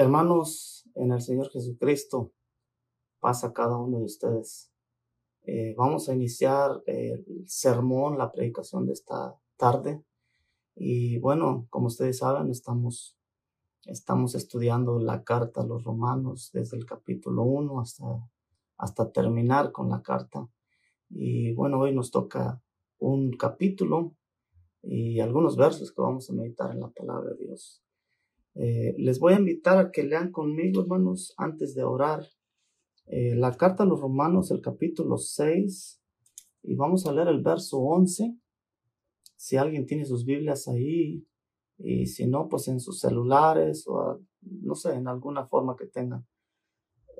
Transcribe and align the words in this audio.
Hermanos, 0.00 0.88
en 0.94 1.12
el 1.12 1.20
Señor 1.20 1.50
Jesucristo, 1.50 2.32
pasa 3.20 3.52
cada 3.52 3.76
uno 3.76 3.98
de 3.98 4.04
ustedes. 4.04 4.72
Eh, 5.42 5.74
vamos 5.76 6.08
a 6.08 6.14
iniciar 6.14 6.82
el 6.86 7.44
sermón, 7.46 8.16
la 8.16 8.32
predicación 8.32 8.86
de 8.86 8.94
esta 8.94 9.38
tarde. 9.58 10.02
Y 10.74 11.18
bueno, 11.18 11.66
como 11.68 11.88
ustedes 11.88 12.16
saben, 12.16 12.50
estamos, 12.50 13.18
estamos 13.84 14.34
estudiando 14.34 14.98
la 15.00 15.22
carta 15.22 15.60
a 15.60 15.66
los 15.66 15.84
romanos 15.84 16.48
desde 16.54 16.78
el 16.78 16.86
capítulo 16.86 17.42
1 17.42 17.78
hasta, 17.78 18.06
hasta 18.78 19.12
terminar 19.12 19.70
con 19.70 19.90
la 19.90 20.00
carta. 20.00 20.48
Y 21.10 21.52
bueno, 21.52 21.78
hoy 21.78 21.94
nos 21.94 22.10
toca 22.10 22.62
un 22.96 23.32
capítulo 23.32 24.14
y 24.80 25.20
algunos 25.20 25.58
versos 25.58 25.92
que 25.92 26.00
vamos 26.00 26.30
a 26.30 26.32
meditar 26.32 26.70
en 26.70 26.80
la 26.80 26.88
palabra 26.88 27.34
de 27.34 27.44
Dios. 27.44 27.82
Eh, 28.54 28.94
les 28.98 29.18
voy 29.18 29.34
a 29.34 29.38
invitar 29.38 29.78
a 29.78 29.90
que 29.90 30.02
lean 30.02 30.32
conmigo, 30.32 30.82
hermanos, 30.82 31.34
antes 31.36 31.74
de 31.74 31.84
orar, 31.84 32.26
eh, 33.06 33.34
la 33.34 33.56
carta 33.56 33.84
a 33.84 33.86
los 33.86 34.00
romanos, 34.00 34.50
el 34.50 34.60
capítulo 34.60 35.16
6, 35.16 36.00
y 36.62 36.74
vamos 36.74 37.06
a 37.06 37.12
leer 37.12 37.28
el 37.28 37.42
verso 37.42 37.78
11. 37.78 38.36
Si 39.36 39.56
alguien 39.56 39.86
tiene 39.86 40.04
sus 40.04 40.24
Biblias 40.24 40.68
ahí, 40.68 41.24
y 41.78 42.06
si 42.06 42.26
no, 42.26 42.48
pues 42.48 42.68
en 42.68 42.78
sus 42.78 43.00
celulares 43.00 43.84
o 43.86 44.20
no 44.42 44.74
sé, 44.74 44.94
en 44.94 45.08
alguna 45.08 45.46
forma 45.46 45.76
que 45.76 45.86
tengan. 45.86 46.26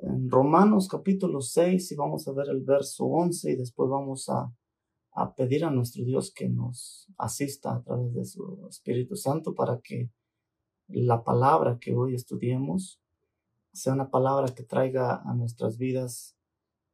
En 0.01 0.29
Romanos 0.29 0.87
capítulo 0.87 1.41
6 1.41 1.91
y 1.91 1.95
vamos 1.95 2.27
a 2.27 2.33
ver 2.33 2.49
el 2.49 2.63
verso 2.63 3.05
11 3.05 3.51
y 3.51 3.55
después 3.55 3.89
vamos 3.89 4.29
a, 4.29 4.51
a 5.13 5.35
pedir 5.35 5.63
a 5.63 5.71
nuestro 5.71 6.03
Dios 6.03 6.33
que 6.33 6.49
nos 6.49 7.07
asista 7.17 7.75
a 7.75 7.83
través 7.83 8.13
de 8.13 8.25
su 8.25 8.65
Espíritu 8.67 9.15
Santo 9.15 9.53
para 9.53 9.79
que 9.79 10.09
la 10.93 11.23
palabra 11.23 11.79
que 11.79 11.95
hoy 11.95 12.15
estudiemos 12.15 13.01
sea 13.73 13.93
una 13.93 14.09
palabra 14.09 14.53
que 14.53 14.63
traiga 14.63 15.21
a 15.23 15.33
nuestras 15.33 15.77
vidas 15.77 16.37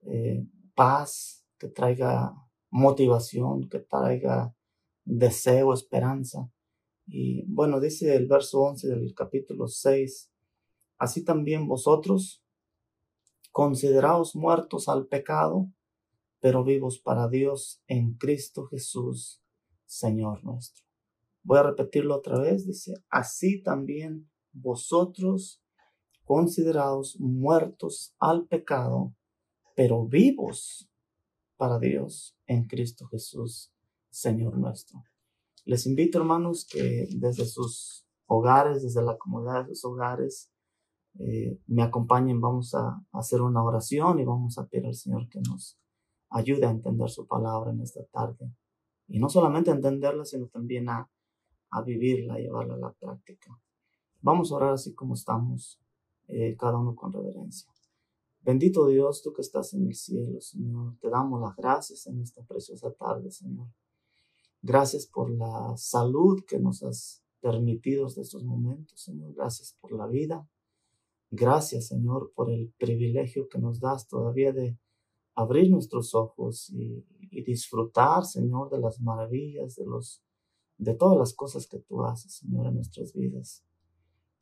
eh, 0.02 0.46
paz, 0.76 1.46
que 1.58 1.68
traiga 1.68 2.36
motivación, 2.70 3.68
que 3.70 3.80
traiga 3.80 4.54
deseo, 5.06 5.74
esperanza. 5.74 6.52
Y 7.08 7.46
bueno, 7.48 7.80
dice 7.80 8.16
el 8.16 8.28
verso 8.28 8.62
11 8.62 8.88
del 8.90 9.16
capítulo 9.16 9.68
6, 9.68 10.32
así 10.98 11.24
también 11.24 11.68
vosotros, 11.68 12.44
consideraos 13.52 14.36
muertos 14.36 14.88
al 14.88 15.08
pecado, 15.08 15.68
pero 16.40 16.64
vivos 16.64 17.00
para 17.00 17.28
Dios 17.28 17.82
en 17.88 18.14
Cristo 18.14 18.68
Jesús, 18.68 19.42
Señor 19.86 20.44
nuestro. 20.44 20.87
Voy 21.48 21.60
a 21.60 21.64
repetirlo 21.64 22.18
otra 22.18 22.42
vez, 22.42 22.68
dice, 22.68 22.94
así 23.10 23.64
también 23.64 24.30
vosotros 24.52 25.64
considerados 26.26 27.18
muertos 27.22 28.14
al 28.20 28.48
pecado, 28.48 29.16
pero 29.74 30.06
vivos 30.06 30.92
para 31.56 31.80
Dios 31.80 32.38
en 32.48 32.68
Cristo 32.68 33.08
Jesús, 33.08 33.72
Señor 34.10 34.58
nuestro. 34.58 35.02
Les 35.64 35.86
invito, 35.86 36.18
hermanos, 36.18 36.68
que 36.70 37.08
desde 37.16 37.46
sus 37.46 38.06
hogares, 38.26 38.84
desde 38.84 39.02
la 39.02 39.18
comodidad 39.18 39.66
de 39.66 39.76
sus 39.76 39.86
hogares, 39.86 40.52
eh, 41.18 41.62
me 41.66 41.84
acompañen. 41.84 42.42
Vamos 42.42 42.76
a 42.76 43.02
hacer 43.14 43.42
una 43.42 43.64
oración 43.64 44.20
y 44.20 44.26
vamos 44.26 44.58
a 44.58 44.68
pedir 44.68 44.88
al 44.88 44.96
Señor 44.96 45.30
que 45.30 45.40
nos 45.40 45.80
ayude 46.30 46.66
a 46.66 46.72
entender 46.72 47.10
su 47.10 47.26
palabra 47.26 47.72
en 47.72 47.80
esta 47.80 48.04
tarde. 48.08 48.52
Y 49.08 49.20
no 49.20 49.30
solamente 49.30 49.72
a 49.72 49.76
entenderla, 49.76 50.26
sino 50.26 50.48
también 50.48 50.90
a 50.90 51.10
a 51.72 51.82
vivirla, 51.82 52.36
a 52.36 52.40
llevarla 52.40 52.76
a 52.76 52.78
la 52.78 52.94
práctica. 52.94 53.60
Vamos 54.22 54.52
a 54.52 54.56
orar 54.56 54.74
así 54.74 54.94
como 54.94 55.14
estamos, 55.14 55.80
eh, 56.28 56.56
cada 56.58 56.78
uno 56.78 56.96
con 56.96 57.14
reverencia. 57.14 57.72
Bendito 58.42 58.88
Dios, 58.88 59.22
tú 59.22 59.34
que 59.34 59.42
estás 59.42 59.74
en 59.74 59.88
el 59.88 59.96
cielo, 59.96 60.40
Señor, 60.40 60.98
te 61.00 61.10
damos 61.10 61.42
las 61.42 61.56
gracias 61.56 62.08
en 62.08 62.22
esta 62.22 62.44
preciosa 62.44 62.92
tarde, 62.94 63.30
Señor. 63.30 63.68
Gracias 64.62 65.06
por 65.06 65.30
la 65.30 65.76
salud 65.78 66.44
que 66.48 66.60
nos 66.60 66.82
has 66.84 67.24
permitido 67.42 68.08
de 68.10 68.22
estos 68.22 68.44
momentos, 68.44 69.02
Señor. 69.02 69.34
Gracias 69.34 69.78
por 69.80 69.92
la 69.92 70.08
vida. 70.08 70.50
Gracias, 71.30 71.88
Señor, 71.88 72.32
por 72.34 72.50
el 72.50 72.74
privilegio 72.78 73.50
que 73.50 73.60
nos 73.60 73.80
das 73.80 74.08
todavía 74.08 74.54
de 74.54 74.80
abrir 75.36 75.70
nuestros 75.70 76.16
ojos 76.16 76.70
y, 76.70 77.06
y 77.20 77.44
disfrutar, 77.44 78.26
Señor, 78.26 78.70
de 78.70 78.80
las 78.80 79.02
maravillas, 79.02 79.76
de 79.76 79.86
los 79.86 80.24
de 80.78 80.94
todas 80.94 81.18
las 81.18 81.34
cosas 81.34 81.68
que 81.68 81.80
tú 81.80 82.04
haces, 82.04 82.34
Señor, 82.34 82.68
en 82.68 82.76
nuestras 82.76 83.14
vidas. 83.14 83.64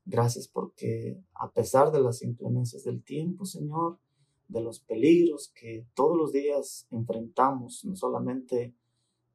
Gracias 0.06 0.48
porque 0.48 1.20
a 1.34 1.52
pesar 1.52 1.92
de 1.92 2.02
las 2.02 2.22
inclemencias 2.22 2.84
del 2.84 3.04
tiempo, 3.04 3.46
Señor, 3.46 4.00
de 4.48 4.62
los 4.62 4.80
peligros 4.80 5.52
que 5.56 5.88
todos 5.96 6.16
los 6.16 6.32
días 6.32 6.88
enfrentamos, 6.92 7.84
no 7.86 7.96
solamente 7.96 8.76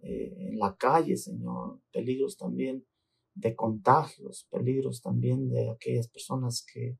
eh, 0.00 0.34
en 0.38 0.58
la 0.58 0.76
calle, 0.76 1.16
Señor, 1.16 1.80
peligros 1.92 2.36
también 2.36 2.86
de 3.34 3.56
contagios, 3.56 4.46
peligros 4.50 5.02
también 5.02 5.48
de 5.48 5.70
aquellas 5.70 6.08
personas 6.08 6.64
que, 6.64 6.98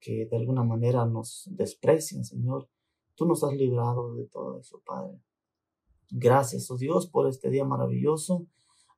que 0.00 0.26
de 0.26 0.36
alguna 0.36 0.64
manera 0.64 1.06
nos 1.06 1.48
desprecian, 1.52 2.24
Señor. 2.24 2.68
Tú 3.14 3.26
nos 3.26 3.44
has 3.44 3.54
librado 3.54 4.14
de 4.16 4.26
todo 4.26 4.58
eso, 4.58 4.82
Padre. 4.84 5.20
Gracias, 6.10 6.70
oh 6.70 6.76
Dios, 6.76 7.08
por 7.08 7.28
este 7.28 7.50
día 7.50 7.64
maravilloso 7.64 8.46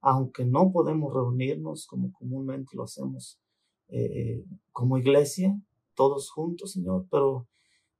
aunque 0.01 0.45
no 0.45 0.71
podemos 0.73 1.13
reunirnos 1.13 1.87
como 1.87 2.13
comúnmente 2.13 2.77
lo 2.77 2.85
hacemos 2.85 3.41
eh, 3.89 4.45
como 4.73 4.99
iglesia, 4.99 5.61
todos 5.95 6.31
juntos, 6.31 6.73
Señor, 6.73 7.07
pero 7.11 7.49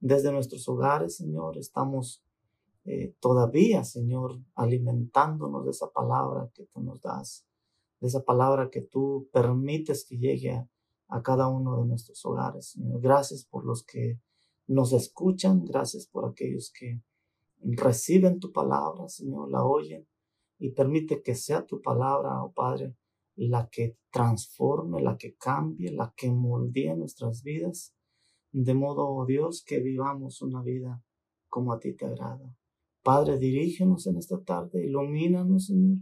desde 0.01 0.31
nuestros 0.31 0.69
hogares, 0.69 1.17
Señor, 1.17 1.59
estamos 1.59 2.23
eh, 2.85 3.15
todavía, 3.21 3.85
Señor, 3.85 4.39
alimentándonos 4.55 5.65
de 5.65 5.73
esa 5.73 5.91
palabra 5.91 6.51
que 6.55 6.65
tú 6.65 6.81
nos 6.81 7.01
das, 7.01 7.45
de 8.01 8.07
esa 8.07 8.23
palabra 8.25 8.71
que 8.71 8.83
tú 8.83 9.29
permites 9.33 10.05
que 10.05 10.19
llegue 10.19 10.53
a, 10.53 10.69
a 11.09 11.23
cada 11.23 11.49
uno 11.49 11.81
de 11.81 11.87
nuestros 11.87 12.25
hogares, 12.25 12.71
Señor. 12.71 13.01
Gracias 13.01 13.45
por 13.45 13.65
los 13.65 13.83
que 13.83 14.21
nos 14.67 14.93
escuchan, 14.93 15.65
gracias 15.65 16.07
por 16.07 16.27
aquellos 16.27 16.71
que 16.71 17.03
reciben 17.61 18.39
tu 18.39 18.53
palabra, 18.53 19.09
Señor, 19.09 19.51
la 19.51 19.65
oyen 19.65 20.07
y 20.59 20.71
permite 20.71 21.23
que 21.23 21.35
sea 21.35 21.65
tu 21.65 21.81
palabra, 21.81 22.43
oh 22.43 22.53
Padre, 22.53 22.97
la 23.37 23.69
que 23.69 23.99
transforme, 24.11 25.01
la 25.01 25.17
que 25.17 25.37
cambie, 25.37 25.93
la 25.93 26.13
que 26.17 26.31
moldee 26.31 26.97
nuestras 26.97 27.43
vidas, 27.43 27.95
de 28.51 28.75
modo, 28.75 29.07
oh 29.09 29.25
Dios, 29.27 29.63
que 29.65 29.79
vivamos 29.79 30.43
una 30.43 30.63
vida 30.63 31.03
como 31.49 31.73
a 31.73 31.79
ti 31.79 31.95
te 31.95 32.07
agrada. 32.07 32.57
Padre, 33.03 33.39
dirígenos 33.39 34.07
en 34.07 34.17
esta 34.17 34.43
tarde, 34.43 34.85
ilumínanos, 34.85 35.67
Señor, 35.67 35.99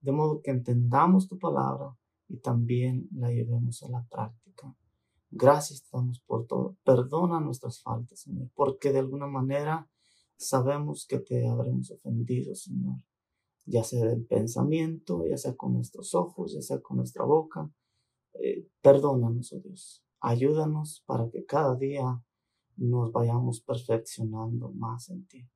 de 0.00 0.12
modo 0.12 0.40
que 0.40 0.50
entendamos 0.50 1.28
tu 1.28 1.38
palabra 1.38 1.96
y 2.28 2.38
también 2.38 3.08
la 3.12 3.30
llevemos 3.30 3.82
a 3.82 3.90
la 3.90 4.06
práctica. 4.08 4.74
Gracias 5.30 5.86
damos 5.92 6.20
por 6.20 6.46
todo. 6.46 6.76
Perdona 6.84 7.40
nuestras 7.40 7.82
faltas, 7.82 8.20
Señor, 8.20 8.48
porque 8.54 8.92
de 8.92 9.00
alguna 9.00 9.26
manera 9.26 9.88
sabemos 10.36 11.06
que 11.06 11.18
te 11.18 11.46
habremos 11.46 11.90
ofendido, 11.90 12.54
Señor 12.54 12.96
ya 13.66 13.84
sea 13.84 14.04
del 14.06 14.24
pensamiento, 14.26 15.26
ya 15.26 15.36
sea 15.36 15.56
con 15.56 15.74
nuestros 15.74 16.14
ojos, 16.14 16.54
ya 16.54 16.62
sea 16.62 16.80
con 16.80 16.98
nuestra 16.98 17.24
boca. 17.24 17.70
Eh, 18.34 18.68
perdónanos, 18.82 19.52
oh 19.52 19.60
Dios. 19.60 20.04
Ayúdanos 20.20 21.02
para 21.06 21.28
que 21.30 21.44
cada 21.44 21.76
día 21.76 22.22
nos 22.76 23.12
vayamos 23.12 23.60
perfeccionando 23.60 24.70
más 24.72 25.08
en 25.10 25.26
ti. 25.26 25.48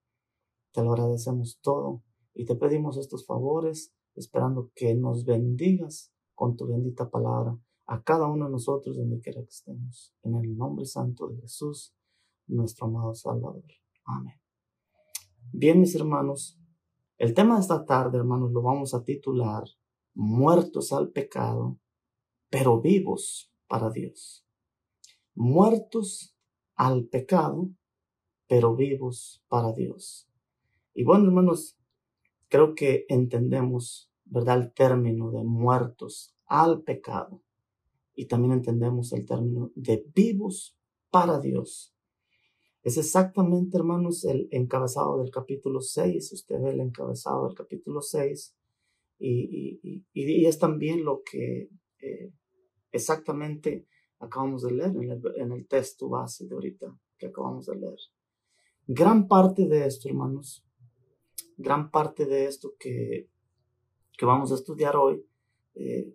Te 0.72 0.82
lo 0.82 0.92
agradecemos 0.92 1.58
todo 1.60 2.02
y 2.34 2.44
te 2.44 2.54
pedimos 2.54 2.96
estos 2.96 3.26
favores 3.26 3.92
esperando 4.14 4.70
que 4.74 4.94
nos 4.94 5.24
bendigas 5.24 6.12
con 6.34 6.56
tu 6.56 6.66
bendita 6.66 7.10
palabra 7.10 7.58
a 7.86 8.02
cada 8.02 8.28
uno 8.28 8.46
de 8.46 8.52
nosotros 8.52 8.96
donde 8.96 9.20
quiera 9.20 9.40
que 9.42 9.48
estemos. 9.48 10.14
En 10.22 10.34
el 10.36 10.56
nombre 10.56 10.84
santo 10.84 11.28
de 11.28 11.40
Jesús, 11.40 11.94
nuestro 12.46 12.86
amado 12.86 13.14
Salvador. 13.14 13.64
Amén. 14.04 14.34
Bien, 15.52 15.80
mis 15.80 15.94
hermanos, 15.94 16.58
el 17.18 17.34
tema 17.34 17.56
de 17.56 17.60
esta 17.60 17.84
tarde, 17.84 18.18
hermanos, 18.18 18.52
lo 18.52 18.62
vamos 18.62 18.94
a 18.94 19.04
titular 19.04 19.64
Muertos 20.20 20.92
al 20.92 21.10
pecado, 21.12 21.78
pero 22.50 22.80
vivos 22.80 23.52
para 23.68 23.88
Dios. 23.88 24.44
Muertos 25.36 26.34
al 26.74 27.04
pecado, 27.04 27.70
pero 28.48 28.74
vivos 28.74 29.44
para 29.46 29.72
Dios. 29.72 30.28
Y 30.92 31.04
bueno, 31.04 31.26
hermanos, 31.26 31.78
creo 32.48 32.74
que 32.74 33.06
entendemos, 33.08 34.10
¿verdad?, 34.24 34.58
el 34.58 34.72
término 34.72 35.30
de 35.30 35.44
muertos 35.44 36.34
al 36.46 36.82
pecado. 36.82 37.40
Y 38.16 38.26
también 38.26 38.54
entendemos 38.54 39.12
el 39.12 39.24
término 39.24 39.70
de 39.76 40.04
vivos 40.12 40.76
para 41.10 41.38
Dios. 41.38 41.94
Es 42.82 42.96
exactamente, 42.96 43.76
hermanos, 43.76 44.24
el 44.24 44.48
encabezado 44.50 45.18
del 45.18 45.30
capítulo 45.30 45.80
6. 45.80 46.32
Usted 46.32 46.60
ve 46.60 46.70
el 46.70 46.80
encabezado 46.80 47.46
del 47.46 47.56
capítulo 47.56 48.00
6 48.00 48.54
y, 49.18 49.80
y, 49.82 50.04
y, 50.12 50.46
es 50.46 50.58
también 50.58 51.04
lo 51.04 51.22
que 51.24 51.70
eh, 52.00 52.32
exactamente 52.92 53.86
acabamos 54.20 54.62
de 54.62 54.72
leer 54.72 54.96
en 54.96 55.10
el, 55.10 55.22
en 55.36 55.52
el 55.52 55.66
texto 55.66 56.08
base 56.08 56.46
de 56.46 56.54
ahorita 56.54 56.96
que 57.18 57.26
acabamos 57.26 57.66
de 57.66 57.76
leer. 57.76 57.98
Gran 58.86 59.26
parte 59.26 59.66
de 59.66 59.86
esto, 59.86 60.08
hermanos, 60.08 60.64
gran 61.56 61.90
parte 61.90 62.26
de 62.26 62.46
esto 62.46 62.74
que, 62.78 63.28
que 64.16 64.24
vamos 64.24 64.52
a 64.52 64.54
estudiar 64.54 64.96
hoy, 64.96 65.26
eh, 65.74 66.14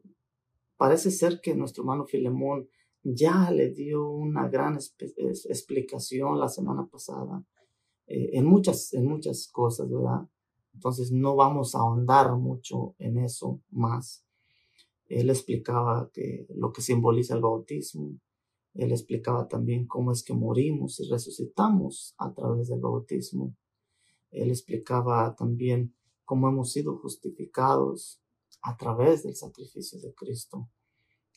parece 0.78 1.12
ser 1.12 1.40
que 1.42 1.56
nuestro 1.56 1.84
hermano 1.84 2.06
Filemón 2.06 2.70
ya 3.04 3.52
le 3.52 3.72
dio 3.72 4.10
una 4.10 4.48
gran 4.48 4.76
explicación 4.76 6.40
la 6.40 6.48
semana 6.48 6.88
pasada 6.88 7.44
eh, 8.08 8.32
en, 8.34 8.46
muchas, 8.46 8.94
en 8.94 9.08
muchas 9.08 9.48
cosas, 9.52 9.90
¿verdad? 9.90 10.28
Entonces 10.74 11.12
no 11.12 11.36
vamos 11.36 11.76
a 11.76 11.80
ahondar 11.80 12.36
mucho 12.36 12.96
en 12.98 13.18
eso 13.18 13.62
más. 13.70 14.26
Él 15.06 15.30
explicaba 15.30 16.10
que 16.12 16.48
lo 16.50 16.72
que 16.72 16.82
simboliza 16.82 17.36
el 17.36 17.42
bautismo. 17.42 18.20
Él 18.74 18.92
explicaba 18.92 19.48
también 19.48 19.86
cómo 19.86 20.12
es 20.12 20.24
que 20.24 20.34
morimos 20.34 21.00
y 21.00 21.10
resucitamos 21.10 22.16
a 22.18 22.34
través 22.34 22.70
del 22.70 22.80
bautismo. 22.80 23.56
Él 24.32 24.50
explicaba 24.50 25.36
también 25.36 25.94
cómo 26.26 26.48
hemos 26.50 26.72
sido 26.72 26.98
justificados 26.98 28.20
a 28.64 28.76
través 28.78 29.24
del 29.24 29.36
sacrificio 29.36 30.00
de 30.00 30.14
Cristo. 30.16 30.70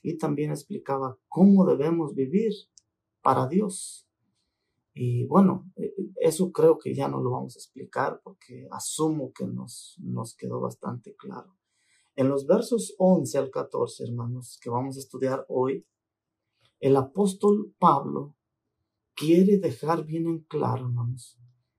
Y 0.06 0.18
también 0.18 0.52
explicaba 0.52 1.18
cómo 1.26 1.66
debemos 1.66 2.14
vivir 2.14 2.52
para 3.22 3.48
Dios. 3.48 4.08
Y 4.94 5.26
bueno, 5.26 5.68
e, 5.74 5.86
e, 5.86 6.12
eso 6.20 6.52
creo 6.52 6.78
que 6.78 6.94
ya 6.94 7.08
no 7.08 7.20
lo 7.20 7.32
vamos 7.32 7.56
a 7.56 7.58
explicar 7.58 8.20
porque 8.22 8.68
asumo 8.70 9.32
que 9.32 9.48
nos, 9.48 9.96
nos 9.98 10.36
quedó 10.36 10.60
bastante 10.60 11.16
claro. 11.16 11.56
En 12.14 12.28
los 12.28 12.46
versos 12.46 12.94
11 12.98 13.36
al 13.36 13.50
14, 13.50 14.04
hermanos, 14.04 14.60
que 14.62 14.70
vamos 14.70 14.96
a 14.96 15.00
estudiar 15.00 15.44
hoy, 15.48 15.84
el 16.78 16.94
apóstol 16.94 17.74
Pablo 17.76 18.36
quiere 19.16 19.58
dejar 19.58 20.04
bien 20.04 20.28
en 20.28 20.38
claro, 20.44 20.86
hermanos, 20.86 21.36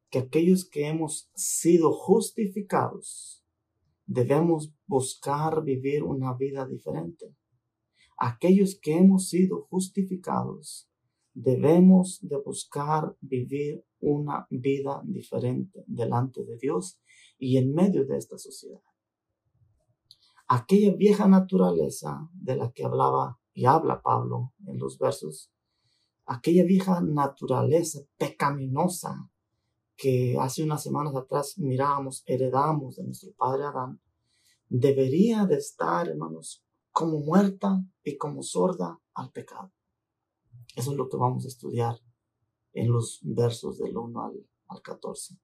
que 0.10 0.20
aquellos 0.20 0.70
que 0.70 0.86
hemos 0.86 1.32
sido 1.34 1.94
justificados 1.94 3.46
debemos 4.06 4.74
buscar 4.86 5.64
vivir 5.64 6.04
una 6.04 6.34
vida 6.34 6.68
diferente. 6.68 7.34
Aquellos 8.18 8.80
que 8.82 8.98
hemos 8.98 9.30
sido 9.30 9.68
justificados 9.70 10.90
debemos 11.34 12.20
de 12.22 12.38
buscar 12.38 13.16
vivir 13.22 13.86
una 14.00 14.48
vida 14.50 15.02
diferente 15.06 15.84
delante 15.86 16.44
de 16.44 16.58
Dios 16.58 17.00
y 17.38 17.58
en 17.58 17.76
medio 17.76 18.06
de 18.06 18.18
esta 18.18 18.40
sociedad. 18.40 18.82
Aquella 20.48 20.96
vieja 20.96 21.28
naturaleza 21.28 22.28
de 22.34 22.56
la 22.56 22.72
que 22.72 22.86
hablaba 22.86 23.40
y 23.54 23.66
habla 23.66 24.02
Pablo 24.02 24.54
en 24.66 24.80
los 24.80 24.98
versos, 24.98 25.52
aquella 26.26 26.64
vieja 26.64 27.02
naturaleza 27.02 28.00
pecaminosa 28.18 29.30
que 29.96 30.38
hace 30.40 30.64
unas 30.64 30.82
semanas 30.82 31.16
atrás 31.16 31.58
miramos, 31.58 32.24
heredamos 32.26 32.96
de 32.96 33.04
nuestro 33.04 33.32
padre 33.34 33.66
Adán, 33.66 34.02
debería 34.70 35.46
de 35.46 35.58
estar, 35.58 36.08
hermanos, 36.08 36.64
como 36.98 37.20
muerta 37.20 37.86
y 38.04 38.18
como 38.18 38.42
sorda 38.42 39.00
al 39.14 39.32
pecado. 39.32 39.72
Eso 40.76 40.90
es 40.94 40.98
lo 40.98 41.08
que 41.08 41.18
vamos 41.18 41.46
a 41.46 41.48
estudiar 41.48 42.02
en 42.74 42.92
los 42.92 43.20
versos 43.22 43.78
del 43.78 43.96
1 43.96 44.20
al, 44.20 44.48
al 44.68 44.82
14. 44.82 45.38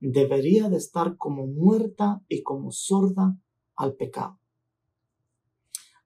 Debería 0.00 0.68
de 0.68 0.78
estar 0.78 1.16
como 1.16 1.46
muerta 1.46 2.24
y 2.26 2.42
como 2.42 2.72
sorda 2.72 3.38
al 3.76 3.94
pecado. 3.94 4.40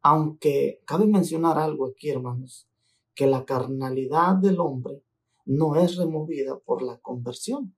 Aunque 0.03 0.83
cabe 0.85 1.07
mencionar 1.07 1.57
algo 1.59 1.87
aquí, 1.87 2.11
hermanos, 2.11 2.69
que 3.15 3.27
la 3.27 3.47
carnalidad 3.47 4.35
del 4.35 4.61
hombre 4.61 5.03
no 5.47 5.77
es 5.77 5.97
removida 5.97 6.59
por 6.59 6.83
la 6.83 6.99
conversión. 7.01 7.75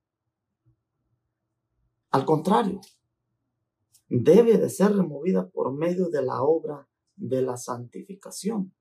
Al 2.10 2.24
contrario, 2.24 2.80
debe 4.08 4.58
de 4.58 4.70
ser 4.70 4.96
removida 4.96 5.48
por 5.50 5.72
medio 5.72 6.08
de 6.08 6.24
la 6.24 6.42
obra 6.42 6.88
de 7.16 7.42
la 7.42 7.56
santificación. 7.56 8.72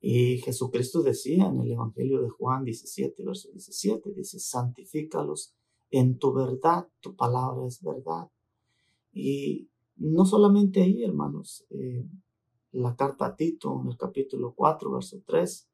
Y 0.00 0.38
Jesucristo 0.38 1.02
decía 1.02 1.46
en 1.46 1.60
el 1.60 1.72
Evangelio 1.72 2.22
de 2.22 2.28
Juan 2.28 2.64
17, 2.64 3.22
verso 3.24 3.50
17, 3.50 4.12
dice, 4.12 4.38
santifícalos 4.38 5.54
en 5.90 6.18
tu 6.18 6.32
verdad, 6.32 6.86
tu 7.00 7.16
palabra 7.16 7.66
es 7.66 7.82
verdad. 7.82 8.30
Y 9.12 9.68
no 9.96 10.24
solamente 10.24 10.82
ahí, 10.82 11.02
hermanos, 11.02 11.66
eh, 11.70 12.06
la 12.72 12.94
carta 12.94 13.26
a 13.26 13.36
Tito 13.36 13.80
en 13.82 13.88
el 13.88 13.96
capítulo 13.96 14.54
4, 14.54 14.90
verso 14.92 15.22
3, 15.26 15.68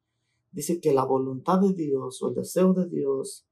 dice 0.52 0.80
que 0.80 0.94
la 0.94 1.04
voluntad 1.04 1.60
de 1.60 1.74
Dios 1.74 2.22
o 2.22 2.28
el 2.28 2.34
deseo 2.34 2.72
de 2.72 2.88
Dios 2.88 3.46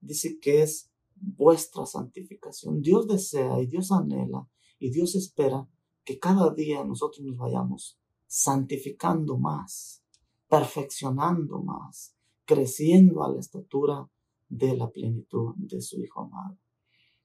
dice 0.00 0.38
que 0.40 0.62
es 0.62 0.90
vuestra 1.14 1.86
santificación. 1.86 2.80
Dios 2.80 3.06
desea 3.06 3.60
y 3.60 3.66
Dios 3.66 3.92
anhela 3.92 4.48
y 4.78 4.90
Dios 4.90 5.14
espera 5.14 5.68
que 6.08 6.18
cada 6.18 6.54
día 6.54 6.82
nosotros 6.84 7.20
nos 7.20 7.36
vayamos 7.36 8.00
santificando 8.26 9.36
más, 9.36 10.02
perfeccionando 10.48 11.60
más, 11.60 12.16
creciendo 12.46 13.22
a 13.22 13.30
la 13.30 13.38
estatura 13.38 14.08
de 14.48 14.74
la 14.74 14.90
plenitud 14.90 15.54
de 15.58 15.82
su 15.82 16.00
Hijo 16.00 16.22
amado. 16.22 16.56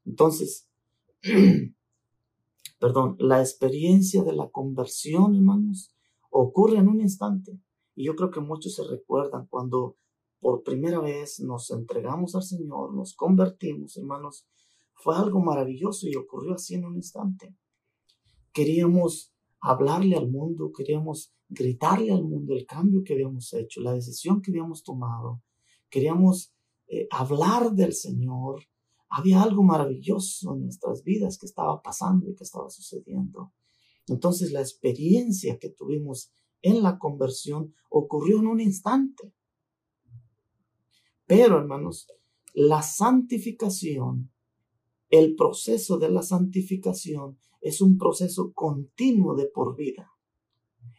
Entonces, 0.04 0.68
perdón, 2.78 3.16
la 3.20 3.40
experiencia 3.40 4.22
de 4.22 4.34
la 4.34 4.50
conversión, 4.50 5.34
hermanos, 5.34 5.96
ocurre 6.30 6.80
en 6.80 6.90
un 6.90 7.00
instante. 7.00 7.58
Y 7.96 8.04
yo 8.04 8.18
creo 8.18 8.32
que 8.32 8.42
muchos 8.42 8.76
se 8.76 8.84
recuerdan 8.84 9.48
cuando 9.48 9.96
por 10.42 10.62
primera 10.62 11.00
vez 11.00 11.40
nos 11.40 11.72
entregamos 11.72 12.36
al 12.36 12.44
Señor, 12.44 12.94
nos 12.94 13.16
convertimos, 13.16 13.96
hermanos. 13.96 14.46
Fue 14.94 15.16
algo 15.16 15.40
maravilloso 15.40 16.06
y 16.10 16.18
ocurrió 16.18 16.56
así 16.56 16.76
en 16.76 16.84
un 16.84 16.98
instante. 16.98 17.56
Queríamos 18.54 19.34
hablarle 19.60 20.16
al 20.16 20.30
mundo, 20.30 20.72
queríamos 20.72 21.34
gritarle 21.50 22.12
al 22.12 22.24
mundo 22.24 22.54
el 22.54 22.66
cambio 22.66 23.04
que 23.04 23.14
habíamos 23.14 23.54
hecho, 23.54 23.82
la 23.82 23.94
decisión 23.94 24.42
que 24.42 24.52
habíamos 24.52 24.84
tomado. 24.84 25.42
Queríamos 25.90 26.54
eh, 26.88 27.08
hablar 27.12 27.72
del 27.72 27.94
Señor, 27.94 28.64
había 29.10 29.42
algo 29.42 29.64
maravilloso 29.64 30.56
en 30.56 30.64
nuestras 30.64 31.04
vidas 31.04 31.38
que 31.38 31.46
estaba 31.46 31.82
pasando 31.82 32.30
y 32.30 32.36
que 32.36 32.44
estaba 32.44 32.70
sucediendo. 32.70 33.54
Entonces 34.08 34.52
la 34.52 34.62
experiencia 34.62 35.58
que 35.60 35.70
tuvimos 35.70 36.32
en 36.62 36.82
la 36.82 36.98
conversión 36.98 37.74
ocurrió 37.90 38.40
en 38.40 38.48
un 38.48 38.60
instante. 38.60 39.34
Pero, 41.26 41.58
hermanos, 41.58 42.08
la 42.54 42.82
santificación, 42.82 44.32
el 45.10 45.36
proceso 45.36 45.98
de 45.98 46.10
la 46.10 46.22
santificación 46.22 47.38
es 47.64 47.80
un 47.80 47.98
proceso 47.98 48.52
continuo 48.54 49.36
de 49.36 49.48
por 49.48 49.76
vida. 49.76 50.12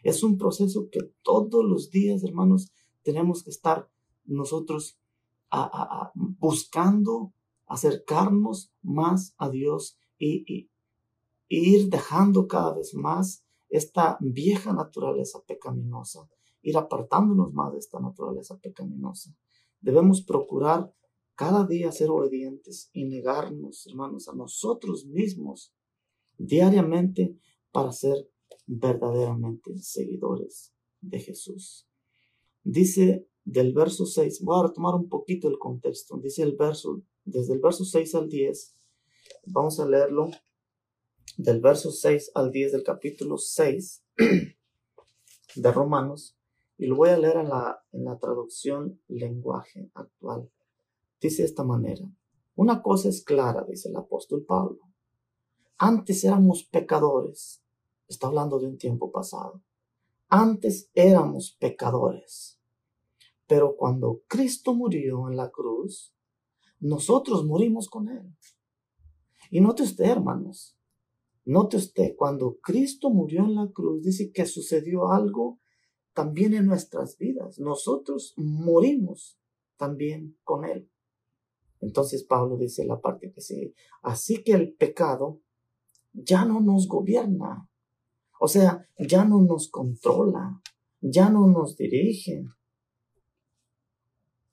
Es 0.02 0.23
un 0.23 0.38
proceso 0.38 0.88
que 0.90 1.00
todos 1.23 1.64
los 1.64 1.90
días, 1.90 2.25
hermanos, 2.25 2.73
tenemos 3.02 3.44
que 3.44 3.50
estar 3.50 3.88
nosotros 4.25 4.99
buscando 6.38 7.33
acercarnos 7.66 8.73
más 8.83 9.35
a 9.38 9.50
Dios 9.50 9.99
y, 10.18 10.71
ir 11.49 11.90
dejando 11.90 12.49
cada 12.49 12.75
vez 12.75 12.94
más 12.94 13.44
esta 13.68 14.16
vieja 14.21 14.73
naturaleza 14.73 15.40
pecaminosa, 15.47 16.28
ir 16.62 16.76
apartándonos 16.76 17.52
más 17.52 17.73
de 17.73 17.78
esta 17.78 18.00
naturaleza 18.00 18.59
pecaminosa. 18.59 19.37
Debemos 19.80 20.23
procurar 20.23 20.92
cada 21.35 21.66
día 21.66 21.92
ser 21.92 22.11
obedientes 22.11 22.90
y 22.92 23.04
negarnos, 23.04 23.87
hermanos, 23.87 24.28
a 24.28 24.35
nosotros 24.35 25.04
mismos 25.04 25.73
diariamente 26.38 27.37
para 27.73 27.93
ser 27.93 28.31
verdaderamente 28.67 29.76
seguidores 29.79 30.73
de 31.00 31.21
Jesús. 31.21 31.88
Dice 32.62 33.29
del 33.45 33.75
verso 33.75 34.07
6, 34.07 34.43
voy 34.43 34.59
a 34.59 34.69
retomar 34.69 34.95
un 34.95 35.09
poquito 35.09 35.49
el 35.49 35.59
contexto, 35.59 36.17
dice 36.19 36.43
el 36.43 36.57
verso 36.57 37.03
desde 37.25 37.55
el 37.55 37.61
verso 37.61 37.85
6 37.85 38.14
al 38.14 38.29
10. 38.29 38.76
Vamos 39.47 39.81
a 39.81 39.87
leerlo 39.87 40.31
del 41.37 41.61
verso 41.61 41.91
6 41.91 42.33
al 42.35 42.50
10 42.50 42.73
del 42.73 42.83
capítulo 42.83 43.38
6 43.38 44.05
de 45.57 45.73
Romanos 45.73 46.37
y 46.79 46.87
lo 46.87 46.97
voy 46.97 47.11
a 47.11 47.19
leer 47.19 47.37
en 47.37 47.49
la, 47.49 47.85
en 47.93 48.05
la 48.05 48.19
traducción 48.19 49.00
lenguaje 49.09 49.91
actual. 49.95 50.50
Dice 51.21 51.43
de 51.43 51.49
esta 51.49 51.64
manera, 51.64 52.05
una 52.57 52.83
cosa 52.83 53.09
es 53.09 53.23
clara, 53.25 53.64
dice 53.69 53.88
el 53.88 53.97
apóstol 53.97 54.45
Pablo. 54.45 54.79
Antes 55.78 56.25
éramos 56.25 56.64
pecadores. 56.64 57.62
Está 58.09 58.28
hablando 58.28 58.59
de 58.59 58.66
un 58.66 58.78
tiempo 58.78 59.11
pasado. 59.11 59.62
Antes 60.28 60.90
éramos 60.95 61.57
pecadores. 61.59 62.61
Pero 63.47 63.76
cuando 63.76 64.23
Cristo 64.26 64.75
murió 64.75 65.28
en 65.28 65.37
la 65.37 65.50
cruz, 65.50 66.14
nosotros 66.81 67.45
morimos 67.45 67.88
con 67.88 68.09
Él. 68.09 68.37
Y 69.50 69.61
note 69.61 69.83
usted, 69.83 70.04
hermanos, 70.04 70.78
note 71.45 71.76
usted, 71.76 72.14
cuando 72.16 72.59
Cristo 72.61 73.11
murió 73.11 73.45
en 73.45 73.54
la 73.54 73.71
cruz, 73.71 74.02
dice 74.02 74.33
que 74.33 74.47
sucedió 74.47 75.11
algo 75.11 75.61
también 76.12 76.54
en 76.54 76.66
nuestras 76.66 77.19
vidas. 77.19 77.59
Nosotros 77.59 78.35
morimos 78.37 79.38
también 79.76 80.38
con 80.45 80.64
Él. 80.64 80.90
Entonces 81.81 82.25
Pablo 82.25 82.57
dice 82.57 82.87
la 82.87 83.00
parte 83.00 83.31
que 83.31 83.43
sigue, 83.43 83.75
así 84.02 84.43
que 84.43 84.52
el 84.52 84.75
pecado 84.75 85.43
ya 86.14 86.44
no 86.44 86.61
nos 86.61 86.88
gobierna, 86.88 87.68
o 88.40 88.49
sea, 88.49 88.88
ya 88.99 89.25
no 89.25 89.42
nos 89.42 89.68
controla, 89.68 90.61
ya 91.00 91.28
no 91.28 91.47
nos 91.47 91.76
dirige. 91.76 92.44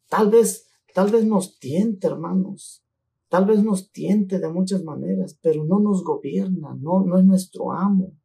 Tal 0.10 0.30
vez, 0.30 0.68
tal 0.94 1.12
vez 1.12 1.26
nos 1.26 1.58
tiente, 1.60 2.08
hermanos, 2.08 2.84
tal 3.30 3.46
vez 3.46 3.64
nos 3.64 3.92
tiente 3.92 4.40
de 4.40 4.50
muchas 4.50 4.84
maneras, 4.84 5.40
pero 5.42 5.64
no 5.64 5.80
nos 5.80 6.04
gobierna, 6.04 6.76
no, 6.80 7.04
no 7.06 7.18
es 7.18 7.26
nuestro 7.26 7.72
amo. 7.72 8.18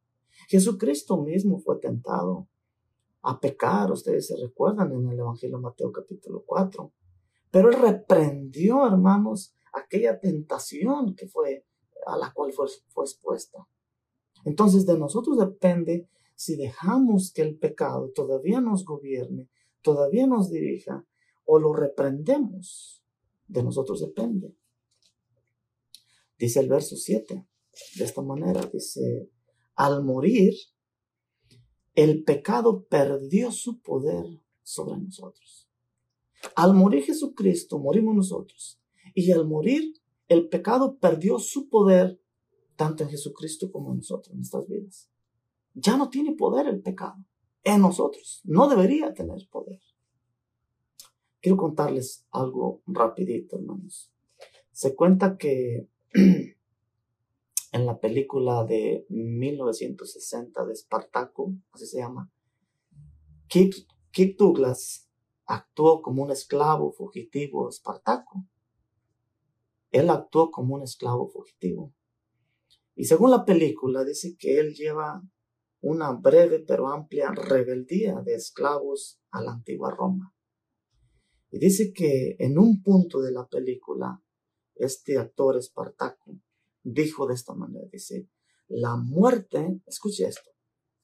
Jesucristo 0.49 1.23
mismo 1.23 1.61
fue 1.61 1.79
tentado 1.79 2.49
a 3.23 3.39
pecar, 3.41 3.91
ustedes 3.91 4.29
se 4.29 4.37
recuerdan 4.37 4.93
en 4.93 5.09
el 5.09 5.19
Evangelio 5.19 5.57
de 5.57 5.63
Mateo 5.63 5.93
capítulo 5.93 6.43
4. 6.47 6.93
Pero 7.51 7.71
él 7.71 7.81
reprendió, 7.81 8.87
hermanos, 8.87 9.55
aquella 9.73 10.19
tentación 10.21 11.15
que 11.15 11.27
fue 11.27 11.65
a 12.07 12.17
la 12.17 12.33
cual 12.33 12.53
fue, 12.53 12.67
fue 12.89 13.05
expuesta. 13.05 13.69
Entonces 14.45 14.87
de 14.87 14.99
nosotros 14.99 15.39
depende 15.39 16.09
si 16.35 16.57
dejamos 16.57 17.33
que 17.33 17.43
el 17.43 17.59
pecado 17.59 18.11
todavía 18.15 18.61
nos 18.61 18.85
gobierne, 18.85 19.49
todavía 19.83 20.27
nos 20.27 20.51
dirija, 20.51 21.07
o 21.45 21.59
lo 21.59 21.73
reprendemos. 21.73 23.03
De 23.47 23.63
nosotros 23.63 24.01
depende. 24.01 24.57
Dice 26.39 26.61
el 26.61 26.69
verso 26.69 26.97
7, 26.97 27.47
de 27.97 28.05
esta 28.05 28.23
manera, 28.23 28.61
dice, 28.73 29.31
al 29.75 30.05
morir, 30.05 30.55
el 31.95 32.25
pecado 32.25 32.87
perdió 32.87 33.51
su 33.53 33.81
poder 33.81 34.27
sobre 34.63 34.99
nosotros. 34.99 35.69
Al 36.55 36.75
morir 36.75 37.05
Jesucristo, 37.05 37.79
morimos 37.79 38.15
nosotros. 38.15 38.81
Y 39.15 39.31
al 39.33 39.47
morir, 39.47 39.95
el 40.29 40.49
pecado 40.49 40.99
perdió 40.99 41.39
su 41.39 41.69
poder 41.69 42.21
tanto 42.77 43.03
en 43.03 43.11
Jesucristo 43.11 43.71
como 43.73 43.93
en 43.93 43.99
nosotros, 43.99 44.31
en 44.31 44.39
nuestras 44.39 44.69
vidas. 44.69 45.11
Ya 45.75 45.97
no 45.97 46.09
tiene 46.09 46.35
poder 46.35 46.67
el 46.67 46.81
pecado 46.83 47.17
en 47.63 47.81
nosotros. 47.81 48.41
No 48.45 48.69
debería 48.69 49.13
tener 49.13 49.49
poder. 49.51 49.81
Quiero 51.41 51.57
contarles 51.57 52.27
algo 52.31 52.83
rapidito, 52.87 53.57
hermanos. 53.57 54.13
Se 54.73 54.95
cuenta 54.95 55.37
que 55.37 55.89
en 57.73 57.87
la 57.87 57.99
película 58.01 58.65
de 58.65 59.07
1960 59.09 60.65
de 60.65 60.73
Espartaco, 60.73 61.55
así 61.73 61.87
se 61.87 61.99
llama, 61.99 62.31
Kirk, 63.49 63.75
Douglas 64.39 65.09
actuó 65.45 66.03
como 66.03 66.23
un 66.23 66.31
esclavo 66.31 66.93
fugitivo 66.93 67.69
Espartaco. 67.69 68.45
Él 69.97 70.11
actuó 70.11 70.51
como 70.51 70.75
un 70.75 70.83
esclavo 70.83 71.27
fugitivo. 71.27 71.95
Y 72.95 73.05
según 73.05 73.31
la 73.31 73.47
película, 73.47 74.05
dice 74.05 74.37
que 74.39 74.59
él 74.59 74.75
lleva 74.75 75.23
una 75.81 76.13
breve 76.13 76.59
pero 76.67 76.89
amplia 76.89 77.31
rebeldía 77.31 78.21
de 78.21 78.35
esclavos 78.35 79.21
a 79.31 79.43
la 79.43 79.53
antigua 79.53 79.91
Roma. 79.91 80.35
Y 81.51 81.59
dice 81.59 81.95
que 81.95 82.37
en 82.39 82.59
un 82.59 82.83
punto 82.83 83.23
de 83.23 83.33
la 83.33 83.47
película, 83.47 84.23
este 84.75 85.17
actor 85.17 85.57
Espartaco 85.57 86.39
dijo 86.83 87.27
de 87.27 87.35
esta 87.35 87.55
manera, 87.55 87.87
dice, 87.91 88.29
la 88.69 88.97
muerte, 88.97 89.81
escuche 89.87 90.27
esto, 90.27 90.51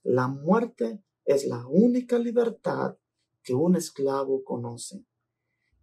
la 0.03 0.29
muerte 0.29 1.03
es 1.25 1.47
la 1.47 1.67
única 1.67 2.19
libertad 2.19 2.99
que 3.43 3.55
un 3.55 3.77
esclavo 3.77 4.45
conoce. 4.45 5.07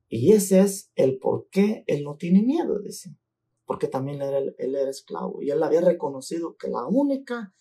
Y 0.10 0.34
ese 0.34 0.60
es 0.60 0.92
el 0.96 1.20
por 1.20 1.48
qué 1.50 1.84
él 1.88 2.04
no 2.04 2.18
tiene 2.18 2.42
miedo, 2.42 2.80
dice 2.80 3.16
porque 3.70 3.88
también 3.88 4.20
él, 4.24 4.56
era 4.58 4.89
esclavo 4.89 5.44
y 5.44 5.51
él 5.51 5.62
había 5.62 5.82
reconocido 5.82 6.58
que 6.58 6.70
la 6.70 6.88
única 6.88 7.54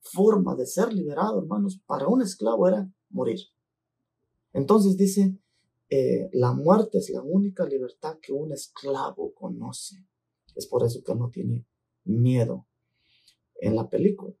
forma 0.00 0.56
de 0.56 0.66
ser 0.66 0.92
liberado, 0.92 1.38
hermanos, 1.38 1.80
para 1.86 2.08
un 2.08 2.20
esclavo 2.20 2.66
era 2.66 2.92
morir. 3.10 3.38
Entonces 4.52 4.96
dice, 4.96 5.38
eh, 5.88 6.28
la 6.32 6.52
muerte 6.52 6.98
es 6.98 7.10
la 7.10 7.22
única 7.22 7.64
libertad 7.64 8.18
que 8.20 8.32
un 8.32 8.50
esclavo 8.50 9.32
conoce. 9.34 10.04
Es 10.56 10.66
por 10.66 10.84
eso 10.84 11.04
que 11.04 11.14
no 11.14 11.30
tiene 11.30 11.64
miedo 12.02 12.66
en 13.60 13.76
la 13.76 13.88
película. 13.88 14.34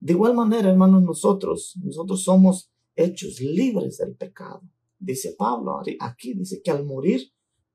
De 0.00 0.14
igual 0.14 0.34
manera, 0.34 0.70
hermanos, 0.70 1.04
nosotros, 1.04 1.76
nosotros 1.84 2.24
somos 2.24 2.72
hechos 2.96 3.38
libres 3.38 3.98
del 3.98 4.16
pecado. 4.16 4.62
Dice 5.04 5.34
Pablo 5.36 5.80
aquí, 6.00 6.32
dice 6.32 6.62
que 6.62 6.70
al 6.70 6.86
morir 6.86 7.30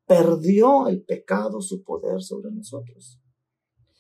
perdió 0.08 0.88
el 0.88 1.04
pecado 1.04 1.62
su 1.62 1.84
poder 1.84 2.24
sobre 2.24 2.50
nosotros. 2.52 3.22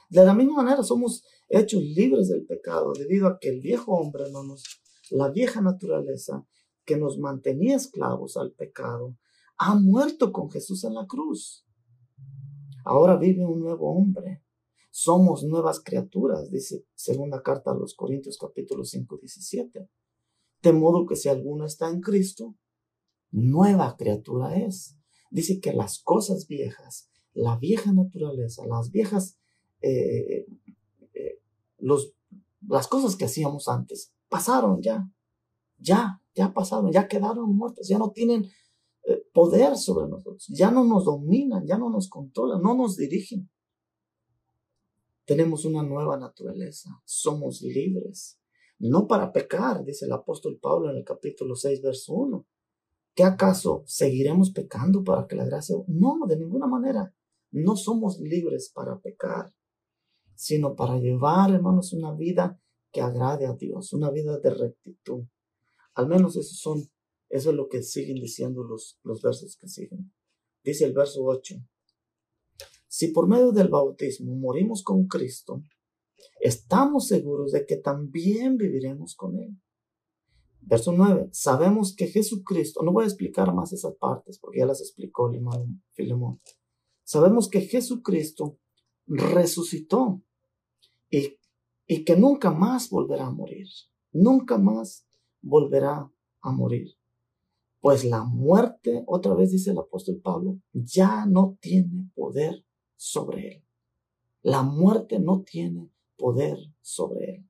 De 0.09 0.25
la 0.25 0.33
misma 0.33 0.63
manera 0.63 0.81
somos 0.81 1.23
hechos 1.47 1.83
libres 1.83 2.29
del 2.29 2.47
pecado 2.47 2.91
debido 2.97 3.27
a 3.27 3.37
que 3.37 3.49
el 3.49 3.61
viejo 3.61 3.93
hombre, 3.93 4.23
hermanos, 4.23 4.63
la 5.11 5.29
vieja 5.29 5.61
naturaleza 5.61 6.43
que 6.83 6.97
nos 6.97 7.19
mantenía 7.19 7.75
esclavos 7.75 8.35
al 8.35 8.53
pecado, 8.53 9.15
ha 9.57 9.75
muerto 9.75 10.31
con 10.31 10.49
Jesús 10.49 10.83
en 10.83 10.95
la 10.95 11.05
cruz. 11.05 11.67
Ahora 12.83 13.15
vive 13.15 13.45
un 13.45 13.59
nuevo 13.59 13.95
hombre. 13.95 14.43
Somos 14.89 15.43
nuevas 15.43 15.79
criaturas, 15.83 16.49
dice 16.49 16.87
segunda 16.95 17.43
carta 17.43 17.69
a 17.69 17.75
los 17.75 17.93
Corintios 17.93 18.39
capítulo 18.39 18.83
5, 18.83 19.19
17. 19.19 19.87
De 20.63 20.73
modo 20.73 21.05
que 21.05 21.15
si 21.15 21.29
alguno 21.29 21.65
está 21.65 21.89
en 21.89 22.01
Cristo, 22.01 22.55
nueva 23.31 23.95
criatura 23.97 24.55
es. 24.55 24.97
Dice 25.31 25.59
que 25.59 25.73
las 25.73 25.99
cosas 25.99 26.47
viejas, 26.47 27.09
la 27.33 27.57
vieja 27.57 27.93
naturaleza, 27.93 28.65
las 28.65 28.91
viejas, 28.91 29.37
eh, 29.81 30.47
eh, 31.13 31.39
los, 31.77 32.13
las 32.67 32.87
cosas 32.87 33.15
que 33.15 33.25
hacíamos 33.25 33.67
antes, 33.67 34.11
pasaron 34.27 34.81
ya, 34.81 35.09
ya, 35.77 36.21
ya 36.33 36.53
pasaron, 36.53 36.91
ya 36.91 37.07
quedaron 37.07 37.55
muertas, 37.55 37.87
ya 37.87 37.99
no 37.99 38.11
tienen 38.11 38.49
eh, 39.07 39.23
poder 39.33 39.77
sobre 39.77 40.07
nosotros, 40.09 40.47
ya 40.47 40.71
no 40.71 40.83
nos 40.83 41.05
dominan, 41.05 41.65
ya 41.67 41.77
no 41.77 41.89
nos 41.89 42.09
controlan, 42.09 42.61
no 42.61 42.75
nos 42.75 42.97
dirigen. 42.97 43.49
Tenemos 45.25 45.63
una 45.63 45.83
nueva 45.83 46.17
naturaleza, 46.17 46.99
somos 47.05 47.61
libres, 47.61 48.39
no 48.79 49.07
para 49.07 49.31
pecar, 49.31 49.85
dice 49.85 50.05
el 50.05 50.13
apóstol 50.13 50.57
Pablo 50.59 50.89
en 50.89 50.97
el 50.97 51.03
capítulo 51.03 51.55
6, 51.55 51.83
verso 51.83 52.13
1 52.13 52.47
¿Qué 53.15 53.23
acaso 53.23 53.83
seguiremos 53.85 54.51
pecando 54.51 55.03
para 55.03 55.27
que 55.27 55.35
la 55.35 55.45
gracia... 55.45 55.75
No, 55.87 56.19
de 56.27 56.37
ninguna 56.37 56.67
manera. 56.67 57.13
No 57.51 57.75
somos 57.75 58.19
libres 58.19 58.71
para 58.73 58.99
pecar, 58.99 59.53
sino 60.35 60.75
para 60.75 60.97
llevar, 60.97 61.51
hermanos, 61.51 61.93
una 61.93 62.13
vida 62.13 62.59
que 62.91 63.01
agrade 63.01 63.45
a 63.45 63.53
Dios, 63.53 63.93
una 63.93 64.09
vida 64.09 64.39
de 64.39 64.49
rectitud. 64.51 65.23
Al 65.95 66.07
menos 66.07 66.35
eso 66.35 66.55
son, 66.55 66.89
eso 67.29 67.49
es 67.49 67.55
lo 67.55 67.67
que 67.67 67.83
siguen 67.83 68.21
diciendo 68.21 68.63
los, 68.63 68.99
los 69.03 69.21
versos 69.21 69.57
que 69.57 69.67
siguen. 69.67 70.13
Dice 70.63 70.85
el 70.85 70.93
verso 70.93 71.23
8. 71.23 71.55
Si 72.87 73.09
por 73.09 73.27
medio 73.27 73.51
del 73.51 73.67
bautismo 73.69 74.33
morimos 74.35 74.83
con 74.83 75.07
Cristo, 75.07 75.63
estamos 76.39 77.07
seguros 77.07 77.51
de 77.51 77.65
que 77.65 77.77
también 77.77 78.57
viviremos 78.57 79.15
con 79.15 79.37
Él. 79.37 79.57
Verso 80.69 80.91
9. 80.91 81.29
Sabemos 81.31 81.95
que 81.95 82.05
Jesucristo, 82.05 82.83
no 82.83 82.91
voy 82.91 83.05
a 83.05 83.07
explicar 83.07 83.51
más 83.55 83.73
esas 83.73 83.95
partes 83.95 84.37
porque 84.37 84.59
ya 84.59 84.67
las 84.67 84.81
explicó 84.81 85.31
Filemón. 85.93 86.39
Sabemos 87.03 87.49
que 87.49 87.61
Jesucristo 87.61 88.59
resucitó 89.07 90.21
y, 91.09 91.39
y 91.87 92.05
que 92.05 92.15
nunca 92.15 92.51
más 92.51 92.91
volverá 92.91 93.25
a 93.25 93.31
morir. 93.31 93.65
Nunca 94.11 94.59
más 94.59 95.07
volverá 95.41 96.11
a 96.41 96.51
morir. 96.51 96.93
Pues 97.79 98.05
la 98.05 98.23
muerte, 98.23 99.03
otra 99.07 99.33
vez 99.33 99.49
dice 99.49 99.71
el 99.71 99.79
apóstol 99.79 100.21
Pablo, 100.21 100.59
ya 100.71 101.25
no 101.25 101.57
tiene 101.59 102.11
poder 102.13 102.63
sobre 102.95 103.55
él. 103.55 103.65
La 104.43 104.61
muerte 104.61 105.19
no 105.19 105.41
tiene 105.41 105.89
poder 106.15 106.59
sobre 106.79 107.37
él. 107.37 107.49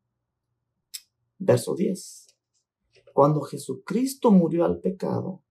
Verso 1.37 1.75
10 1.75 2.28
cuando 3.13 3.41
Jesucristo 3.41 4.31
murió 4.31 4.65
al 4.65 4.79
pecado, 4.79 5.43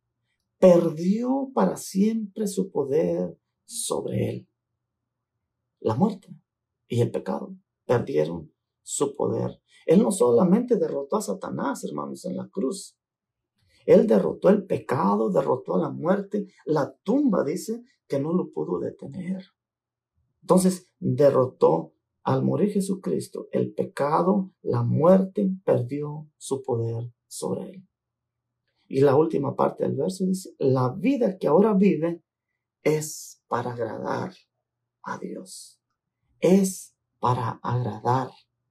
perdió 0.59 1.50
para 1.55 1.77
siempre 1.77 2.47
su 2.47 2.71
poder 2.71 3.38
sobre 3.65 4.31
él. 4.31 4.49
La 5.81 5.95
muerte 5.95 6.29
y 6.88 7.00
el 7.00 7.11
pecado 7.11 7.57
perdieron 7.87 8.53
su 8.83 9.15
poder. 9.15 9.61
Él 9.87 10.03
no 10.03 10.11
solamente 10.11 10.77
derrotó 10.77 11.17
a 11.17 11.23
Satanás, 11.23 11.85
hermanos, 11.85 12.25
en 12.25 12.37
la 12.37 12.49
cruz. 12.49 12.99
Él 13.87 14.07
derrotó 14.07 14.49
el 14.50 14.67
pecado, 14.67 15.31
derrotó 15.31 15.77
a 15.77 15.79
la 15.79 15.91
muerte. 15.91 16.47
La 16.67 16.95
tumba 17.03 17.45
dice 17.45 17.83
que 18.07 18.19
no 18.19 18.33
lo 18.33 18.50
pudo 18.50 18.81
detener. 18.81 19.45
Entonces, 20.43 20.88
derrotó 20.99 21.95
al 22.23 22.43
morir 22.43 22.71
Jesucristo, 22.71 23.49
el 23.53 23.73
pecado, 23.73 24.53
la 24.61 24.83
muerte 24.83 25.50
perdió 25.65 26.29
su 26.37 26.62
poder 26.62 27.11
sobre 27.28 27.70
él. 27.70 27.88
Y 28.88 29.00
la 29.00 29.16
última 29.16 29.54
parte 29.54 29.85
del 29.85 29.94
verso 29.94 30.25
dice, 30.25 30.54
la 30.58 30.88
vida 30.88 31.38
que 31.38 31.47
ahora 31.47 31.75
vive 31.75 32.23
es 32.82 33.42
para 33.47 33.73
agradar 33.73 34.35
a 35.02 35.18
Dios. 35.18 35.78
Es 36.40 36.94
para 37.20 37.61
agradar 37.62 38.30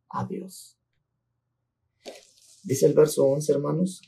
a 0.09 0.25
Dios. 0.25 0.77
Dice 2.63 2.87
el 2.87 2.93
verso 2.93 3.25
11, 3.25 3.51
hermanos. 3.53 4.01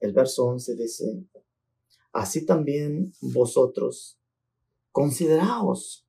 El 0.00 0.12
verso 0.12 0.44
11 0.46 0.74
dice, 0.76 1.24
así 2.12 2.44
también 2.44 3.12
vosotros, 3.20 4.18
consideraos, 4.92 6.06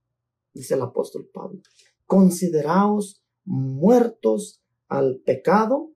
dice 0.53 0.73
el 0.73 0.81
apóstol 0.81 1.29
Pablo, 1.33 1.61
consideraos 2.05 3.23
muertos 3.45 4.61
al 4.87 5.21
pecado, 5.25 5.91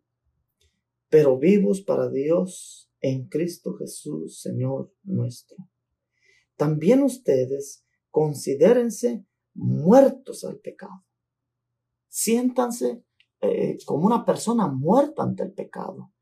pero 1.12 1.38
vivos 1.38 1.82
para 1.82 2.10
Dios 2.10 2.90
en 3.02 3.28
Cristo 3.28 3.74
Jesús, 3.74 4.40
Señor 4.40 4.94
nuestro. 5.04 5.58
También 6.56 7.04
ustedes 7.04 7.86
considérense 8.10 9.26
muertos 9.54 10.46
al 10.46 10.60
pecado. 10.60 11.04
Siéntanse 12.08 13.04
eh, 13.42 13.78
como 13.86 14.06
una 14.06 14.24
persona 14.24 14.68
muerta 14.68 15.24
ante 15.24 15.44
el 15.44 15.52
pecado. 15.52 16.14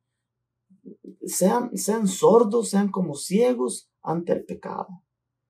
Sean, 1.23 1.77
sean 1.77 2.07
sordos, 2.07 2.69
sean 2.69 2.89
como 2.89 3.13
ciegos 3.13 3.91
ante 4.01 4.33
el 4.33 4.43
pecado. 4.43 4.87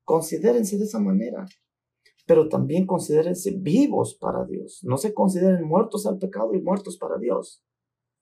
Considérense 0.03 0.77
de 0.77 0.83
esa 0.83 0.99
manera, 0.99 1.47
pero 2.27 2.49
también 2.49 2.85
considérense 2.85 3.51
vivos 3.51 4.15
para 4.19 4.43
Dios. 4.45 4.81
No 4.83 4.97
se 4.97 5.13
consideren 5.13 5.65
muertos 5.65 6.05
al 6.05 6.17
pecado 6.17 6.53
y 6.55 6.61
muertos 6.61 6.97
para 6.97 7.17
Dios. 7.17 7.63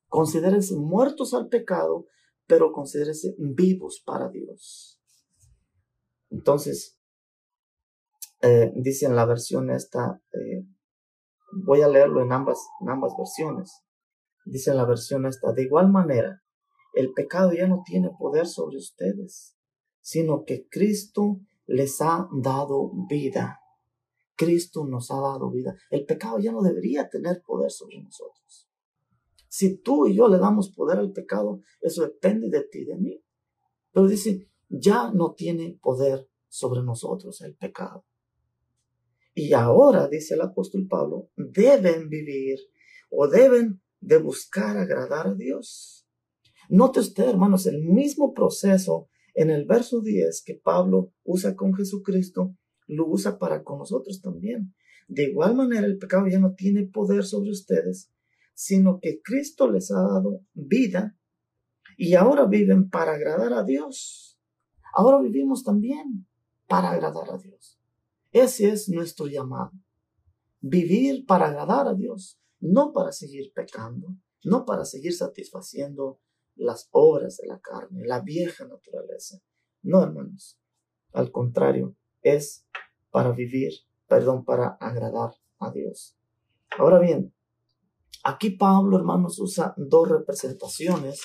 Considérense 0.07 0.75
muertos 0.75 1.33
al 1.33 1.47
pecado, 1.47 2.05
pero 2.45 2.71
considérense 2.71 3.35
vivos 3.37 4.01
para 4.05 4.29
Dios. 4.29 5.01
Entonces, 6.29 6.97
eh, 8.41 8.71
dice 8.75 9.05
en 9.05 9.15
la 9.15 9.25
versión 9.25 9.69
esta, 9.71 10.21
eh, 10.31 10.65
voy 11.65 11.81
a 11.81 11.87
leerlo 11.87 12.21
en 12.21 12.31
ambas, 12.31 12.59
en 12.81 12.89
ambas 12.89 13.13
versiones. 13.17 13.83
Dice 14.45 14.71
en 14.71 14.77
la 14.77 14.85
versión 14.85 15.25
esta, 15.25 15.51
de 15.51 15.63
igual 15.63 15.91
manera, 15.91 16.41
el 16.93 17.13
pecado 17.13 17.51
ya 17.53 17.67
no 17.67 17.83
tiene 17.85 18.09
poder 18.17 18.47
sobre 18.47 18.77
ustedes, 18.77 19.57
sino 20.01 20.45
que 20.45 20.67
Cristo 20.69 21.39
les 21.65 22.01
ha 22.01 22.27
dado 22.41 22.91
vida. 23.09 23.59
Cristo 24.35 24.85
nos 24.85 25.11
ha 25.11 25.19
dado 25.19 25.49
vida. 25.51 25.75
El 25.89 26.05
pecado 26.05 26.39
ya 26.39 26.51
no 26.51 26.61
debería 26.61 27.09
tener 27.09 27.41
poder 27.45 27.71
sobre 27.71 28.01
nosotros. 28.01 28.66
Si 29.50 29.77
tú 29.77 30.08
y 30.08 30.16
yo 30.16 30.27
le 30.27 30.38
damos 30.38 30.72
poder 30.72 31.00
al 31.00 31.12
pecado, 31.12 31.62
eso 31.82 32.04
depende 32.04 32.50
de 32.50 32.63
ti, 32.63 32.86
de 32.86 32.98
mí. 32.98 33.24
Pero 33.92 34.08
dice, 34.08 34.50
ya 34.70 35.12
no 35.12 35.34
tiene 35.34 35.80
poder 35.82 36.27
sobre 36.48 36.84
nosotros 36.84 37.42
el 37.42 37.56
pecado. 37.56 38.06
Y 39.34 39.54
ahora, 39.54 40.08
dice 40.08 40.34
el 40.34 40.42
apóstol 40.42 40.88
Pablo, 40.89 41.30
deben 41.36 42.10
vivir 42.10 42.58
o 43.10 43.27
deben 43.27 43.82
de 44.00 44.18
buscar 44.18 44.77
agradar 44.77 45.27
a 45.27 45.36
Dios. 45.36 46.08
Note 46.70 47.00
usted, 47.00 47.30
hermanos, 47.30 47.66
el 47.68 47.84
mismo 47.84 48.34
proceso 48.34 49.10
en 49.36 49.51
el 49.51 49.66
verso 49.66 50.01
10 50.01 50.44
que 50.44 50.56
Pablo 50.56 51.13
usa 51.24 51.56
con 51.56 51.74
Jesucristo, 51.75 52.56
lo 52.88 53.08
usa 53.08 53.38
para 53.38 53.63
con 53.63 53.80
nosotros 53.80 54.22
también. 54.22 54.74
De 55.08 55.24
igual 55.24 55.56
manera, 55.56 55.86
el 55.86 55.98
pecado 56.00 56.27
ya 56.27 56.39
no 56.39 56.56
tiene 56.56 56.88
poder 56.88 57.24
sobre 57.24 57.51
ustedes, 57.51 58.12
sino 58.57 58.99
que 58.99 59.21
Cristo 59.21 59.69
les 59.69 59.91
ha 59.91 60.01
dado 60.01 60.41
vida 60.55 61.15
y 61.95 62.15
ahora 62.15 62.47
viven 62.47 62.89
para 62.89 63.13
agradar 63.13 63.53
a 63.53 63.63
Dios. 63.63 64.39
Ahora 64.95 65.21
vivimos 65.21 65.63
también 65.63 66.27
para 66.65 66.89
agradar 66.89 67.29
a 67.29 67.37
Dios. 67.37 67.79
Ese 68.31 68.72
es 68.72 68.89
nuestro 68.89 69.27
llamado. 69.27 69.74
Vivir 70.59 71.24
para 71.27 71.50
agradar 71.50 71.87
a 71.87 71.93
Dios, 71.93 72.41
no 72.59 72.93
para 72.93 73.11
seguir 73.11 73.53
pecando, 73.53 74.17
no 74.43 74.65
para 74.65 74.85
seguir 74.85 75.13
satisfaciendo 75.13 76.20
las 76.55 76.89
obras 76.89 77.37
de 77.37 77.46
la 77.46 77.59
carne, 77.59 78.07
la 78.07 78.22
vieja 78.22 78.65
naturaleza. 78.65 79.39
No, 79.83 80.01
hermanos. 80.01 80.59
Al 81.13 81.31
contrario, 81.31 81.96
es 82.24 82.65
para 83.11 83.33
vivir, 83.33 83.74
perdón, 84.07 84.43
para 84.46 84.70
agradar 84.79 85.35
a 85.59 85.72
Dios. 85.72 86.17
Ahora 86.79 86.98
bien, 86.98 87.35
aquí 88.27 88.51
Pablo, 88.51 88.98
hermanos, 88.98 89.40
usa 89.40 89.74
dos 89.77 90.09
representaciones. 90.09 91.22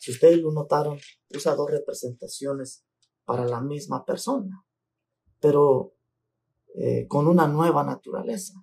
Si 0.00 0.10
ustedes 0.10 0.38
lo 0.38 0.52
notaron, 0.52 0.98
usa 1.34 1.54
dos 1.54 1.70
representaciones 1.70 2.84
para 3.24 3.46
la 3.46 3.60
misma 3.60 4.04
persona. 4.04 4.64
Pero 5.40 5.94
eh, 6.74 7.06
con 7.06 7.28
una 7.28 7.46
nueva 7.46 7.84
naturaleza. 7.84 8.54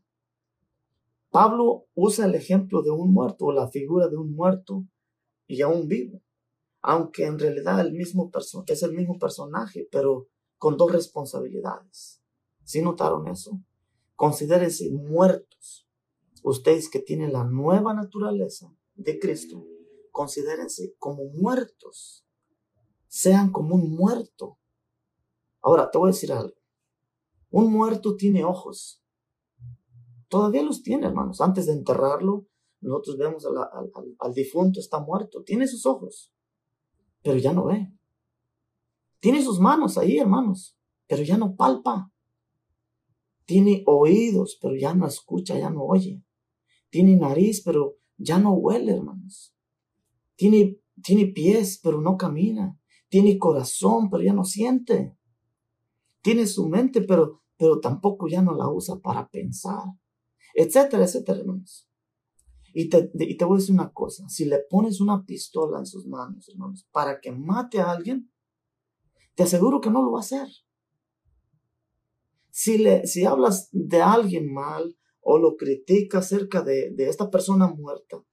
Pablo 1.30 1.88
usa 1.96 2.26
el 2.26 2.36
ejemplo 2.36 2.84
de 2.84 2.92
un 2.92 3.12
muerto 3.12 3.46
o 3.46 3.52
la 3.52 3.70
figura 3.70 4.08
de 4.08 4.18
un 4.18 4.36
muerto 4.36 4.86
y 5.48 5.62
aún 5.62 5.88
vivo, 5.88 6.22
aunque 6.82 7.26
en 7.26 7.40
realidad 7.40 7.80
el 7.80 7.94
mismo 7.94 8.30
es 8.68 8.84
el 8.84 8.94
mismo 8.94 9.18
personaje, 9.18 9.88
pero 9.92 10.28
con 10.60 10.78
dos 10.78 10.92
responsabilidades. 10.92 12.22
¿Sí 12.64 12.82
notaron 12.82 13.28
eso? 13.30 13.60
Considérense 14.16 14.92
muertos. 14.92 15.83
Ustedes 16.44 16.90
que 16.90 17.00
tienen 17.00 17.32
la 17.34 17.46
nueva 17.46 17.94
naturaleza 17.94 18.76
de 18.96 19.18
Cristo, 19.18 19.66
considérense 20.12 20.94
como 21.00 21.24
muertos. 21.30 22.26
Sean 23.08 23.52
como 23.52 23.76
un 23.76 23.96
muerto. 23.96 24.60
Ahora, 25.62 25.90
te 25.90 25.98
voy 25.98 26.10
a 26.10 26.12
decir 26.12 26.34
algo. 26.34 26.56
Un 27.50 27.72
muerto 27.72 28.16
tiene 28.16 28.44
ojos. 28.44 29.02
Todavía 30.28 30.64
los 30.64 30.84
tiene, 30.84 31.08
hermanos. 31.08 31.40
Antes 31.40 31.68
de 31.68 31.74
enterrarlo, 31.74 32.48
nosotros 32.82 33.18
vemos 33.18 33.46
al, 33.46 34.34
difunto, 34.34 34.80
está 34.80 35.00
muerto. 35.00 35.44
Tiene 35.44 35.68
sus 35.68 35.86
ojos, 35.86 36.34
pero 37.22 37.38
ya 37.38 37.54
no 37.54 37.66
ve. 37.66 37.94
Tiene 39.20 39.42
sus 39.42 39.60
manos 39.60 39.98
ahí, 39.98 40.18
hermanos, 40.18 40.78
pero 41.08 41.24
ya 41.24 41.38
no 41.38 41.56
palpa. 41.56 42.12
Tiene 43.46 43.84
oídos, 43.86 44.58
pero 44.62 44.76
ya 44.76 44.94
no 44.94 45.08
escucha, 45.08 45.58
ya 45.58 45.70
no 45.70 45.84
oye. 45.84 46.22
Tiene 46.94 47.16
nariz, 47.16 47.64
pero 47.66 47.96
ya 48.18 48.38
no 48.38 48.54
huele, 48.54 48.94
hermanos. 48.94 49.56
Tiene, 50.36 50.78
tiene 51.02 51.26
pies, 51.26 51.80
pero 51.82 52.00
no 52.00 52.18
camina. 52.18 52.80
Tiene 53.10 53.40
corazón, 53.40 54.12
pero 54.12 54.22
ya 54.22 54.34
no 54.34 54.44
siente. 54.44 55.18
Tiene 56.22 56.46
su 56.46 56.70
mente, 56.70 57.02
pero 57.02 57.44
pero 57.58 57.80
tampoco 57.80 58.28
ya 58.28 58.42
no 58.42 58.54
la 58.54 58.70
usa 58.70 59.00
para 59.00 59.30
pensar, 59.30 59.84
etcétera, 60.54 61.06
etcétera, 61.06 61.40
hermanos. 61.40 61.90
Y 62.74 62.90
te, 62.90 63.10
y 63.14 63.38
te 63.38 63.46
voy 63.46 63.56
a 63.56 63.60
decir 63.60 63.74
una 63.74 63.94
cosa, 63.94 64.28
si 64.28 64.44
le 64.44 64.60
pones 64.70 65.00
una 65.00 65.24
pistola 65.24 65.80
en 65.80 65.86
sus 65.86 66.06
manos, 66.06 66.50
hermanos, 66.50 66.88
para 66.92 67.22
que 67.22 67.32
mate 67.32 67.80
a 67.80 67.92
alguien, 67.92 68.30
te 69.36 69.44
aseguro 69.44 69.80
que 69.80 69.90
no 69.90 70.02
lo 70.04 70.12
va 70.12 70.20
a 70.20 70.22
hacer. 70.24 70.48
Si, 72.50 72.78
le, 72.78 73.08
si 73.08 73.24
hablas 73.24 73.70
de 73.72 74.02
alguien 74.02 74.52
mal 74.52 74.98
o 75.24 75.38
lo 75.38 75.56
criticas 75.56 76.26
acerca 76.26 76.62
de, 76.62 76.92
de 76.92 77.10
esta 77.10 77.30
persona 77.30 77.68
muerta, 77.68 78.24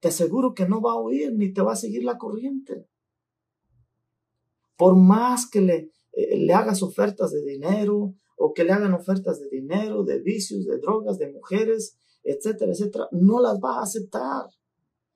te 0.00 0.08
aseguro 0.08 0.54
que 0.54 0.68
no 0.68 0.80
va 0.80 0.92
a 0.92 1.00
oír 1.00 1.32
ni 1.32 1.52
te 1.52 1.62
va 1.62 1.72
a 1.72 1.76
seguir 1.76 2.04
la 2.04 2.18
corriente. 2.18 2.86
Por 4.76 4.96
más 4.96 5.48
que 5.48 5.60
le, 5.60 5.90
eh, 6.12 6.36
le 6.38 6.54
hagas 6.54 6.82
ofertas 6.82 7.30
de 7.30 7.42
dinero, 7.44 8.14
o 8.36 8.52
que 8.52 8.64
le 8.64 8.72
hagan 8.72 8.92
ofertas 8.92 9.38
de 9.38 9.48
dinero, 9.48 10.02
de 10.02 10.20
vicios, 10.20 10.64
de 10.64 10.78
drogas, 10.78 11.18
de 11.18 11.30
mujeres, 11.32 11.96
etcétera, 12.24 12.72
etcétera, 12.72 13.08
no 13.12 13.40
las 13.40 13.60
va 13.60 13.78
a 13.78 13.82
aceptar. 13.82 14.46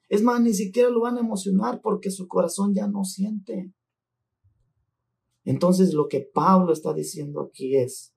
Es 0.08 0.22
más, 0.22 0.40
ni 0.40 0.54
siquiera 0.54 0.90
lo 0.90 1.00
van 1.00 1.16
a 1.16 1.20
emocionar 1.20 1.80
porque 1.82 2.10
su 2.10 2.28
corazón 2.28 2.72
ya 2.74 2.86
no 2.86 3.04
siente. 3.04 3.72
Entonces 5.44 5.94
lo 5.94 6.08
que 6.08 6.20
Pablo 6.20 6.72
está 6.72 6.92
diciendo 6.92 7.40
aquí 7.40 7.76
es, 7.76 8.14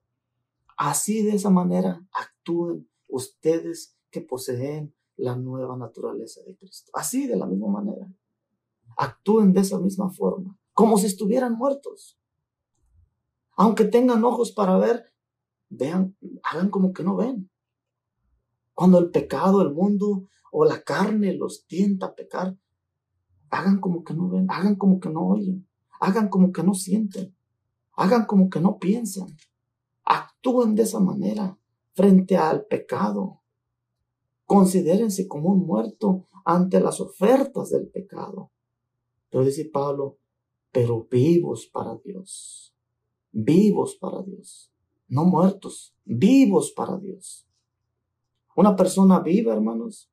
así 0.78 1.24
de 1.24 1.36
esa 1.36 1.50
manera 1.50 2.06
actúen 2.12 2.89
ustedes 3.10 3.98
que 4.10 4.22
poseen 4.22 4.94
la 5.18 5.36
nueva 5.36 5.76
naturaleza 5.76 6.42
de 6.44 6.56
Cristo. 6.56 6.92
Así 6.94 7.28
de 7.28 7.36
la 7.36 7.46
misma 7.46 7.68
manera. 7.68 8.08
Actúen 8.98 9.54
de 9.54 9.62
esa 9.62 9.80
misma 9.80 10.10
forma, 10.10 10.58
como 10.74 10.98
si 10.98 11.08
estuvieran 11.08 11.54
muertos. 11.54 12.18
Aunque 13.58 13.86
tengan 13.86 14.24
ojos 14.24 14.52
para 14.52 14.78
ver, 14.78 15.14
vean, 15.70 16.16
hagan 16.44 16.70
como 16.70 16.94
que 16.94 17.04
no 17.04 17.16
ven. 17.18 17.50
Cuando 18.74 19.00
el 19.00 19.12
pecado, 19.12 19.62
el 19.62 19.74
mundo 19.74 20.28
o 20.52 20.64
la 20.64 20.82
carne 20.82 21.34
los 21.34 21.66
tienta 21.68 22.08
a 22.08 22.16
pecar, 22.16 22.58
hagan 23.50 23.82
como 23.82 24.04
que 24.04 24.14
no 24.14 24.30
ven, 24.30 24.50
hagan 24.50 24.76
como 24.76 25.00
que 25.00 25.10
no 25.10 25.28
oyen, 25.28 25.68
hagan 26.00 26.30
como 26.30 26.54
que 26.54 26.64
no 26.64 26.74
sienten, 26.74 27.36
hagan 27.94 28.26
como 28.26 28.50
que 28.50 28.62
no 28.62 28.80
piensan. 28.80 29.36
Actúen 30.06 30.76
de 30.76 30.84
esa 30.84 31.00
manera 31.00 31.59
frente 32.00 32.38
al 32.38 32.66
pecado. 32.66 33.42
Considérense 34.46 35.28
como 35.28 35.50
un 35.50 35.66
muerto 35.66 36.30
ante 36.46 36.80
las 36.80 37.02
ofertas 37.02 37.72
del 37.72 37.90
pecado. 37.90 38.54
Pero 39.30 39.44
dice 39.44 39.66
Pablo, 39.66 40.18
pero 40.72 41.10
vivos 41.12 41.68
para 41.68 41.98
Dios. 41.98 42.74
Vivos 43.34 43.98
para 44.00 44.24
Dios. 44.24 44.72
No 45.10 45.26
muertos, 45.26 45.94
vivos 46.06 46.72
para 46.72 46.98
Dios. 47.00 47.46
Una 48.56 48.78
persona 48.78 49.20
viva, 49.20 49.52
hermanos, 49.52 50.10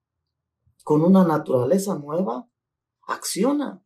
con 0.82 1.02
una 1.02 1.24
naturaleza 1.24 1.96
nueva, 1.96 2.50
acciona, 3.06 3.80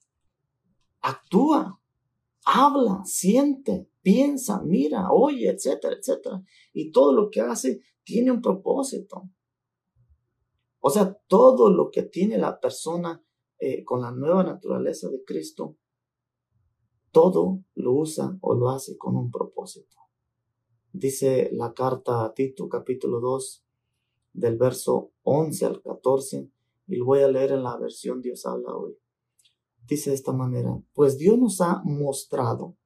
actúa, 1.02 1.78
habla, 2.46 3.02
siente, 3.04 3.89
piensa, 4.02 4.62
mira, 4.62 5.12
oye, 5.12 5.50
etcétera, 5.50 5.96
etcétera. 5.96 6.42
Y 6.72 6.90
todo 6.90 7.12
lo 7.12 7.30
que 7.30 7.40
hace 7.40 7.80
tiene 8.04 8.30
un 8.30 8.40
propósito. 8.40 9.28
O 10.80 10.90
sea, 10.90 11.18
todo 11.26 11.70
lo 11.70 11.90
que 11.90 12.02
tiene 12.02 12.38
la 12.38 12.58
persona 12.58 13.22
eh, 13.58 13.84
con 13.84 14.00
la 14.00 14.10
nueva 14.10 14.42
naturaleza 14.42 15.08
de 15.10 15.22
Cristo, 15.24 15.76
todo 17.12 17.62
lo 17.74 17.92
usa 17.92 18.38
o 18.40 18.54
lo 18.54 18.70
hace 18.70 18.96
con 18.96 19.16
un 19.16 19.30
propósito. 19.30 19.96
Dice 20.92 21.50
la 21.52 21.74
carta 21.74 22.24
a 22.24 22.32
Tito 22.32 22.68
capítulo 22.68 23.20
2 23.20 23.64
del 24.32 24.56
verso 24.56 25.12
11 25.22 25.66
al 25.66 25.82
14 25.82 26.50
y 26.86 26.96
lo 26.96 27.04
voy 27.04 27.20
a 27.20 27.28
leer 27.28 27.52
en 27.52 27.62
la 27.62 27.76
versión 27.76 28.20
Dios 28.20 28.46
habla 28.46 28.74
hoy. 28.74 28.96
Dice 29.86 30.10
de 30.10 30.16
esta 30.16 30.32
manera, 30.32 30.82
pues 30.94 31.18
Dios 31.18 31.38
nos 31.38 31.60
ha 31.60 31.82
mostrado 31.84 32.76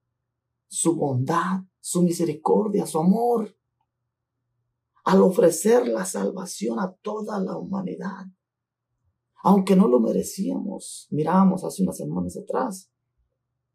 su 0.66 0.96
bondad, 0.96 1.61
su 1.81 2.03
misericordia, 2.03 2.87
su 2.87 2.98
amor, 2.98 3.57
al 5.05 5.22
ofrecer 5.22 5.87
la 5.87 6.05
salvación 6.07 6.81
a 6.81 6.92
toda 7.03 7.38
la 7.40 7.57
humanidad. 7.57 8.27
Aunque 9.42 9.77
no 9.77 9.88
lo 9.88 10.00
merecíamos, 10.00 11.07
miramos 11.11 11.64
hace 11.64 11.83
unas 11.83 11.98
semanas 11.98 12.37
atrás, 12.37 12.90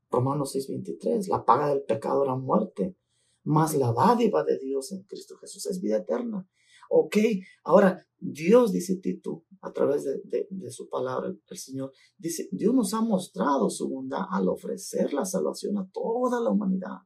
Romanos 0.10 0.56
6:23, 0.56 1.28
la 1.28 1.46
paga 1.46 1.70
del 1.70 1.84
pecado 1.84 2.24
era 2.24 2.36
muerte, 2.36 2.98
más 3.44 3.76
la 3.76 3.94
dádiva 3.94 4.44
de 4.44 4.58
Dios 4.58 4.92
en 4.92 5.04
Cristo 5.04 5.38
Jesús 5.38 5.66
es 5.68 5.82
vida 5.82 5.98
eterna. 5.98 6.48
Ok, 6.90 7.18
ahora 7.64 8.06
Dios, 8.20 8.74
dice 8.74 8.98
Tito, 8.98 9.46
a 9.62 9.72
través 9.72 10.04
de, 10.04 10.72
su 10.72 10.90
palabra, 10.90 11.30
el 11.30 11.58
Señor, 11.58 11.92
dice, 12.18 12.50
Dios 12.52 12.74
nos 12.74 12.94
ha 12.94 13.02
mostrado 13.02 13.70
su 13.70 13.90
bondad 13.90 14.24
al 14.30 14.50
ofrecer 14.50 15.14
la 15.14 15.26
salvación 15.26 15.78
a 15.78 15.90
toda 15.92 16.42
la 16.42 16.50
humanidad. 16.50 16.98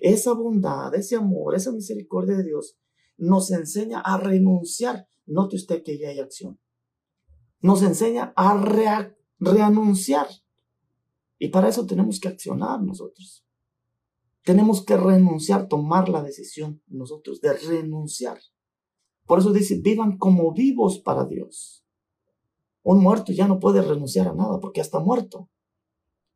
Esa 0.00 0.32
bondad, 0.32 0.94
ese 0.94 1.16
amor, 1.16 1.54
esa 1.54 1.72
misericordia 1.72 2.36
de 2.36 2.44
Dios 2.44 2.76
nos 3.16 3.50
enseña 3.50 4.00
a 4.00 4.16
renunciar. 4.16 5.06
Note 5.26 5.56
usted 5.56 5.82
que 5.82 5.98
ya 5.98 6.08
hay 6.08 6.20
acción. 6.20 6.58
Nos 7.60 7.82
enseña 7.82 8.32
a 8.36 8.56
reanunciar. 9.38 10.28
Y 11.38 11.48
para 11.48 11.68
eso 11.68 11.86
tenemos 11.86 12.20
que 12.20 12.28
accionar 12.28 12.82
nosotros. 12.82 13.44
Tenemos 14.44 14.84
que 14.84 14.96
renunciar, 14.96 15.68
tomar 15.68 16.08
la 16.08 16.22
decisión 16.22 16.82
nosotros 16.86 17.40
de 17.40 17.52
renunciar. 17.52 18.38
Por 19.30 19.38
eso 19.38 19.52
dice, 19.52 19.80
vivan 19.80 20.18
como 20.18 20.52
vivos 20.52 20.98
para 20.98 21.24
Dios. 21.24 21.86
Un 22.82 23.00
muerto 23.00 23.30
ya 23.30 23.46
no 23.46 23.60
puede 23.60 23.80
renunciar 23.80 24.26
a 24.26 24.34
nada 24.34 24.58
porque 24.58 24.78
ya 24.78 24.82
está 24.82 24.98
muerto. 24.98 25.48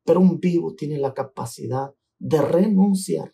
Pero 0.05 0.21
un 0.21 0.39
vivo 0.39 0.75
tiene 0.75 0.97
la 0.97 1.13
capacidad 1.13 1.93
de 2.19 2.41
renunciar 2.41 3.33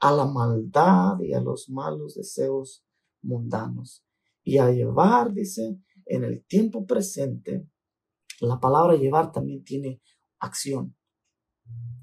a 0.00 0.10
la 0.10 0.26
maldad 0.26 1.20
y 1.20 1.32
a 1.32 1.40
los 1.40 1.70
malos 1.70 2.16
deseos 2.16 2.84
mundanos 3.22 4.04
y 4.42 4.58
a 4.58 4.68
llevar, 4.72 5.32
dice, 5.32 5.78
en 6.06 6.24
el 6.24 6.44
tiempo 6.44 6.84
presente, 6.86 7.68
la 8.40 8.58
palabra 8.58 8.96
llevar 8.96 9.30
también 9.30 9.62
tiene 9.62 10.02
acción. 10.40 10.96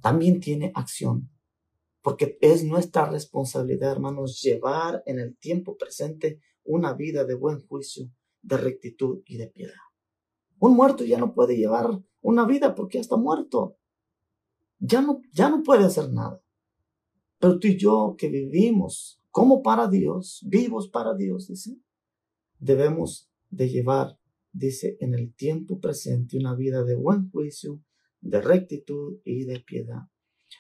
También 0.02 0.40
tiene 0.40 0.72
acción. 0.74 1.30
Porque 2.08 2.38
es 2.40 2.64
nuestra 2.64 3.10
responsabilidad, 3.10 3.92
hermanos, 3.92 4.42
llevar 4.42 5.04
en 5.06 5.20
el 5.20 5.38
tiempo 5.38 5.76
presente 5.76 6.40
una 6.64 6.94
vida 6.94 7.26
de 7.26 7.36
buen 7.36 7.60
juicio, 7.68 8.10
de 8.42 8.56
rectitud 8.56 9.24
y 9.26 9.36
de 9.36 9.48
piedad. 9.48 9.74
Un 10.58 10.78
muerto 10.78 11.04
ya 11.04 11.18
no 11.18 11.34
puede 11.34 11.58
llevar 11.58 12.02
una 12.22 12.46
vida 12.46 12.76
porque 12.76 12.98
ya 12.98 13.02
está 13.02 13.18
muerto. 13.18 13.78
Ya 14.80 15.02
no, 15.02 15.20
ya 15.34 15.50
no 15.50 15.64
puede 15.64 15.84
hacer 15.84 16.10
nada. 16.14 16.42
Pero 17.40 17.60
tú 17.60 17.68
y 17.68 17.78
yo 17.78 18.16
que 18.18 18.30
vivimos 18.30 19.22
como 19.30 19.62
para 19.62 19.90
Dios, 19.90 20.46
vivos 20.48 20.88
para 20.88 21.14
Dios, 21.14 21.50
dice, 21.50 21.78
debemos 22.58 23.30
de 23.50 23.68
llevar, 23.68 24.18
dice, 24.54 24.96
en 25.02 25.14
el 25.14 25.36
tiempo 25.36 25.82
presente 25.82 26.38
una 26.38 26.56
vida 26.56 26.86
de 26.86 26.96
buen 26.96 27.30
juicio, 27.32 27.84
de 28.22 28.40
rectitud 28.40 29.20
y 29.26 29.44
de 29.44 29.60
piedad 29.60 30.04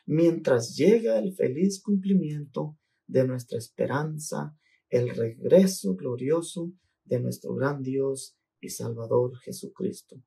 mientras 0.06 0.76
llega 0.76 1.20
el 1.20 1.34
feliz 1.34 1.82
cumplimiento 1.82 2.78
de 3.08 3.26
nuestra 3.26 3.58
esperanza, 3.58 4.56
el 4.90 5.10
regreso 5.10 5.96
glorioso 5.96 6.72
de 7.06 7.20
nuestro 7.20 7.56
gran 7.56 7.82
Dios 7.82 8.38
y 8.62 8.70
Salvador 8.70 9.38
Jesucristo. 9.40 10.22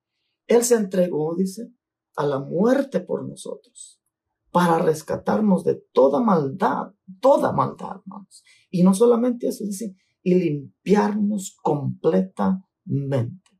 Él 0.46 0.64
se 0.64 0.76
entregó, 0.76 1.35
dice, 1.37 1.72
a 2.16 2.26
la 2.26 2.38
muerte 2.38 3.00
por 3.00 3.26
nosotros, 3.26 4.00
para 4.50 4.78
rescatarnos 4.78 5.64
de 5.64 5.83
toda 5.92 6.20
maldad, 6.20 6.92
toda 7.20 7.52
maldad, 7.52 8.00
hermanos. 8.00 8.42
Y 8.68 8.83
no 8.83 8.94
solamente 8.94 9.48
eso, 9.48 9.64
dice, 9.64 9.94
y 10.22 10.35
limpiarnos 10.35 11.56
completamente, 11.62 13.50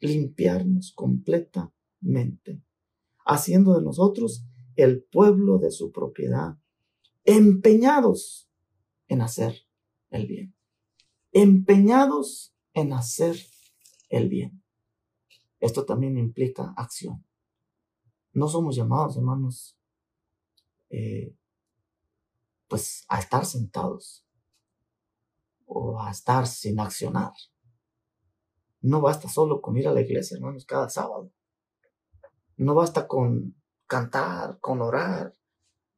limpiarnos 0.00 0.92
completamente, 0.94 2.62
haciendo 3.26 3.74
de 3.74 3.82
nosotros 3.82 4.46
el 4.76 5.02
pueblo 5.02 5.58
de 5.58 5.70
su 5.70 5.92
propiedad, 5.92 6.56
empeñados 7.24 8.50
en 9.08 9.20
hacer 9.20 9.66
el 10.10 10.26
bien. 10.26 10.54
Empeñados 11.32 12.54
en 12.74 12.92
hacer 12.92 13.36
el 14.08 14.28
bien. 14.28 14.62
Esto 15.60 15.84
también 15.84 16.18
implica 16.18 16.74
acción. 16.76 17.24
No 18.32 18.48
somos 18.48 18.74
llamados, 18.74 19.16
hermanos, 19.16 19.78
eh, 20.90 21.36
pues 22.68 23.04
a 23.08 23.18
estar 23.18 23.44
sentados 23.44 24.26
o 25.66 26.00
a 26.00 26.10
estar 26.10 26.46
sin 26.46 26.80
accionar. 26.80 27.32
No 28.80 29.00
basta 29.00 29.28
solo 29.28 29.60
con 29.60 29.76
ir 29.76 29.86
a 29.86 29.92
la 29.92 30.00
iglesia, 30.00 30.36
hermanos, 30.36 30.64
cada 30.64 30.88
sábado. 30.88 31.30
No 32.56 32.74
basta 32.74 33.06
con 33.06 33.54
cantar, 33.92 34.58
con 34.58 34.80
orar, 34.80 35.34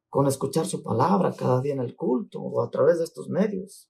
con 0.09 0.27
escuchar 0.27 0.65
su 0.65 0.83
palabra 0.83 1.33
cada 1.33 1.61
día 1.61 1.71
en 1.71 1.79
el 1.79 1.95
culto 1.95 2.41
o 2.41 2.61
a 2.61 2.69
través 2.69 2.97
de 2.97 3.05
estos 3.05 3.29
medios. 3.29 3.89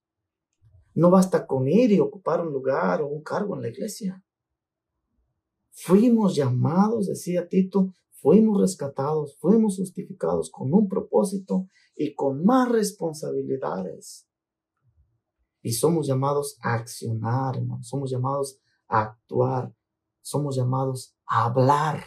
No 0.94 1.10
basta 1.10 1.48
con 1.48 1.68
ir 1.68 1.92
y 1.92 2.00
ocupar 2.00 2.40
un 2.40 2.54
lugar 2.54 3.02
o 3.02 3.08
un 3.08 3.24
cargo 3.24 3.56
en 3.56 3.64
la 3.64 3.70
iglesia. 3.70 4.24
Fuimos 5.72 6.36
llamados, 6.36 7.08
decía 7.08 7.50
Tito, 7.50 7.96
fuimos 8.22 8.62
rescatados, 8.62 9.40
fuimos 9.40 9.78
justificados 9.78 10.52
con 10.52 10.72
un 10.72 10.88
propósito 10.88 11.68
y 11.96 12.14
con 12.14 12.46
más 12.46 12.70
responsabilidades. 12.70 14.30
Y 15.64 15.72
somos 15.72 16.06
llamados 16.06 16.60
a 16.62 16.76
accionar, 16.76 17.60
somos 17.82 18.12
llamados 18.12 18.60
a 18.88 19.02
actuar, 19.02 19.76
somos 20.22 20.56
llamados 20.56 21.16
a 21.26 21.46
hablar 21.46 22.06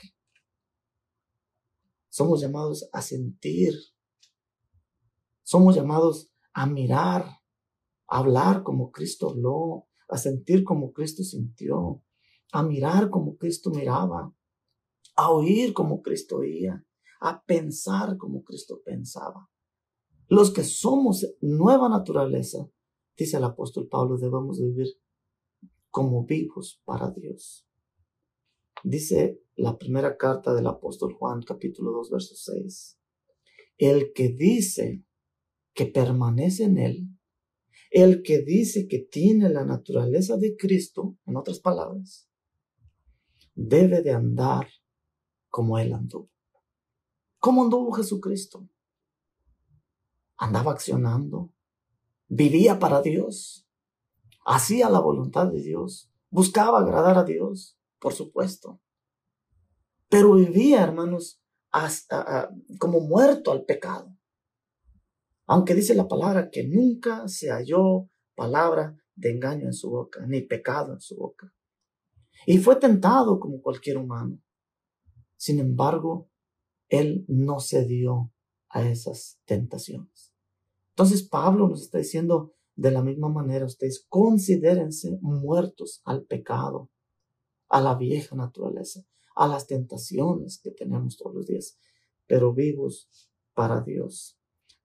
somos 2.18 2.40
llamados 2.40 2.88
a 2.92 3.00
sentir. 3.00 3.74
Somos 5.44 5.76
llamados 5.76 6.32
a 6.52 6.66
mirar, 6.66 7.24
a 8.08 8.18
hablar 8.18 8.64
como 8.64 8.90
Cristo 8.90 9.30
habló, 9.30 9.86
a 10.08 10.18
sentir 10.18 10.64
como 10.64 10.92
Cristo 10.92 11.22
sintió, 11.22 12.02
a 12.50 12.64
mirar 12.64 13.08
como 13.10 13.36
Cristo 13.36 13.70
miraba, 13.70 14.34
a 15.14 15.30
oír 15.30 15.72
como 15.72 16.02
Cristo 16.02 16.38
oía, 16.38 16.84
a 17.20 17.40
pensar 17.44 18.16
como 18.16 18.42
Cristo 18.42 18.82
pensaba. 18.84 19.48
Los 20.26 20.50
que 20.50 20.64
somos 20.64 21.24
nueva 21.40 21.88
naturaleza, 21.88 22.68
dice 23.16 23.36
el 23.36 23.44
apóstol 23.44 23.86
Pablo, 23.86 24.18
debemos 24.18 24.60
vivir 24.60 24.88
como 25.88 26.24
vivos 26.24 26.82
para 26.84 27.12
Dios. 27.12 27.67
Dice 28.84 29.42
la 29.56 29.76
primera 29.76 30.16
carta 30.16 30.54
del 30.54 30.66
apóstol 30.66 31.14
Juan, 31.14 31.42
capítulo 31.42 31.90
2, 31.92 32.10
verso 32.10 32.34
6. 32.36 32.98
El 33.76 34.12
que 34.12 34.28
dice 34.28 35.04
que 35.74 35.86
permanece 35.86 36.64
en 36.64 36.78
él, 36.78 37.08
el 37.90 38.22
que 38.22 38.42
dice 38.42 38.86
que 38.86 38.98
tiene 38.98 39.48
la 39.48 39.64
naturaleza 39.64 40.36
de 40.36 40.56
Cristo, 40.56 41.16
en 41.26 41.36
otras 41.36 41.58
palabras, 41.58 42.28
debe 43.54 44.02
de 44.02 44.12
andar 44.12 44.68
como 45.48 45.78
él 45.78 45.92
anduvo. 45.92 46.30
¿Cómo 47.38 47.64
anduvo 47.64 47.92
Jesucristo? 47.92 48.68
Andaba 50.36 50.72
accionando, 50.72 51.52
vivía 52.28 52.78
para 52.78 53.00
Dios, 53.00 53.66
hacía 54.44 54.88
la 54.88 55.00
voluntad 55.00 55.50
de 55.50 55.62
Dios, 55.62 56.12
buscaba 56.30 56.80
agradar 56.80 57.18
a 57.18 57.24
Dios 57.24 57.77
por 57.98 58.14
supuesto. 58.14 58.80
pero 60.10 60.34
vivía, 60.34 60.82
hermanos, 60.82 61.42
hasta, 61.70 62.50
como 62.78 63.00
muerto 63.00 63.52
al 63.52 63.64
pecado. 63.64 64.16
Aunque 65.46 65.74
dice 65.74 65.94
la 65.94 66.08
palabra 66.08 66.50
que 66.50 66.66
nunca 66.66 67.28
se 67.28 67.50
halló 67.50 68.08
palabra 68.34 68.96
de 69.14 69.32
engaño 69.32 69.66
en 69.66 69.74
su 69.74 69.90
boca, 69.90 70.24
ni 70.26 70.42
pecado 70.42 70.94
en 70.94 71.00
su 71.00 71.16
boca. 71.16 71.52
Y 72.46 72.58
fue 72.58 72.76
tentado 72.76 73.38
como 73.40 73.60
cualquier 73.60 73.98
humano. 73.98 74.40
Sin 75.36 75.58
embargo, 75.58 76.30
él 76.88 77.24
no 77.28 77.60
cedió 77.60 78.32
a 78.70 78.88
esas 78.88 79.40
tentaciones. 79.44 80.32
Entonces 80.90 81.22
Pablo 81.22 81.68
nos 81.68 81.82
está 81.82 81.98
diciendo 81.98 82.54
de 82.74 82.90
la 82.90 83.02
misma 83.02 83.28
manera, 83.28 83.66
ustedes 83.66 84.06
considérense 84.08 85.18
muertos 85.20 86.00
al 86.04 86.24
pecado, 86.24 86.90
a 87.68 87.80
la 87.80 87.94
vieja 87.94 88.34
naturaleza, 88.36 89.04
a 89.34 89.46
las 89.46 89.66
tentaciones 89.66 90.58
que 90.58 90.70
tenemos 90.70 91.16
todos 91.16 91.34
los 91.34 91.46
días, 91.46 91.78
pero 92.26 92.52
vivos 92.52 93.08
para 93.54 93.80
Dios. 93.80 94.38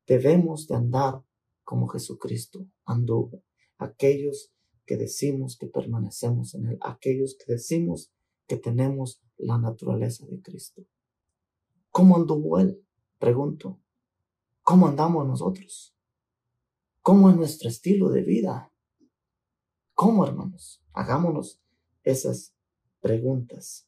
Debemos 0.05 0.67
de 0.67 0.75
andar 0.75 1.23
como 1.63 1.87
Jesucristo 1.87 2.67
anduvo. 2.85 3.43
Aquellos 3.77 4.53
que 4.85 4.97
decimos 4.97 5.57
que 5.57 5.67
permanecemos 5.67 6.55
en 6.55 6.67
Él, 6.67 6.77
aquellos 6.81 7.35
que 7.35 7.53
decimos 7.53 8.11
que 8.47 8.57
tenemos 8.57 9.21
la 9.37 9.57
naturaleza 9.57 10.25
de 10.25 10.41
Cristo. 10.41 10.83
¿Cómo 11.89 12.17
anduvo 12.17 12.59
Él? 12.59 12.83
Pregunto. 13.17 13.79
¿Cómo 14.61 14.87
andamos 14.87 15.25
nosotros? 15.27 15.95
¿Cómo 17.01 17.29
es 17.29 17.35
nuestro 17.35 17.69
estilo 17.69 18.09
de 18.09 18.21
vida? 18.21 18.71
¿Cómo, 19.93 20.25
hermanos? 20.25 20.81
Hagámonos 20.93 21.61
esas 22.03 22.52
preguntas. 23.03 23.87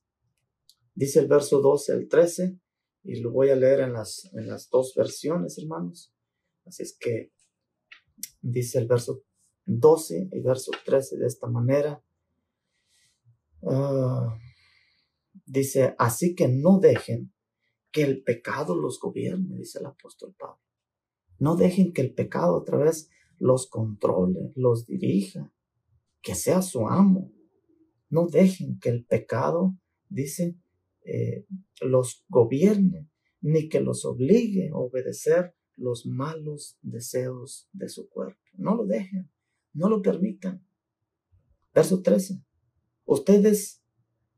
Dice 0.93 1.19
el 1.19 1.27
verso 1.27 1.61
12 1.61 1.93
al 1.93 2.07
13, 2.07 2.59
y 3.03 3.21
lo 3.21 3.31
voy 3.31 3.49
a 3.49 3.55
leer 3.55 3.79
en 3.79 3.93
las, 3.93 4.29
en 4.33 4.47
las 4.47 4.69
dos 4.69 4.93
versiones, 4.95 5.57
hermanos. 5.57 6.13
Así 6.65 6.83
es 6.83 6.97
que 6.99 7.31
dice 8.41 8.79
el 8.79 8.87
verso 8.87 9.23
12 9.65 10.29
y 10.31 10.39
verso 10.41 10.71
13 10.85 11.17
de 11.17 11.27
esta 11.27 11.47
manera. 11.47 12.03
Ah, 13.63 14.37
dice, 15.45 15.95
así 15.97 16.35
que 16.35 16.47
no 16.47 16.79
dejen 16.79 17.33
que 17.91 18.03
el 18.03 18.23
pecado 18.23 18.75
los 18.75 18.99
gobierne, 18.99 19.57
dice 19.57 19.79
el 19.79 19.85
apóstol 19.85 20.35
Pablo. 20.37 20.61
No 21.37 21.55
dejen 21.55 21.93
que 21.93 22.01
el 22.01 22.13
pecado 22.13 22.55
otra 22.55 22.77
vez 22.77 23.09
los 23.37 23.67
controle, 23.67 24.51
los 24.55 24.85
dirija, 24.85 25.53
que 26.21 26.35
sea 26.35 26.61
su 26.61 26.87
amo. 26.87 27.31
No 28.15 28.27
dejen 28.27 28.79
que 28.79 28.87
el 28.87 29.03
pecado, 29.03 29.75
dice, 30.07 30.57
eh, 31.03 31.45
los 31.81 32.23
gobierne, 32.29 33.09
ni 33.41 33.67
que 33.67 33.81
los 33.81 34.05
obligue 34.05 34.69
a 34.69 34.77
obedecer 34.77 35.53
los 35.75 36.05
malos 36.05 36.77
deseos 36.81 37.67
de 37.73 37.89
su 37.89 38.07
cuerpo. 38.07 38.39
No 38.53 38.73
lo 38.73 38.85
dejen, 38.85 39.29
no 39.73 39.89
lo 39.89 40.01
permitan. 40.01 40.65
Verso 41.73 42.01
13. 42.01 42.41
Ustedes 43.03 43.83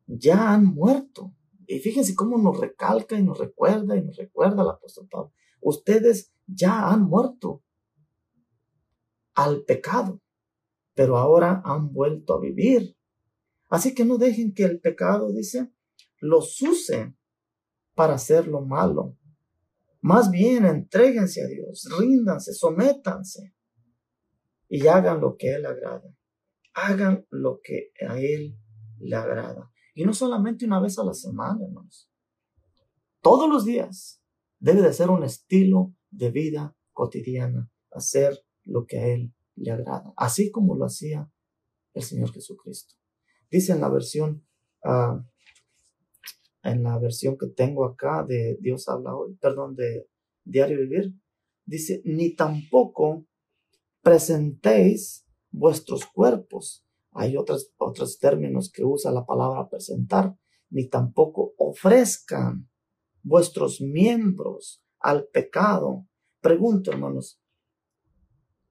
ya 0.07 0.51
han 0.51 0.65
muerto. 0.65 1.35
Y 1.67 1.77
fíjense 1.77 2.15
cómo 2.15 2.39
nos 2.39 2.59
recalca 2.59 3.15
y 3.15 3.21
nos 3.21 3.37
recuerda 3.37 3.95
y 3.95 4.01
nos 4.01 4.17
recuerda 4.17 4.63
el 4.63 4.69
apóstol 4.69 5.07
Pablo. 5.07 5.33
Ustedes 5.61 6.33
ya 6.47 6.89
han 6.89 7.03
muerto 7.03 7.61
al 9.35 9.65
pecado, 9.65 10.19
pero 10.95 11.17
ahora 11.17 11.61
han 11.63 11.93
vuelto 11.93 12.33
a 12.33 12.39
vivir. 12.39 12.96
Así 13.69 13.93
que 13.93 14.05
no 14.05 14.17
dejen 14.17 14.53
que 14.53 14.63
el 14.63 14.79
pecado, 14.79 15.31
dice, 15.31 15.71
los 16.19 16.61
use 16.61 17.15
para 17.95 18.15
hacer 18.15 18.47
lo 18.47 18.61
malo. 18.61 19.17
Más 20.01 20.31
bien, 20.31 20.65
entréguense 20.65 21.43
a 21.43 21.47
Dios, 21.47 21.87
ríndanse, 21.99 22.53
sométanse 22.53 23.53
y 24.69 24.87
hagan 24.87 25.21
lo 25.21 25.35
que 25.37 25.55
Él 25.55 25.65
agrada. 25.65 26.13
Hagan 26.73 27.25
lo 27.29 27.59
que 27.63 27.91
a 28.07 28.19
Él 28.19 28.57
le 28.99 29.15
agrada. 29.15 29.71
Y 29.95 30.05
no 30.05 30.13
solamente 30.13 30.65
una 30.65 30.79
vez 30.79 30.99
a 30.99 31.03
la 31.03 31.13
semana, 31.13 31.65
hermanos. 31.65 32.09
Todos 33.21 33.49
los 33.49 33.65
días 33.65 34.21
debe 34.59 34.81
de 34.81 34.93
ser 34.93 35.09
un 35.09 35.23
estilo 35.23 35.95
de 36.11 36.31
vida 36.31 36.75
cotidiana, 36.93 37.71
hacer 37.91 38.39
lo 38.63 38.85
que 38.85 38.99
a 38.99 39.07
Él 39.07 39.33
le 39.55 39.71
agrada, 39.71 40.13
así 40.15 40.51
como 40.51 40.75
lo 40.75 40.85
hacía 40.85 41.31
el 41.93 42.03
Señor 42.03 42.31
Jesucristo. 42.31 42.96
Dice 43.49 43.73
en 43.73 43.81
la 43.81 43.89
versión, 43.89 44.45
uh, 44.83 45.21
en 46.63 46.83
la 46.83 46.99
versión 46.99 47.37
que 47.37 47.47
tengo 47.47 47.85
acá 47.85 48.25
de 48.27 48.57
Dios 48.59 48.89
habla 48.89 49.15
hoy, 49.15 49.35
perdón, 49.35 49.75
de 49.75 50.07
Diario 50.43 50.79
Vivir, 50.79 51.13
dice, 51.65 52.01
ni 52.03 52.35
tampoco 52.35 53.25
presentéis 54.01 55.25
vuestros 55.49 56.05
cuerpos. 56.05 56.85
Hay 57.11 57.37
otros, 57.37 57.73
otros 57.77 58.19
términos 58.19 58.71
que 58.71 58.83
usa 58.83 59.11
la 59.11 59.25
palabra 59.25 59.69
presentar, 59.69 60.37
ni 60.69 60.87
tampoco 60.89 61.53
ofrezcan 61.57 62.69
vuestros 63.23 63.81
miembros 63.81 64.83
al 64.99 65.27
pecado. 65.27 66.05
Pregunto, 66.41 66.91
hermanos, 66.91 67.41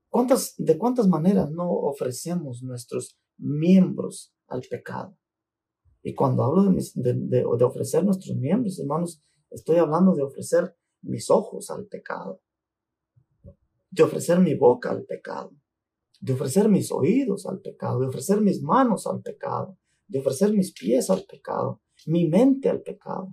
¿cuántas, 0.08 0.54
¿de 0.58 0.76
cuántas 0.78 1.08
maneras 1.08 1.50
no 1.50 1.70
ofrecemos 1.70 2.62
nuestros 2.62 3.18
miembros 3.38 4.36
al 4.48 4.62
pecado? 4.62 5.16
Y 6.02 6.14
cuando 6.14 6.44
hablo 6.44 6.62
de, 6.94 7.44
ofrecer 7.44 8.04
nuestros 8.04 8.37
miembros, 8.37 8.78
hermanos, 8.78 9.22
estoy 9.50 9.78
hablando 9.78 10.14
de 10.14 10.22
ofrecer 10.22 10.76
mis 11.02 11.30
ojos 11.30 11.68
al 11.70 11.87
pecado, 11.87 12.40
de 13.90 14.02
ofrecer 14.02 14.38
mi 14.38 14.54
boca 14.54 14.90
al 14.90 15.04
pecado, 15.04 15.52
de 16.20 16.32
ofrecer 16.32 16.68
mis 16.68 16.92
oídos 16.92 17.46
al 17.46 17.61
pecado, 17.61 18.00
de 18.00 18.06
ofrecer 18.06 18.40
mis 18.40 18.62
manos 18.62 19.06
al 19.06 19.20
pecado, 19.20 19.76
de 20.06 20.20
ofrecer 20.20 20.52
mis 20.52 20.72
pies 20.72 21.11
al 21.11 21.24
pecado, 21.24 21.82
mi 22.06 22.28
mente 22.28 22.68
al 22.68 22.82
pecado. 22.82 23.32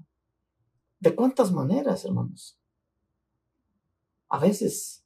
¿De 0.99 1.13
cuántas 1.13 1.52
maneras, 1.52 2.06
hermanos? 2.06 2.60
A 4.30 4.39
veces 4.39 5.06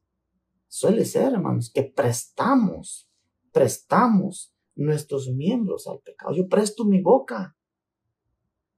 suele 0.68 1.04
ser, 1.04 1.34
hermanos, 1.34 1.70
que 1.70 1.84
prestamos, 1.84 3.10
prestamos 3.52 4.54
nuestros 4.78 5.30
miembros 5.30 5.88
al 5.88 6.00
pecado. 6.00 6.34
Yo 6.34 6.48
presto 6.48 6.86
mi 6.86 7.02
boca, 7.02 7.58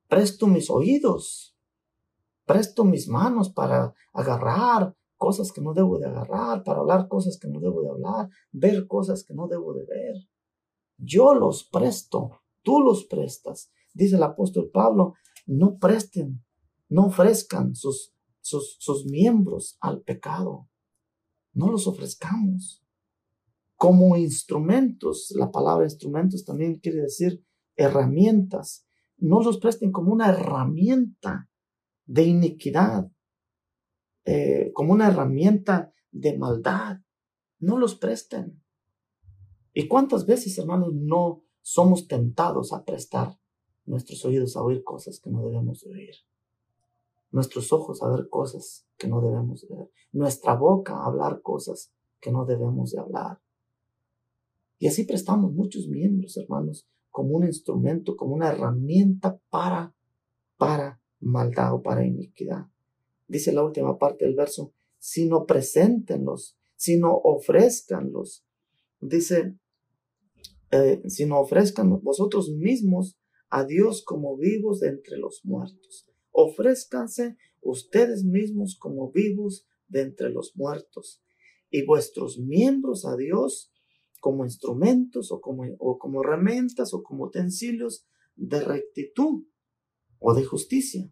presto 0.07 0.47
mis 0.47 0.69
oídos, 0.69 1.55
presto 2.45 2.83
mis 2.83 3.07
manos 3.07 3.49
para 3.49 3.93
agarrar 4.13 4.95
cosas 5.17 5.51
que 5.51 5.61
no 5.61 5.73
debo 5.73 5.99
de 5.99 6.07
agarrar, 6.07 6.63
para 6.63 6.79
hablar 6.79 7.07
cosas 7.07 7.37
que 7.37 7.47
no 7.47 7.59
debo 7.59 7.81
de 7.81 7.89
hablar, 7.89 8.29
ver 8.51 8.87
cosas 8.87 9.23
que 9.23 9.33
no 9.33 9.47
debo 9.47 9.73
de 9.73 9.85
ver. 9.85 10.15
Yo 10.97 11.33
los 11.33 11.65
presto, 11.65 12.31
tú 12.63 12.79
los 12.79 13.05
prestas. 13.05 13.71
Dice 13.93 14.15
el 14.15 14.23
apóstol 14.23 14.69
Pablo, 14.73 15.13
no 15.45 15.77
presten, 15.77 16.43
no 16.87 17.07
ofrezcan 17.07 17.75
sus, 17.75 18.13
sus, 18.39 18.77
sus 18.79 19.05
miembros 19.05 19.77
al 19.81 20.01
pecado. 20.01 20.69
No 21.53 21.69
los 21.69 21.87
ofrezcamos. 21.87 22.83
Como 23.79 24.17
instrumentos, 24.17 25.31
la 25.37 25.51
palabra 25.51 25.85
instrumentos 25.85 26.43
también 26.43 26.79
quiere 26.79 26.99
decir 26.99 27.41
herramientas. 27.77 28.85
No 29.15 29.41
los 29.41 29.57
presten 29.57 29.93
como 29.93 30.11
una 30.11 30.31
herramienta 30.31 31.49
de 32.05 32.23
iniquidad, 32.23 33.09
eh, 34.25 34.73
como 34.73 34.91
una 34.91 35.07
herramienta 35.07 35.93
de 36.11 36.37
maldad. 36.37 36.97
No 37.59 37.77
los 37.77 37.95
presten. 37.95 38.61
¿Y 39.73 39.87
cuántas 39.87 40.25
veces, 40.25 40.57
hermanos, 40.57 40.93
no 40.93 41.45
somos 41.61 42.05
tentados 42.05 42.73
a 42.73 42.83
prestar 42.83 43.39
nuestros 43.85 44.25
oídos 44.25 44.57
a 44.57 44.61
oír 44.61 44.83
cosas 44.83 45.21
que 45.21 45.29
no 45.29 45.41
debemos 45.47 45.85
de 45.85 45.91
oír? 45.91 46.15
Nuestros 47.31 47.71
ojos 47.71 48.03
a 48.03 48.09
ver 48.09 48.27
cosas 48.27 48.85
que 48.97 49.07
no 49.07 49.21
debemos 49.21 49.65
de 49.65 49.73
ver. 49.73 49.89
Nuestra 50.11 50.53
boca 50.53 50.97
a 50.97 51.05
hablar 51.05 51.41
cosas 51.41 51.93
que 52.19 52.29
no 52.29 52.43
debemos 52.43 52.91
de 52.91 52.99
hablar. 52.99 53.39
Y 54.79 54.87
así 54.87 55.03
prestamos 55.03 55.53
muchos 55.53 55.87
miembros, 55.87 56.35
hermanos, 56.37 56.87
como 57.11 57.35
un 57.35 57.45
instrumento, 57.45 58.15
como 58.15 58.33
una 58.33 58.49
herramienta 58.49 59.39
para, 59.49 59.93
para 60.57 61.01
maldad 61.19 61.75
o 61.75 61.83
para 61.83 62.05
iniquidad 62.05 62.67
dice 63.29 63.53
la 63.53 63.63
última 63.63 63.97
parte 63.97 64.25
del 64.25 64.35
verso, 64.35 64.73
sino 64.97 65.45
preséntenlos, 65.45 66.57
sino 66.75 67.13
ofrezcanlos. 67.13 68.43
Dice, 68.99 69.55
eh, 70.71 71.01
sino 71.07 71.39
ofrezcan 71.39 72.01
vosotros 72.01 72.49
mismos 72.51 73.17
a 73.49 73.63
Dios 73.63 74.03
como 74.03 74.35
vivos 74.35 74.81
de 74.81 74.89
entre 74.89 75.17
los 75.17 75.45
muertos. 75.45 76.09
Ofrézcanse 76.31 77.37
ustedes 77.61 78.25
mismos 78.25 78.77
como 78.77 79.11
vivos 79.11 79.65
de 79.87 80.01
entre 80.01 80.29
los 80.29 80.55
muertos 80.55 81.23
y 81.69 81.85
vuestros 81.85 82.39
miembros 82.39 83.05
a 83.05 83.15
Dios 83.15 83.71
como 84.19 84.45
instrumentos 84.45 85.31
o 85.31 85.41
como, 85.41 85.63
o 85.79 85.97
como 85.97 86.21
herramientas 86.21 86.93
o 86.93 87.03
como 87.03 87.25
utensilios 87.25 88.05
de 88.35 88.61
rectitud. 88.61 89.45
o 90.21 90.33
de 90.33 90.43
justicia. 90.43 91.09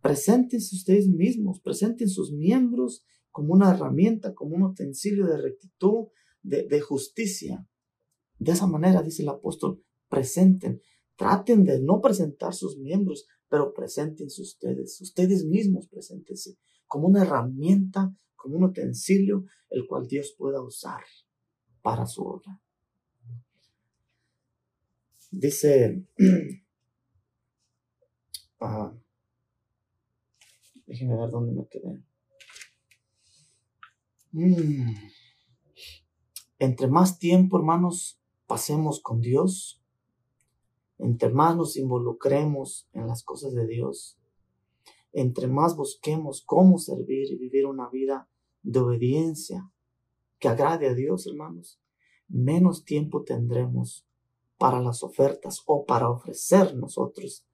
Preséntense 0.00 0.76
ustedes 0.76 1.08
mismos, 1.08 1.60
presenten 1.60 2.08
sus 2.08 2.32
miembros 2.32 3.04
como 3.32 3.52
una 3.52 3.74
herramienta, 3.74 4.32
como 4.32 4.54
un 4.54 4.62
utensilio 4.62 5.26
de 5.26 5.38
rectitud, 5.38 6.08
de, 6.40 6.68
de 6.68 6.80
justicia. 6.80 7.66
De 8.38 8.52
esa 8.52 8.68
manera, 8.68 9.02
dice 9.02 9.22
el 9.22 9.28
apóstol, 9.28 9.82
presenten, 10.08 10.80
traten 11.16 11.64
de 11.64 11.80
no 11.80 12.00
presentar 12.00 12.54
sus 12.54 12.78
miembros, 12.78 13.26
pero 13.48 13.74
preséntense 13.74 14.40
ustedes, 14.40 15.00
ustedes 15.00 15.44
mismos 15.44 15.88
preséntense 15.88 16.56
como 16.86 17.08
una 17.08 17.22
herramienta, 17.22 18.14
como 18.36 18.56
un 18.56 18.64
utensilio, 18.64 19.46
el 19.68 19.86
cual 19.88 20.06
Dios 20.06 20.34
pueda 20.38 20.62
usar 20.62 21.02
para 21.82 22.06
su 22.06 22.24
obra. 22.24 22.60
Dice, 25.30 26.06
ah, 28.60 28.94
déjenme 30.86 31.16
ver 31.16 31.30
dónde 31.30 31.52
me 31.52 31.66
quedé. 31.68 32.02
Mm. 34.32 34.94
Entre 36.58 36.86
más 36.86 37.18
tiempo, 37.18 37.58
hermanos, 37.58 38.20
pasemos 38.46 39.00
con 39.00 39.20
Dios, 39.20 39.82
entre 40.98 41.30
más 41.30 41.56
nos 41.56 41.76
involucremos 41.76 42.88
en 42.92 43.08
las 43.08 43.24
cosas 43.24 43.54
de 43.54 43.66
Dios, 43.66 44.18
entre 45.12 45.48
más 45.48 45.76
busquemos 45.76 46.42
cómo 46.46 46.78
servir 46.78 47.32
y 47.32 47.36
vivir 47.36 47.66
una 47.66 47.90
vida 47.90 48.28
de 48.62 48.78
obediencia 48.78 49.72
que 50.42 50.48
agrade 50.48 50.88
a 50.88 50.94
Dios, 50.94 51.28
hermanos, 51.28 51.80
menos 52.26 52.84
tiempo 52.84 53.22
tendremos 53.22 54.04
para 54.58 54.80
las 54.80 55.04
ofertas 55.04 55.62
o 55.66 55.86
para 55.86 56.10
ofrecer 56.10 56.74
nosotros 56.74 57.46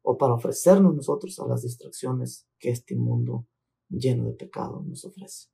o 0.00 0.16
para 0.16 0.32
ofrecernos 0.32 0.94
nosotros 0.94 1.38
a 1.38 1.46
las 1.46 1.60
distracciones 1.60 2.48
que 2.58 2.70
este 2.70 2.96
mundo 2.96 3.46
lleno 3.90 4.24
de 4.24 4.32
pecado 4.32 4.82
nos 4.82 5.04
ofrece. 5.04 5.50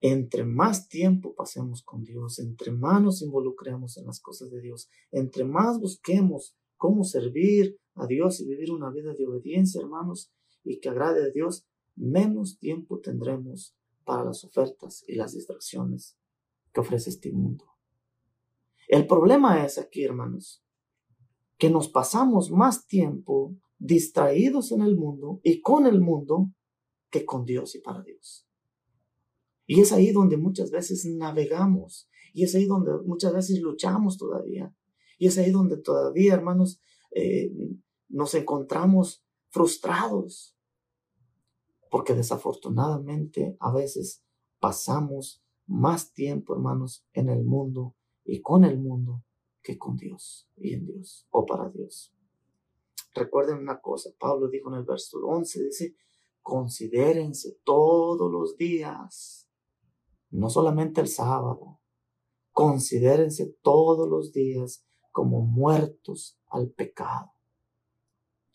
Entre 0.00 0.42
más 0.42 0.88
tiempo 0.88 1.32
pasemos 1.36 1.84
con 1.84 2.02
Dios, 2.02 2.40
entre 2.40 2.72
más 2.72 3.00
nos 3.00 3.22
involucremos 3.22 3.96
en 3.98 4.06
las 4.06 4.18
cosas 4.18 4.50
de 4.50 4.60
Dios, 4.60 4.90
entre 5.12 5.44
más 5.44 5.78
busquemos 5.78 6.56
cómo 6.76 7.04
servir 7.04 7.78
a 7.94 8.08
Dios 8.08 8.40
y 8.40 8.48
vivir 8.48 8.72
una 8.72 8.90
vida 8.90 9.14
de 9.14 9.28
obediencia, 9.28 9.80
hermanos, 9.80 10.32
y 10.64 10.80
que 10.80 10.88
agrade 10.88 11.22
a 11.22 11.30
Dios, 11.30 11.68
menos 11.94 12.58
tiempo 12.58 12.98
tendremos 12.98 13.76
para 14.04 14.24
las 14.24 14.44
ofertas 14.44 15.04
y 15.06 15.14
las 15.14 15.34
distracciones 15.34 16.16
que 16.72 16.80
ofrece 16.80 17.10
este 17.10 17.32
mundo. 17.32 17.66
El 18.88 19.06
problema 19.06 19.64
es 19.64 19.78
aquí, 19.78 20.04
hermanos, 20.04 20.64
que 21.58 21.70
nos 21.70 21.88
pasamos 21.88 22.50
más 22.50 22.86
tiempo 22.86 23.56
distraídos 23.78 24.72
en 24.72 24.82
el 24.82 24.96
mundo 24.96 25.40
y 25.42 25.60
con 25.60 25.86
el 25.86 26.00
mundo 26.00 26.50
que 27.10 27.24
con 27.24 27.44
Dios 27.44 27.74
y 27.74 27.80
para 27.80 28.02
Dios. 28.02 28.46
Y 29.66 29.80
es 29.80 29.92
ahí 29.92 30.12
donde 30.12 30.36
muchas 30.36 30.70
veces 30.70 31.04
navegamos. 31.06 32.08
Y 32.32 32.44
es 32.44 32.54
ahí 32.54 32.66
donde 32.66 32.92
muchas 33.04 33.32
veces 33.32 33.60
luchamos 33.60 34.18
todavía. 34.18 34.74
Y 35.18 35.26
es 35.26 35.38
ahí 35.38 35.50
donde 35.50 35.76
todavía, 35.76 36.34
hermanos, 36.34 36.80
eh, 37.14 37.52
nos 38.08 38.34
encontramos 38.34 39.24
frustrados. 39.50 40.56
Porque 41.92 42.14
desafortunadamente 42.14 43.54
a 43.60 43.70
veces 43.70 44.24
pasamos 44.60 45.44
más 45.66 46.14
tiempo, 46.14 46.54
hermanos, 46.54 47.06
en 47.12 47.28
el 47.28 47.44
mundo 47.44 47.94
y 48.24 48.40
con 48.40 48.64
el 48.64 48.78
mundo 48.80 49.22
que 49.62 49.76
con 49.76 49.98
Dios 49.98 50.48
y 50.56 50.72
en 50.72 50.86
Dios 50.86 51.26
o 51.28 51.44
para 51.44 51.68
Dios. 51.68 52.14
Recuerden 53.14 53.58
una 53.58 53.78
cosa, 53.78 54.08
Pablo 54.18 54.48
dijo 54.48 54.70
en 54.70 54.78
el 54.78 54.84
verso 54.84 55.18
11, 55.18 55.64
dice, 55.64 55.94
considérense 56.40 57.58
todos 57.62 58.32
los 58.32 58.56
días 58.56 59.50
no 60.30 60.48
solamente 60.48 61.02
el 61.02 61.08
sábado. 61.08 61.78
Considérense 62.52 63.54
todos 63.60 64.08
los 64.08 64.32
días 64.32 64.82
como 65.10 65.42
muertos 65.42 66.38
al 66.46 66.70
pecado, 66.70 67.32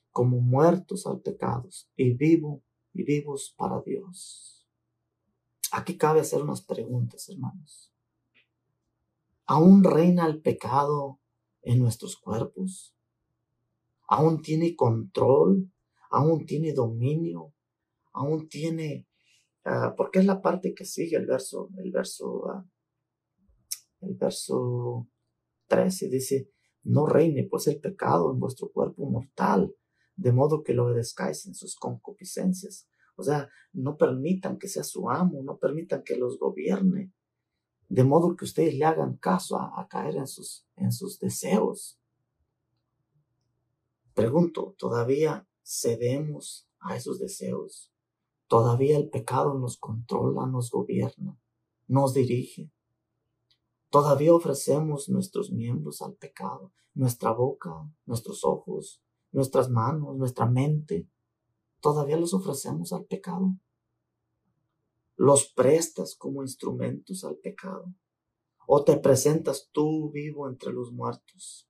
como 0.10 0.39
muertos 0.41 1.06
al 1.06 1.21
pecado 1.21 1.69
y 1.95 2.15
vivo 2.15 2.63
vivos 3.03 3.53
para 3.57 3.81
Dios. 3.81 4.67
Aquí 5.71 5.97
cabe 5.97 6.21
hacer 6.21 6.41
unas 6.41 6.62
preguntas, 6.62 7.29
hermanos. 7.29 7.93
¿Aún 9.45 9.83
reina 9.83 10.25
el 10.25 10.41
pecado 10.41 11.19
en 11.62 11.79
nuestros 11.79 12.17
cuerpos? 12.17 12.95
¿Aún 14.07 14.41
tiene 14.41 14.75
control? 14.75 15.71
¿Aún 16.10 16.45
tiene 16.45 16.73
dominio? 16.73 17.53
¿Aún 18.13 18.47
tiene 18.47 19.07
Ah, 19.69 19.93
porque 19.97 20.19
es 20.19 20.25
la 20.25 20.41
parte 20.41 20.73
que 20.73 20.86
sigue 20.86 21.17
el 21.17 21.25
verso, 21.25 21.69
el 21.77 21.91
verso, 21.91 22.41
uh, 22.45 22.63
el 23.99 24.15
verso 24.15 25.10
13 25.67 26.07
dice, 26.07 26.49
no 26.83 27.05
reine 27.05 27.45
pues 27.51 27.67
el 27.67 27.81
pecado 27.81 28.31
en 28.31 28.39
vuestro 28.39 28.69
cuerpo 28.71 29.10
mortal, 29.10 29.75
de 30.17 30.34
modo 30.34 30.63
que 30.63 30.73
lo 30.73 30.88
obedezcáis 30.88 31.45
en 31.45 31.56
sus 31.56 31.75
concupiscencias. 31.75 32.88
O 33.15 33.23
sea, 33.23 33.49
no 33.71 33.97
permitan 33.97 34.58
que 34.58 34.67
sea 34.67 34.84
su 34.84 35.10
amo, 35.10 35.41
no 35.43 35.58
permitan 35.58 36.03
que 36.03 36.17
los 36.17 36.38
gobierne, 36.38 37.13
de 37.88 38.03
modo 38.03 38.36
que 38.36 38.45
ustedes 38.45 38.75
le 38.75 38.86
hagan 38.86 39.15
caso 39.17 39.58
a, 39.58 39.80
a 39.80 39.88
caer 39.88 40.17
en 40.17 40.27
sus, 40.27 40.67
en 40.75 40.91
sus 40.91 41.19
deseos. 41.19 41.99
Pregunto, 44.13 44.75
¿todavía 44.77 45.47
cedemos 45.63 46.67
a 46.80 46.95
esos 46.95 47.19
deseos? 47.19 47.93
Todavía 48.47 48.97
el 48.97 49.10
pecado 49.10 49.53
nos 49.53 49.77
controla, 49.77 50.47
nos 50.47 50.71
gobierna, 50.71 51.39
nos 51.88 52.13
dirige. 52.13 52.71
Todavía 53.89 54.34
ofrecemos 54.34 55.10
nuestros 55.10 55.51
miembros 55.51 56.01
al 56.01 56.15
pecado, 56.15 56.73
nuestra 56.93 57.32
boca, 57.32 57.89
nuestros 58.06 58.43
ojos, 58.43 59.03
nuestras 59.31 59.69
manos, 59.69 60.17
nuestra 60.17 60.45
mente. 60.45 61.09
Todavía 61.81 62.17
los 62.17 62.33
ofrecemos 62.33 62.93
al 62.93 63.05
pecado. 63.05 63.55
Los 65.15 65.51
prestas 65.53 66.15
como 66.15 66.43
instrumentos 66.43 67.23
al 67.23 67.37
pecado. 67.37 67.93
O 68.67 68.83
te 68.83 68.97
presentas 68.97 69.69
tú 69.71 70.11
vivo 70.11 70.49
entre 70.49 70.73
los 70.73 70.91
muertos. 70.91 71.69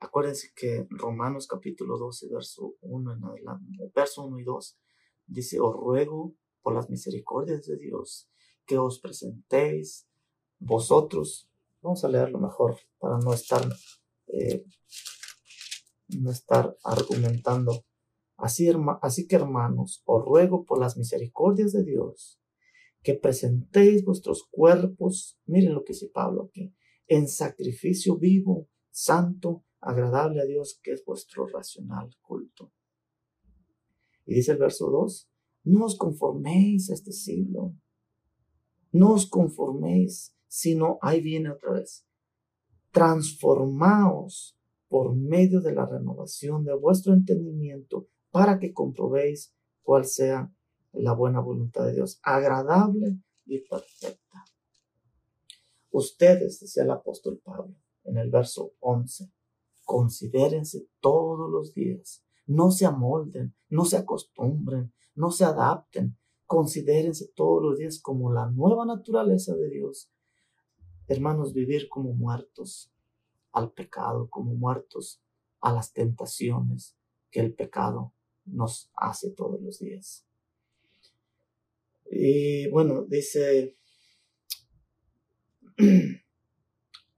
Acuérdense 0.00 0.52
que 0.54 0.86
Romanos 0.90 1.46
capítulo 1.46 1.96
12, 1.96 2.28
verso 2.28 2.74
1 2.80 3.12
en 3.12 3.24
adelante, 3.24 3.92
verso 3.94 4.24
1 4.24 4.40
y 4.40 4.44
2, 4.44 4.78
Dice, 5.26 5.60
os 5.60 5.74
ruego 5.74 6.34
por 6.60 6.74
las 6.74 6.90
misericordias 6.90 7.64
de 7.66 7.76
Dios 7.76 8.28
que 8.66 8.78
os 8.78 9.00
presentéis 9.00 10.06
vosotros. 10.58 11.48
Vamos 11.80 12.04
a 12.04 12.08
leerlo 12.08 12.38
mejor 12.38 12.76
para 12.98 13.18
no 13.18 13.32
estar, 13.32 13.62
eh, 14.28 14.64
no 16.08 16.30
estar 16.30 16.76
argumentando. 16.84 17.84
Así, 18.36 18.70
así 19.00 19.26
que 19.26 19.36
hermanos, 19.36 20.02
os 20.04 20.24
ruego 20.24 20.64
por 20.64 20.78
las 20.80 20.96
misericordias 20.96 21.72
de 21.72 21.84
Dios 21.84 22.40
que 23.02 23.14
presentéis 23.14 24.04
vuestros 24.04 24.46
cuerpos, 24.50 25.38
miren 25.46 25.74
lo 25.74 25.84
que 25.84 25.92
dice 25.92 26.08
Pablo 26.08 26.44
aquí, 26.44 26.72
en 27.08 27.28
sacrificio 27.28 28.16
vivo, 28.16 28.68
santo, 28.90 29.64
agradable 29.80 30.40
a 30.40 30.46
Dios, 30.46 30.78
que 30.82 30.92
es 30.92 31.04
vuestro 31.04 31.46
racional 31.46 32.10
culto. 32.20 32.72
Y 34.24 34.34
dice 34.34 34.52
el 34.52 34.58
verso 34.58 34.88
2, 34.88 35.28
no 35.64 35.84
os 35.84 35.96
conforméis 35.96 36.90
a 36.90 36.94
este 36.94 37.12
siglo, 37.12 37.74
no 38.92 39.14
os 39.14 39.28
conforméis, 39.28 40.36
sino 40.46 40.98
ahí 41.02 41.20
viene 41.20 41.50
otra 41.50 41.72
vez, 41.72 42.06
transformaos 42.92 44.56
por 44.92 45.16
medio 45.16 45.62
de 45.62 45.72
la 45.72 45.86
renovación 45.86 46.66
de 46.66 46.74
vuestro 46.74 47.14
entendimiento 47.14 48.08
para 48.30 48.58
que 48.58 48.74
comprobéis 48.74 49.54
cuál 49.82 50.04
sea 50.04 50.52
la 50.92 51.14
buena 51.14 51.40
voluntad 51.40 51.86
de 51.86 51.94
Dios, 51.94 52.20
agradable 52.22 53.16
y 53.46 53.60
perfecta. 53.60 54.44
Ustedes, 55.90 56.60
decía 56.60 56.82
el 56.82 56.90
apóstol 56.90 57.40
Pablo 57.42 57.74
en 58.04 58.18
el 58.18 58.30
verso 58.30 58.74
11, 58.80 59.32
considérense 59.82 60.86
todos 61.00 61.50
los 61.50 61.72
días 61.72 62.22
no 62.46 62.70
se 62.70 62.84
amolden, 62.84 63.54
no 63.70 63.86
se 63.86 63.96
acostumbren, 63.96 64.92
no 65.14 65.30
se 65.30 65.44
adapten. 65.44 66.18
Considérense 66.44 67.28
todos 67.34 67.62
los 67.62 67.78
días 67.78 67.98
como 67.98 68.30
la 68.30 68.50
nueva 68.50 68.84
naturaleza 68.84 69.54
de 69.54 69.70
Dios. 69.70 70.10
Hermanos, 71.06 71.54
vivir 71.54 71.88
como 71.88 72.12
muertos 72.12 72.91
al 73.52 73.72
pecado, 73.72 74.28
como 74.28 74.54
muertos 74.54 75.22
a 75.60 75.72
las 75.72 75.92
tentaciones 75.92 76.96
que 77.30 77.40
el 77.40 77.54
pecado 77.54 78.12
nos 78.44 78.90
hace 78.96 79.30
todos 79.30 79.60
los 79.60 79.78
días. 79.78 80.26
Y 82.10 82.68
bueno, 82.70 83.04
dice, 83.04 83.76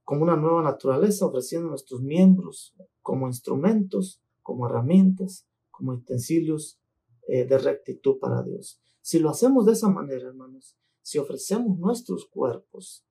como 0.04 0.22
una 0.22 0.36
nueva 0.36 0.62
naturaleza, 0.62 1.26
ofreciendo 1.26 1.68
nuestros 1.68 2.02
miembros 2.02 2.76
como 3.02 3.26
instrumentos, 3.26 4.22
como 4.42 4.66
herramientas, 4.68 5.48
como 5.70 5.92
utensilios 5.92 6.78
eh, 7.26 7.44
de 7.44 7.58
rectitud 7.58 8.18
para 8.18 8.42
Dios. 8.42 8.80
Si 9.00 9.18
lo 9.18 9.30
hacemos 9.30 9.66
de 9.66 9.72
esa 9.72 9.88
manera, 9.88 10.28
hermanos, 10.28 10.76
si 11.02 11.18
ofrecemos 11.18 11.78
nuestros 11.78 12.26
cuerpos, 12.26 13.04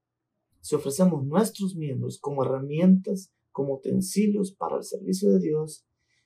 si 0.63 0.75
ofrecemos 0.75 1.25
nuestros 1.25 1.75
miembros 1.75 2.19
como 2.19 2.45
herramientas, 2.45 3.33
como 3.51 3.75
utensilios 3.75 4.53
para 4.53 4.77
el 4.77 4.83
servicio 4.83 5.29
de 5.29 5.39
Dios, 5.39 5.85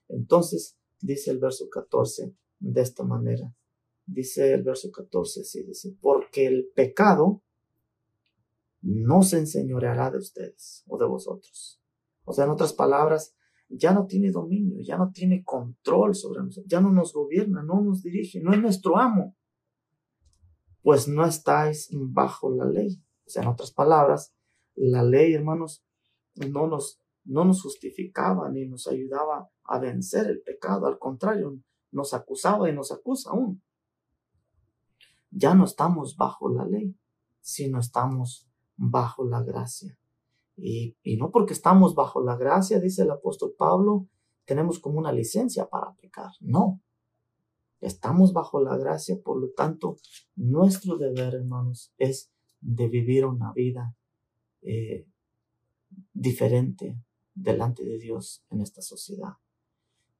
entonces 0.10 0.78
dice 1.02 1.32
el 1.32 1.40
verso 1.40 1.68
14 1.72 2.36
de 2.60 2.82
esta 2.82 3.04
manera. 3.04 3.52
Dice 4.06 4.54
el 4.54 4.62
verso 4.62 4.92
14, 4.92 5.44
sí, 5.44 5.64
dice, 5.64 5.98
porque 6.00 6.46
el 6.46 6.70
pecado 6.76 7.42
no 8.82 9.24
se 9.24 9.40
enseñoreará 9.40 10.12
de 10.12 10.20
ustedes 10.20 10.84
o 10.88 11.00
de 11.00 11.08
vosotros. 11.08 11.82
O 12.24 12.32
sea, 12.32 12.46
en 12.46 12.52
otras 12.52 12.74
palabras, 12.74 13.36
ya 13.70 13.92
no 13.92 14.06
tiene 14.06 14.30
dominio, 14.30 14.78
ya 14.84 15.00
no 15.00 15.12
tiene 15.12 15.44
control 15.44 16.14
sobre 16.14 16.44
nosotros, 16.44 16.70
ya 16.70 16.80
no 16.80 16.92
nos 16.92 17.12
gobierna, 17.12 17.64
no 17.64 17.82
nos 17.82 18.04
dirige, 18.04 18.40
no 18.40 18.54
es 18.54 18.62
nuestro 18.62 19.00
amo. 19.00 19.36
Pues 20.84 21.08
no 21.08 21.26
estáis 21.26 21.90
bajo 21.92 22.52
la 22.52 22.66
ley. 22.66 23.02
O 23.28 23.30
sea, 23.30 23.44
en 23.44 23.50
otras 23.50 23.72
palabras, 23.72 24.34
la 24.76 25.04
ley, 25.04 25.34
hermanos, 25.34 25.84
no 26.50 26.68
nos, 26.68 27.02
no 27.26 27.44
nos 27.44 27.62
justificaba 27.62 28.50
ni 28.50 28.66
nos 28.66 28.88
ayudaba 28.88 29.50
a 29.66 29.80
vencer 29.80 30.28
el 30.28 30.42
pecado. 30.42 30.88
Al 30.88 30.98
contrario, 30.98 31.60
nos 31.92 32.14
acusaba 32.14 32.70
y 32.70 32.74
nos 32.74 32.94
acusa 32.94 33.32
aún. 33.32 33.62
Ya 35.30 35.54
no 35.56 35.66
estamos 35.66 36.16
bajo 36.16 36.50
la 36.50 36.66
ley, 36.66 36.96
sino 37.42 37.80
estamos 37.80 38.48
bajo 38.78 39.26
la 39.26 39.44
gracia. 39.44 39.98
Y, 40.56 40.96
no 41.18 41.30
porque 41.32 41.54
estamos 41.54 41.94
bajo 41.94 42.24
la 42.24 42.38
gracia, 42.38 42.80
dice 42.80 43.04
el 43.04 43.12
apóstol 43.12 43.54
Pablo, 43.58 44.08
tenemos 44.46 44.80
como 44.80 45.00
una 45.00 45.12
licencia 45.12 45.68
para 45.70 45.94
pecar. 45.96 46.32
No. 46.40 46.82
Estamos 47.82 48.32
bajo 48.32 48.62
la 48.62 48.78
gracia, 48.78 49.20
por 49.22 49.40
lo 49.40 49.52
tanto, 49.52 49.98
nuestro 50.36 50.98
deber, 50.98 51.36
hermanos, 51.36 51.94
es 51.98 52.32
de 52.68 52.90
vivir 52.90 53.26
una 53.26 53.54
vida 53.54 53.96
eh, 54.62 55.08
diferente 56.14 57.00
delante 57.34 57.86
de 57.86 57.98
Dios 57.98 58.44
en 58.50 58.60
esta 58.60 58.82
sociedad. 58.82 59.36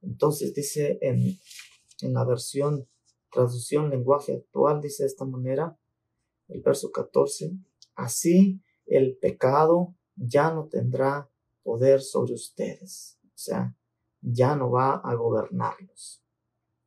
Entonces 0.00 0.54
dice 0.54 0.98
en, 1.02 1.38
en 2.00 2.14
la 2.14 2.24
versión 2.24 2.88
traducción 3.30 3.90
lenguaje 3.90 4.36
actual, 4.36 4.80
dice 4.80 5.02
de 5.02 5.08
esta 5.08 5.26
manera, 5.26 5.78
el 6.48 6.62
verso 6.62 6.90
14, 6.90 7.52
así 7.96 8.62
el 8.86 9.18
pecado 9.18 9.94
ya 10.16 10.50
no 10.50 10.68
tendrá 10.68 11.28
poder 11.62 12.00
sobre 12.00 12.32
ustedes. 12.32 13.18
O 13.26 13.38
sea, 13.38 13.76
ya 14.22 14.56
no 14.56 14.70
va 14.70 14.94
a 14.94 15.14
gobernarlos, 15.14 16.22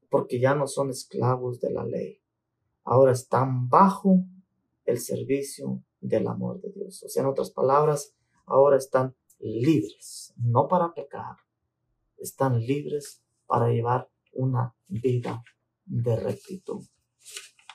porque 0.09 0.39
ya 0.39 0.55
no 0.55 0.65
son 0.65 0.89
esclavos 0.89 1.59
de 1.59 1.71
la 1.71 1.85
ley. 1.85 2.19
Ahora 2.83 3.11
están 3.11 3.69
bajo 3.69 4.25
el 4.85 4.99
servicio 4.99 5.83
del 5.99 6.27
amor 6.27 6.61
de 6.61 6.71
Dios. 6.71 7.03
O 7.03 7.09
sea, 7.09 7.23
en 7.23 7.29
otras 7.29 7.51
palabras, 7.51 8.15
ahora 8.45 8.77
están 8.77 9.15
libres, 9.39 10.33
no 10.37 10.67
para 10.67 10.93
pecar, 10.93 11.35
están 12.17 12.59
libres 12.59 13.21
para 13.47 13.69
llevar 13.69 14.09
una 14.33 14.75
vida 14.87 15.43
de 15.85 16.15
rectitud. 16.15 16.83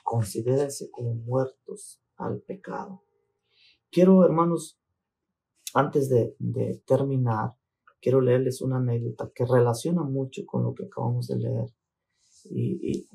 Considérense 0.03 0.89
como 0.89 1.13
muertos 1.13 2.01
al 2.15 2.41
pecado. 2.41 3.03
Quiero, 3.91 4.25
hermanos, 4.25 4.79
antes 5.73 6.09
de, 6.09 6.35
terminar, 6.85 7.55
quiero 8.01 8.21
leerles 8.21 8.61
una 8.61 8.77
anécdota 8.77 9.31
que 9.33 9.45
relaciona 9.45 10.03
mucho 10.03 10.45
con 10.45 10.63
lo 10.63 10.73
que 10.73 10.85
acabamos 10.85 11.27
de 11.27 11.37
leer. 11.37 11.69
Y, 12.49 13.07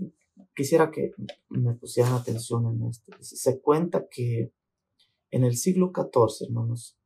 quisiera 0.54 0.90
que 0.90 1.12
me 1.48 1.74
pusieran 1.74 2.14
atención 2.14 2.66
en 2.66 2.88
esto. 2.88 3.12
Se 3.20 3.60
cuenta 3.60 4.06
que 4.08 4.52
en 5.30 5.44
el 5.44 5.56
siglo 5.56 5.92
XIV, 5.94 6.48
hermanos, 6.48 6.98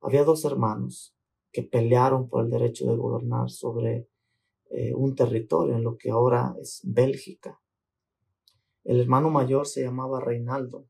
había 0.00 0.24
dos 0.24 0.44
hermanos 0.44 1.14
que 1.52 1.62
pelearon 1.62 2.28
por 2.28 2.44
el 2.44 2.50
derecho 2.50 2.86
de 2.86 2.96
gobernar 2.96 3.50
sobre 3.50 4.08
eh, 4.70 4.92
un 4.94 5.14
territorio 5.14 5.76
en 5.76 5.84
lo 5.84 5.96
que 5.96 6.10
ahora 6.10 6.54
es 6.60 6.80
Bélgica. 6.84 7.60
El 8.84 9.00
hermano 9.00 9.30
mayor 9.30 9.66
se 9.66 9.82
llamaba 9.82 10.20
Reinaldo 10.20 10.88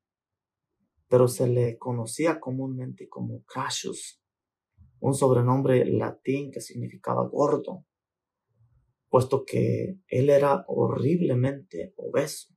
pero 1.09 1.27
se 1.27 1.49
le 1.49 1.79
conocía 1.79 2.39
comúnmente 2.39 3.09
como 3.09 3.43
Cassius, 3.45 4.21
un 5.01 5.15
sobrenombre 5.15 5.85
latín 5.87 6.51
que 6.51 6.61
significaba 6.61 7.27
gordo, 7.27 7.85
puesto 9.09 9.45
que 9.45 9.99
él 10.09 10.31
era 10.31 10.65
horriblemente 10.69 11.95
obeso. 11.97 12.55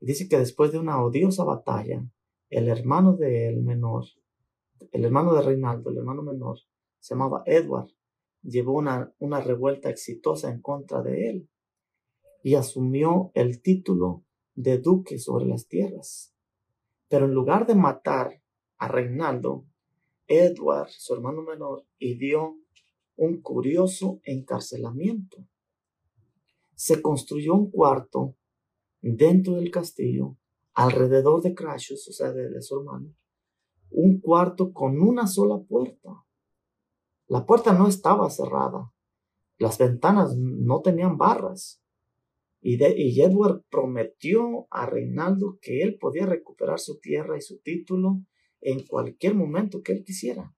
Dice 0.00 0.28
que 0.28 0.38
después 0.38 0.72
de 0.72 0.78
una 0.78 1.02
odiosa 1.02 1.44
batalla, 1.44 2.06
el 2.50 2.68
hermano 2.68 3.16
de 3.16 3.48
el 3.48 3.62
menor, 3.62 4.04
el 4.92 5.04
hermano 5.04 5.34
de 5.34 5.42
Reinaldo, 5.42 5.90
el 5.90 5.98
hermano 5.98 6.22
menor, 6.22 6.58
se 7.00 7.14
llamaba 7.14 7.42
Edward, 7.46 7.90
llevó 8.42 8.74
una, 8.74 9.12
una 9.18 9.40
revuelta 9.40 9.90
exitosa 9.90 10.50
en 10.50 10.60
contra 10.60 11.02
de 11.02 11.28
él 11.28 11.48
y 12.42 12.54
asumió 12.54 13.32
el 13.34 13.60
título 13.62 14.24
de 14.54 14.78
duque 14.78 15.18
sobre 15.18 15.46
las 15.46 15.66
tierras. 15.66 16.34
Pero 17.08 17.26
en 17.26 17.32
lugar 17.32 17.66
de 17.66 17.74
matar 17.74 18.42
a 18.78 18.88
Reinaldo, 18.88 19.64
Edward, 20.26 20.90
su 20.90 21.14
hermano 21.14 21.42
menor, 21.42 21.86
dio 21.98 22.56
un 23.16 23.40
curioso 23.40 24.20
encarcelamiento. 24.24 25.46
Se 26.74 27.02
construyó 27.02 27.54
un 27.54 27.70
cuarto 27.70 28.36
dentro 29.00 29.54
del 29.54 29.70
castillo, 29.70 30.36
alrededor 30.74 31.42
de 31.42 31.54
Crashus, 31.54 32.08
o 32.08 32.12
sea, 32.12 32.32
de, 32.32 32.60
su 32.60 32.78
hermano, 32.78 33.14
un 33.90 34.20
cuarto 34.20 34.72
con 34.72 35.00
una 35.00 35.26
sola 35.26 35.58
puerta. 35.58 36.24
La 37.28 37.46
puerta 37.46 37.72
no 37.72 37.88
estaba 37.88 38.28
cerrada, 38.30 38.92
las 39.58 39.78
ventanas 39.78 40.36
no 40.36 40.82
tenían 40.82 41.16
barras, 41.16 41.82
y, 42.60 43.22
Edward 43.22 43.62
prometió 43.70 44.66
a 44.70 44.86
Reinaldo 44.86 45.58
que 45.62 45.82
él 45.82 45.98
podía 45.98 46.26
recuperar 46.26 46.80
su 46.80 46.98
tierra 46.98 47.36
y 47.38 47.40
su 47.40 47.58
título 47.60 48.22
en 48.60 48.84
cualquier 48.84 49.36
momento 49.36 49.82
que 49.82 49.92
él 49.92 50.02
quisiera. 50.04 50.55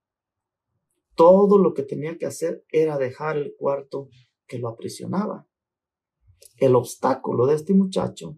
Todo 1.19 1.59
lo 1.59 1.75
que 1.75 1.83
tenía 1.83 2.17
que 2.17 2.27
hacer 2.27 2.65
era 2.71 2.97
dejar 2.97 3.39
el 3.39 3.57
cuarto 3.59 4.09
que 4.47 4.61
lo 4.61 4.69
aprisionaba. 4.69 5.49
El 6.59 6.77
obstáculo 6.77 7.47
de 7.47 7.57
este 7.57 7.75
muchacho, 7.75 8.37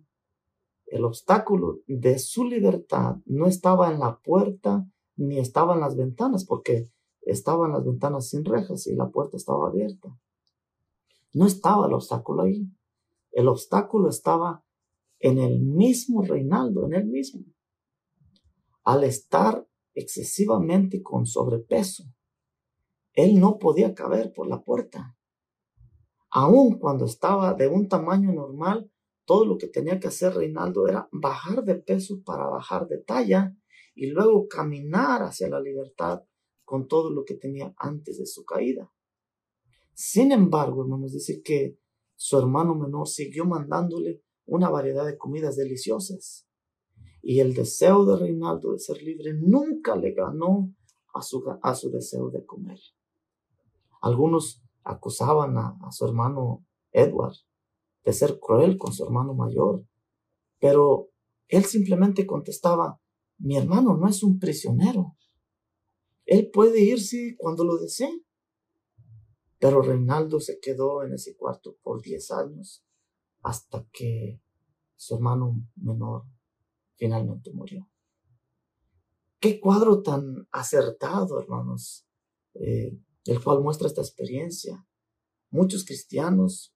el 0.87 1.05
obstáculo 1.05 1.81
de 1.87 2.19
su 2.19 2.45
libertad 2.45 3.17
no 3.27 3.47
estaba 3.47 3.93
en 3.93 4.01
la 4.01 4.19
puerta 4.19 4.91
ni 5.17 5.39
estaba 5.39 5.75
en 5.75 5.81
las 5.81 5.95
ventanas, 5.95 6.47
porque 6.47 6.89
estaban 7.21 7.73
las 7.73 7.85
ventanas 7.85 8.31
sin 8.31 8.47
rejas 8.47 8.87
y 8.87 8.95
la 8.95 9.11
puerta 9.11 9.37
estaba 9.37 9.69
abierta. 9.69 10.19
No 11.35 11.45
estaba 11.45 11.87
el 11.87 11.93
obstáculo 11.93 12.45
ahí. 12.45 12.67
El 13.31 13.49
obstáculo 13.49 14.09
estaba 14.09 14.65
en 15.19 15.37
el 15.37 15.61
mismo 15.61 16.23
Reinaldo, 16.23 16.87
en 16.87 16.95
él 16.95 17.09
mismo. 17.09 17.45
Al 18.85 19.05
estar 19.05 19.69
excesivamente 19.93 21.03
con 21.03 21.27
sobrepeso, 21.27 22.05
él 23.15 23.41
no 23.41 23.59
podía 23.59 23.95
caber 23.95 24.33
por 24.33 24.47
la 24.47 24.63
puerta. 24.63 25.17
Aun 26.31 26.79
cuando 26.79 27.07
estaba 27.07 27.55
de 27.55 27.67
un 27.67 27.89
tamaño 27.89 28.33
normal, 28.33 28.91
todo 29.25 29.45
lo 29.45 29.59
que 29.59 29.67
tenía 29.67 29.99
que 29.99 30.09
hacer 30.09 30.35
Reinaldo 30.35 30.89
era 30.89 31.09
bajar 31.13 31.65
de 31.65 31.77
peso 31.77 32.23
para 32.25 32.49
bajar 32.49 32.89
de 32.89 32.99
talla 32.99 33.57
y 33.95 34.07
luego 34.07 34.49
caminar 34.49 35.23
hacia 35.23 35.49
la 35.49 35.61
libertad 35.61 36.23
con 36.65 36.87
todo 36.87 37.11
lo 37.11 37.25
que 37.25 37.35
tenía 37.35 37.75
antes 37.77 38.19
de 38.19 38.27
su 38.27 38.45
caída. 38.45 38.93
Sin 39.93 40.33
embargo, 40.33 40.83
hermanos, 40.83 41.13
dice 41.13 41.43
que 41.43 41.79
su 42.15 42.39
hermano 42.39 42.75
menor 42.75 43.09
siguió 43.09 43.45
mandándole 43.45 44.23
una 44.47 44.69
variedad 44.69 45.05
de 45.05 45.19
comidas 45.19 45.57
deliciosas. 45.57 46.47
Y 47.23 47.41
el 47.41 47.55
deseo 47.55 48.05
de 48.05 48.17
Reinaldo 48.17 48.73
de 48.73 48.79
ser 48.79 49.03
libre 49.03 49.35
nunca 49.35 49.97
le 49.97 50.13
ganó 50.13 50.75
a 51.13 51.23
su, 51.23 51.45
a 51.63 51.75
su 51.75 51.91
deseo 51.91 52.31
de 52.31 52.45
comer. 52.45 52.79
Algunos 54.01 54.63
acusaban 54.83 55.57
a, 55.59 55.77
su 55.91 56.07
hermano 56.07 56.67
Edward 56.93 57.37
de 58.05 58.13
ser 58.13 58.39
cruel 58.41 58.79
con 58.79 58.93
su 58.93 59.05
hermano 59.05 59.35
mayor, 59.35 59.85
pero 60.59 61.11
él 61.49 61.65
simplemente 61.65 62.27
contestaba, 62.27 63.01
mi 63.39 63.57
hermano 63.57 63.97
no 63.97 64.09
es 64.09 64.23
un 64.23 64.39
prisionero. 64.39 65.17
Él 66.25 66.51
puede 66.51 66.81
irse 66.81 67.37
cuando 67.39 67.65
lo 67.65 67.77
desee. 67.77 68.25
Pero 69.59 69.83
Reinaldo 69.83 70.41
se 70.41 70.59
quedó 70.59 71.03
en 71.03 71.13
ese 71.13 71.37
cuarto 71.37 71.77
por 71.83 72.01
10 72.01 72.31
años 72.31 72.83
hasta 73.43 73.87
que 73.93 74.41
su 74.97 75.17
hermano 75.17 75.67
menor 75.77 76.25
finalmente 76.97 77.53
murió. 77.53 77.91
Qué 79.39 79.59
cuadro 79.59 80.03
tan 80.03 80.47
acertado, 80.53 81.41
hermanos, 81.41 82.07
eh, 82.55 82.99
el 83.25 83.43
cual 83.43 83.61
muestra 83.63 83.89
esta 83.89 84.01
experiencia. 84.01 84.87
Muchos 85.51 85.85
cristianos, 85.85 86.75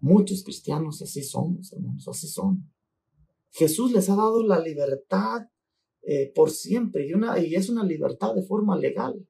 muchos 0.00 0.42
cristianos 0.42 1.02
así 1.02 1.22
somos, 1.22 1.72
hermanos, 1.72 2.06
así 2.08 2.28
son. 2.28 2.72
Jesús 3.50 3.92
les 3.92 4.08
ha 4.08 4.16
dado 4.16 4.42
la 4.42 4.60
libertad 4.60 5.42
eh, 6.02 6.32
por 6.34 6.50
siempre 6.50 7.06
y, 7.06 7.54
es 7.54 7.68
una 7.68 7.84
libertad 7.84 8.34
de 8.34 8.42
forma 8.42 8.76
legal. 8.78 9.26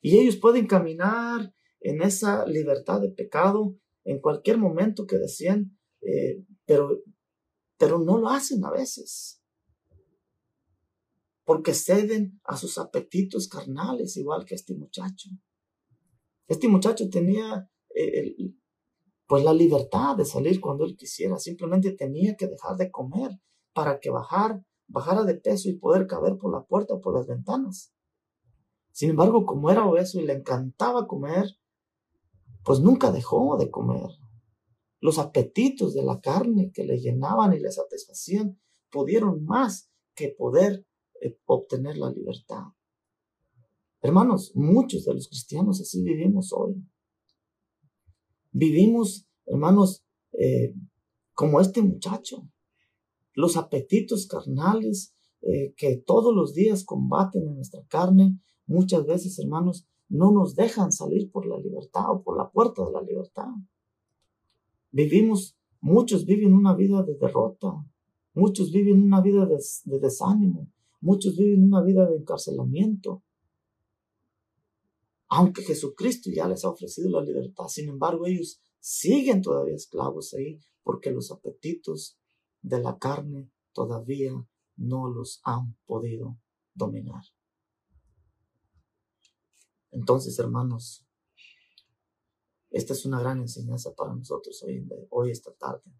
Y 0.00 0.16
ellos 0.18 0.36
pueden 0.36 0.66
caminar 0.66 1.52
en 1.80 2.02
esa 2.02 2.46
libertad 2.46 3.00
de 3.00 3.10
pecado 3.10 3.76
en 4.04 4.20
cualquier 4.20 4.58
momento 4.58 5.06
que 5.06 5.18
deseen, 5.18 5.76
eh, 6.00 6.44
pero, 6.64 7.02
pero 7.76 7.98
no 7.98 8.16
lo 8.18 8.30
hacen 8.30 8.64
a 8.64 8.70
veces 8.70 9.37
porque 11.48 11.72
ceden 11.72 12.38
a 12.44 12.58
sus 12.58 12.76
apetitos 12.76 13.48
carnales, 13.48 14.18
igual 14.18 14.44
que 14.44 14.54
este 14.54 14.74
muchacho. 14.74 15.30
Este 16.46 16.68
muchacho 16.68 17.08
tenía 17.08 17.70
eh, 17.94 18.36
pues 19.26 19.42
la 19.42 19.54
libertad 19.54 20.14
de 20.14 20.26
salir 20.26 20.60
cuando 20.60 20.84
él 20.84 20.94
quisiera, 20.94 21.38
simplemente 21.38 21.92
tenía 21.92 22.36
que 22.36 22.48
dejar 22.48 22.76
de 22.76 22.90
comer 22.90 23.30
para 23.72 23.98
que 23.98 24.10
bajar, 24.10 24.62
bajara 24.88 25.24
de 25.24 25.36
peso 25.36 25.70
y 25.70 25.78
poder 25.78 26.06
caber 26.06 26.36
por 26.36 26.52
la 26.52 26.66
puerta 26.66 26.92
o 26.92 27.00
por 27.00 27.14
las 27.14 27.26
ventanas. 27.26 27.94
Sin 28.92 29.08
embargo, 29.08 29.46
como 29.46 29.70
era 29.70 29.86
obeso 29.86 30.20
y 30.20 30.26
le 30.26 30.34
encantaba 30.34 31.06
comer, 31.06 31.46
pues 32.62 32.80
nunca 32.80 33.10
dejó 33.10 33.56
de 33.56 33.70
comer. 33.70 34.10
Los 35.00 35.18
apetitos 35.18 35.94
de 35.94 36.02
la 36.02 36.20
carne 36.20 36.72
que 36.74 36.84
le 36.84 36.98
llenaban 36.98 37.54
y 37.54 37.58
le 37.58 37.72
satisfacían 37.72 38.60
pudieron 38.90 39.46
más 39.46 39.90
que 40.14 40.28
poder 40.28 40.84
obtener 41.46 41.96
la 41.98 42.10
libertad. 42.10 42.64
Hermanos, 44.00 44.52
muchos 44.54 45.04
de 45.04 45.14
los 45.14 45.28
cristianos 45.28 45.80
así 45.80 46.02
vivimos 46.02 46.52
hoy. 46.52 46.76
Vivimos, 48.52 49.26
hermanos, 49.46 50.04
eh, 50.32 50.74
como 51.34 51.60
este 51.60 51.82
muchacho. 51.82 52.48
Los 53.34 53.56
apetitos 53.56 54.26
carnales 54.26 55.14
eh, 55.40 55.72
que 55.76 55.96
todos 55.96 56.34
los 56.34 56.54
días 56.54 56.84
combaten 56.84 57.46
en 57.46 57.56
nuestra 57.56 57.84
carne, 57.86 58.40
muchas 58.66 59.06
veces, 59.06 59.38
hermanos, 59.38 59.86
no 60.08 60.32
nos 60.32 60.54
dejan 60.54 60.90
salir 60.90 61.30
por 61.30 61.46
la 61.46 61.58
libertad 61.58 62.10
o 62.10 62.22
por 62.22 62.36
la 62.36 62.50
puerta 62.50 62.84
de 62.84 62.92
la 62.92 63.02
libertad. 63.02 63.48
Vivimos, 64.90 65.56
muchos 65.80 66.24
viven 66.24 66.54
una 66.54 66.74
vida 66.74 67.02
de 67.02 67.14
derrota, 67.14 67.84
muchos 68.34 68.72
viven 68.72 69.02
una 69.02 69.20
vida 69.20 69.46
de 69.46 69.98
desánimo, 70.00 70.68
Muchos 71.00 71.36
viven 71.36 71.64
una 71.64 71.82
vida 71.82 72.08
de 72.08 72.16
encarcelamiento. 72.16 73.22
Aunque 75.28 75.62
Jesucristo 75.62 76.30
ya 76.34 76.48
les 76.48 76.64
ha 76.64 76.70
ofrecido 76.70 77.10
la 77.10 77.22
libertad, 77.22 77.68
sin 77.68 77.88
embargo 77.88 78.26
ellos 78.26 78.60
siguen 78.80 79.42
todavía 79.42 79.74
esclavos 79.74 80.34
ahí 80.34 80.58
porque 80.82 81.10
los 81.10 81.30
apetitos 81.30 82.18
de 82.62 82.80
la 82.80 82.98
carne 82.98 83.50
todavía 83.72 84.32
no 84.76 85.08
los 85.08 85.40
han 85.44 85.76
podido 85.84 86.38
dominar. 86.74 87.22
Entonces, 89.90 90.38
hermanos, 90.38 91.06
esta 92.70 92.92
es 92.92 93.04
una 93.04 93.20
gran 93.20 93.40
enseñanza 93.40 93.94
para 93.94 94.14
nosotros 94.14 94.62
hoy, 94.62 94.86
hoy 95.10 95.30
esta 95.30 95.52
tarde. 95.54 95.90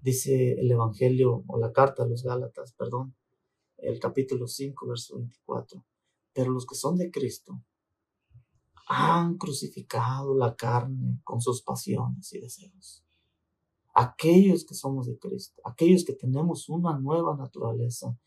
Dice 0.00 0.52
el 0.52 0.70
Evangelio 0.70 1.44
o 1.46 1.58
la 1.58 1.72
carta 1.72 2.04
a 2.04 2.06
los 2.06 2.22
Gálatas, 2.22 2.72
perdón, 2.72 3.16
el 3.78 3.98
capítulo 3.98 4.46
5, 4.46 4.86
verso 4.86 5.16
24. 5.16 5.84
Pero 6.32 6.52
los 6.52 6.66
que 6.66 6.74
son 6.74 6.96
de 6.96 7.10
Cristo 7.10 7.60
han 8.88 9.36
crucificado 9.36 10.34
la 10.34 10.56
carne 10.56 11.20
con 11.24 11.40
sus 11.40 11.62
pasiones 11.62 12.32
y 12.32 12.40
deseos. 12.40 13.04
Aquellos 13.94 14.64
que 14.64 14.74
somos 14.74 15.06
de 15.06 15.18
Cristo, 15.18 15.60
aquellos 15.64 16.04
que 16.04 16.12
tenemos 16.12 16.68
una 16.68 16.98
nueva 16.98 17.36
naturaleza, 17.36 18.18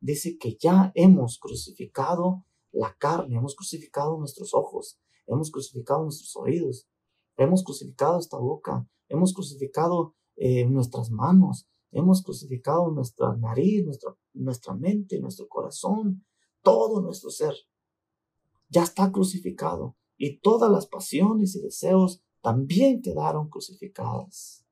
dice 0.00 0.36
que 0.38 0.56
ya 0.60 0.92
hemos 0.94 1.38
crucificado 1.38 2.44
la 2.72 2.94
carne, 2.98 3.36
hemos 3.36 3.54
crucificado 3.54 4.18
nuestros 4.18 4.54
ojos, 4.54 4.98
hemos 5.26 5.50
crucificado 5.50 6.02
nuestros 6.02 6.36
oídos, 6.36 6.88
hemos 7.36 7.62
crucificado 7.62 8.18
esta 8.18 8.38
boca, 8.38 8.86
hemos 9.08 9.32
crucificado 9.32 10.14
eh, 10.36 10.64
nuestras 10.66 11.10
manos, 11.10 11.70
Hemos 11.92 12.22
crucificado 12.22 12.90
nuestra 12.92 13.34
nariz, 13.36 13.84
nuestra, 13.84 14.16
nuestra 14.40 14.74
mente, 14.74 15.20
nuestro 15.20 15.48
corazón, 15.48 16.24
todo 16.62 17.00
nuestro 17.00 17.30
ser. 17.30 17.54
Ya 18.68 18.82
está 18.82 19.10
crucificado 19.10 19.96
y 20.16 20.38
todas 20.38 20.70
las 20.70 20.86
pasiones 20.86 21.56
y 21.56 21.62
deseos 21.62 22.22
también 22.40 23.02
quedaron 23.02 23.48
crucificadas. 23.48 24.66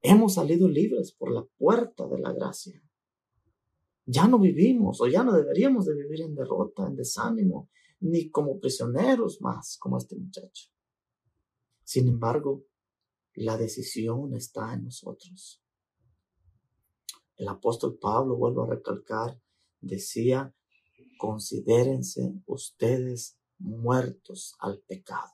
Hemos 0.00 0.34
salido 0.34 0.68
libres 0.68 1.12
por 1.12 1.32
la 1.32 1.44
puerta 1.58 2.08
de 2.08 2.18
la 2.18 2.32
gracia. 2.32 2.82
Ya 4.04 4.26
no 4.26 4.38
vivimos 4.40 5.00
o 5.00 5.06
ya 5.06 5.22
no 5.22 5.32
deberíamos 5.32 5.86
de 5.86 5.94
vivir 5.94 6.22
en 6.22 6.34
derrota, 6.34 6.86
en 6.88 6.96
desánimo, 6.96 7.70
ni 8.00 8.30
como 8.30 8.58
prisioneros 8.58 9.40
más 9.40 9.76
como 9.78 9.96
este 9.96 10.16
muchacho. 10.16 10.70
Sin 11.84 12.08
embargo, 12.08 12.64
la 13.34 13.56
decisión 13.56 14.34
está 14.34 14.74
en 14.74 14.84
nosotros. 14.84 15.61
El 17.36 17.48
apóstol 17.48 17.98
Pablo, 17.98 18.36
vuelvo 18.36 18.64
a 18.64 18.74
recalcar, 18.74 19.40
decía, 19.80 20.54
considérense 21.18 22.34
ustedes 22.46 23.38
muertos 23.58 24.54
al 24.58 24.80
pecado. 24.86 25.32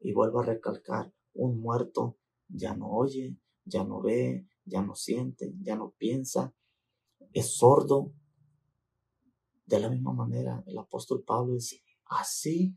Y 0.00 0.12
vuelvo 0.12 0.40
a 0.40 0.46
recalcar, 0.46 1.12
un 1.34 1.60
muerto 1.60 2.18
ya 2.48 2.74
no 2.74 2.90
oye, 2.90 3.36
ya 3.64 3.84
no 3.84 4.00
ve, 4.00 4.46
ya 4.64 4.82
no 4.82 4.94
siente, 4.94 5.54
ya 5.60 5.76
no 5.76 5.94
piensa, 5.98 6.54
es 7.32 7.56
sordo. 7.56 8.12
De 9.66 9.80
la 9.80 9.90
misma 9.90 10.12
manera, 10.12 10.62
el 10.66 10.78
apóstol 10.78 11.24
Pablo 11.24 11.54
dice, 11.54 11.82
así 12.04 12.76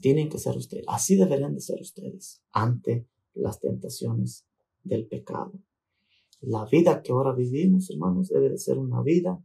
tienen 0.00 0.28
que 0.28 0.38
ser 0.38 0.56
ustedes, 0.56 0.84
así 0.88 1.16
deberían 1.16 1.54
de 1.54 1.60
ser 1.60 1.80
ustedes 1.80 2.42
ante 2.50 3.08
las 3.34 3.60
tentaciones 3.60 4.46
del 4.82 5.06
pecado. 5.06 5.52
La 6.40 6.64
vida 6.66 7.02
que 7.02 7.12
ahora 7.12 7.34
vivimos, 7.34 7.90
hermanos, 7.90 8.28
debe 8.28 8.50
de 8.50 8.58
ser 8.58 8.78
una 8.78 9.02
vida 9.02 9.42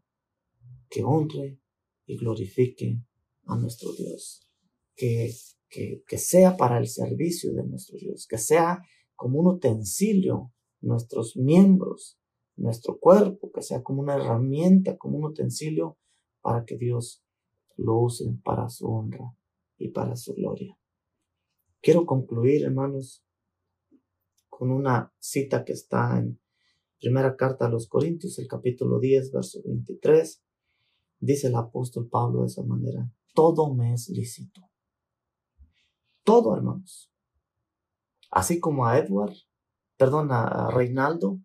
que 0.90 1.04
honre 1.04 1.60
y 2.06 2.18
glorifique 2.18 3.02
a 3.46 3.58
nuestro 3.58 3.92
Dios. 3.94 4.48
Que, 4.96 5.34
que, 5.70 6.04
que 6.08 6.18
sea 6.18 6.56
para 6.56 6.78
el 6.78 6.88
servicio 6.88 7.52
de 7.54 7.66
nuestro 7.66 7.98
Dios, 7.98 8.28
que 8.28 8.38
sea 8.38 8.82
como 9.16 9.40
un 9.40 9.48
utensilio 9.48 10.54
nuestros 10.82 11.36
miembros, 11.38 12.20
nuestro 12.56 13.00
cuerpo, 13.00 13.52
que 13.52 13.62
sea 13.62 13.82
como 13.82 14.02
una 14.02 14.16
herramienta, 14.16 14.98
como 14.98 15.18
un 15.18 15.26
utensilio 15.26 15.98
para 16.42 16.66
que 16.66 16.78
Dios 16.78 17.24
lo 17.78 17.98
use 18.00 18.26
para 18.44 18.70
su 18.70 18.88
honra 18.88 19.36
y 19.78 19.90
para 19.90 20.16
su 20.16 20.36
gloria. 20.36 20.78
Quiero 21.82 22.06
concluir, 22.06 22.64
hermanos, 22.64 23.26
con 24.50 24.72
una 24.72 25.14
cita 25.18 25.66
que 25.66 25.74
está 25.74 26.20
en 26.20 26.40
primera 27.04 27.36
carta 27.36 27.66
a 27.66 27.70
los 27.70 27.90
Corintios, 27.90 28.40
el 28.40 28.48
capítulo 28.48 28.98
10, 28.98 29.34
verso 29.34 29.62
23. 29.66 30.42
Dice 31.20 31.48
el 31.48 31.56
apóstol 31.56 32.08
Pablo 32.10 32.42
de 32.42 32.48
esa 32.48 32.64
manera, 32.64 33.12
todo 33.34 33.74
me 33.74 33.94
es 33.94 34.08
lícito. 34.08 34.62
Todo, 36.24 36.56
hermanos. 36.56 37.12
Así 38.32 38.62
como 38.62 38.86
a 38.86 38.98
Edward, 38.98 39.34
perdón, 39.98 40.30
a 40.32 40.72
Reinaldo, 40.72 41.42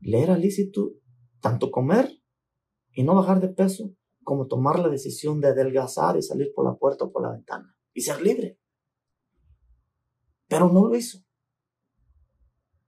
le 0.00 0.22
era 0.22 0.38
lícito 0.38 0.92
tanto 1.40 1.72
comer 1.72 2.08
y 2.92 3.02
no 3.02 3.16
bajar 3.16 3.40
de 3.40 3.48
peso, 3.48 3.96
como 4.22 4.46
tomar 4.46 4.78
la 4.78 4.88
decisión 4.88 5.40
de 5.40 5.48
adelgazar 5.48 6.16
y 6.16 6.22
salir 6.22 6.52
por 6.54 6.64
la 6.64 6.76
puerta 6.76 7.06
o 7.06 7.10
por 7.10 7.22
la 7.22 7.32
ventana 7.32 7.76
y 7.92 8.02
ser 8.02 8.22
libre. 8.22 8.60
Pero 10.46 10.72
no 10.72 10.86
lo 10.86 10.94
hizo. 10.94 11.18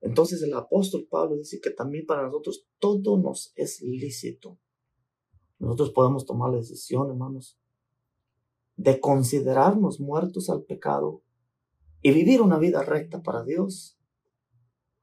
Entonces 0.01 0.41
el 0.41 0.53
apóstol 0.53 1.07
Pablo 1.09 1.37
dice 1.37 1.61
que 1.61 1.69
también 1.69 2.05
para 2.05 2.23
nosotros 2.23 2.67
todo 2.79 3.17
nos 3.17 3.53
es 3.55 3.81
lícito. 3.81 4.59
Nosotros 5.59 5.91
podemos 5.91 6.25
tomar 6.25 6.51
la 6.51 6.57
decisión, 6.57 7.09
hermanos, 7.09 7.59
de 8.75 8.99
considerarnos 8.99 9.99
muertos 9.99 10.49
al 10.49 10.63
pecado 10.63 11.21
y 12.01 12.11
vivir 12.11 12.41
una 12.41 12.57
vida 12.57 12.83
recta 12.83 13.21
para 13.21 13.43
Dios 13.43 13.99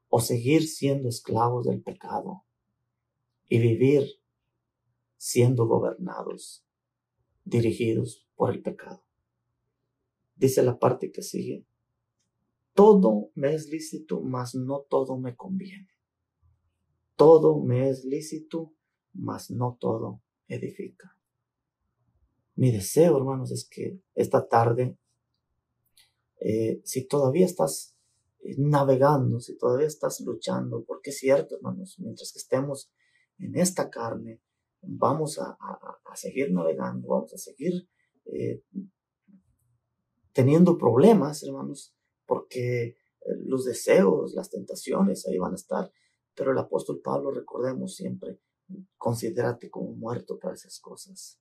o 0.09 0.19
seguir 0.19 0.67
siendo 0.67 1.07
esclavos 1.07 1.65
del 1.65 1.81
pecado 1.81 2.43
y 3.47 3.59
vivir 3.59 4.05
siendo 5.15 5.65
gobernados, 5.65 6.65
dirigidos 7.45 8.27
por 8.35 8.51
el 8.51 8.61
pecado. 8.61 9.05
Dice 10.35 10.61
la 10.61 10.77
parte 10.77 11.11
que 11.11 11.21
sigue, 11.21 11.65
todo 12.73 13.31
me 13.35 13.53
es 13.53 13.67
lícito, 13.67 14.21
mas 14.21 14.55
no 14.55 14.81
todo 14.89 15.17
me 15.17 15.35
conviene. 15.35 15.89
Todo 17.15 17.61
me 17.61 17.89
es 17.89 18.05
lícito, 18.05 18.73
mas 19.13 19.51
no 19.51 19.77
todo 19.79 20.21
edifica. 20.47 21.15
Mi 22.55 22.71
deseo, 22.71 23.17
hermanos, 23.17 23.51
es 23.51 23.67
que 23.69 24.01
esta 24.15 24.47
tarde, 24.47 24.97
eh, 26.41 26.81
si 26.83 27.07
todavía 27.07 27.45
estás 27.45 27.95
eh, 28.41 28.55
navegando, 28.57 29.39
si 29.39 29.57
todavía 29.57 29.87
estás 29.87 30.21
luchando, 30.21 30.83
porque 30.85 31.11
es 31.11 31.19
cierto, 31.19 31.55
hermanos, 31.55 31.97
mientras 31.99 32.31
que 32.31 32.39
estemos 32.39 32.91
en 33.37 33.55
esta 33.55 33.89
carne, 33.89 34.41
vamos 34.81 35.39
a, 35.39 35.57
seguir 36.15 36.51
navegando, 36.51 37.07
vamos 37.07 37.33
a 37.33 37.37
seguir 37.37 37.87
eh, 38.25 38.61
teniendo 40.33 40.77
problemas, 40.77 41.43
hermanos, 41.43 41.95
porque 42.29 42.95
los 43.41 43.65
deseos, 43.65 44.35
las 44.35 44.51
tentaciones 44.51 45.27
ahí 45.27 45.39
van 45.39 45.53
a 45.53 45.55
estar. 45.55 45.91
Pero 46.35 46.51
el 46.51 46.57
apóstol 46.59 47.01
Pablo, 47.03 47.31
recordemos 47.31 47.95
siempre, 47.95 48.39
considérate 48.97 49.71
como 49.71 49.93
muerto 49.93 50.37
para 50.37 50.53
esas 50.53 50.79
cosas. 50.79 51.39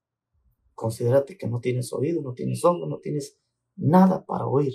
Considérate 0.74 1.36
que 1.36 1.46
no 1.46 1.60
tienes 1.60 1.92
oído, 1.92 2.22
no 2.22 2.32
tienes 2.32 2.64
ojos, 2.64 2.88
no 2.88 3.00
tienes 3.00 3.36
nada 3.76 4.24
para 4.24 4.46
oír 4.46 4.72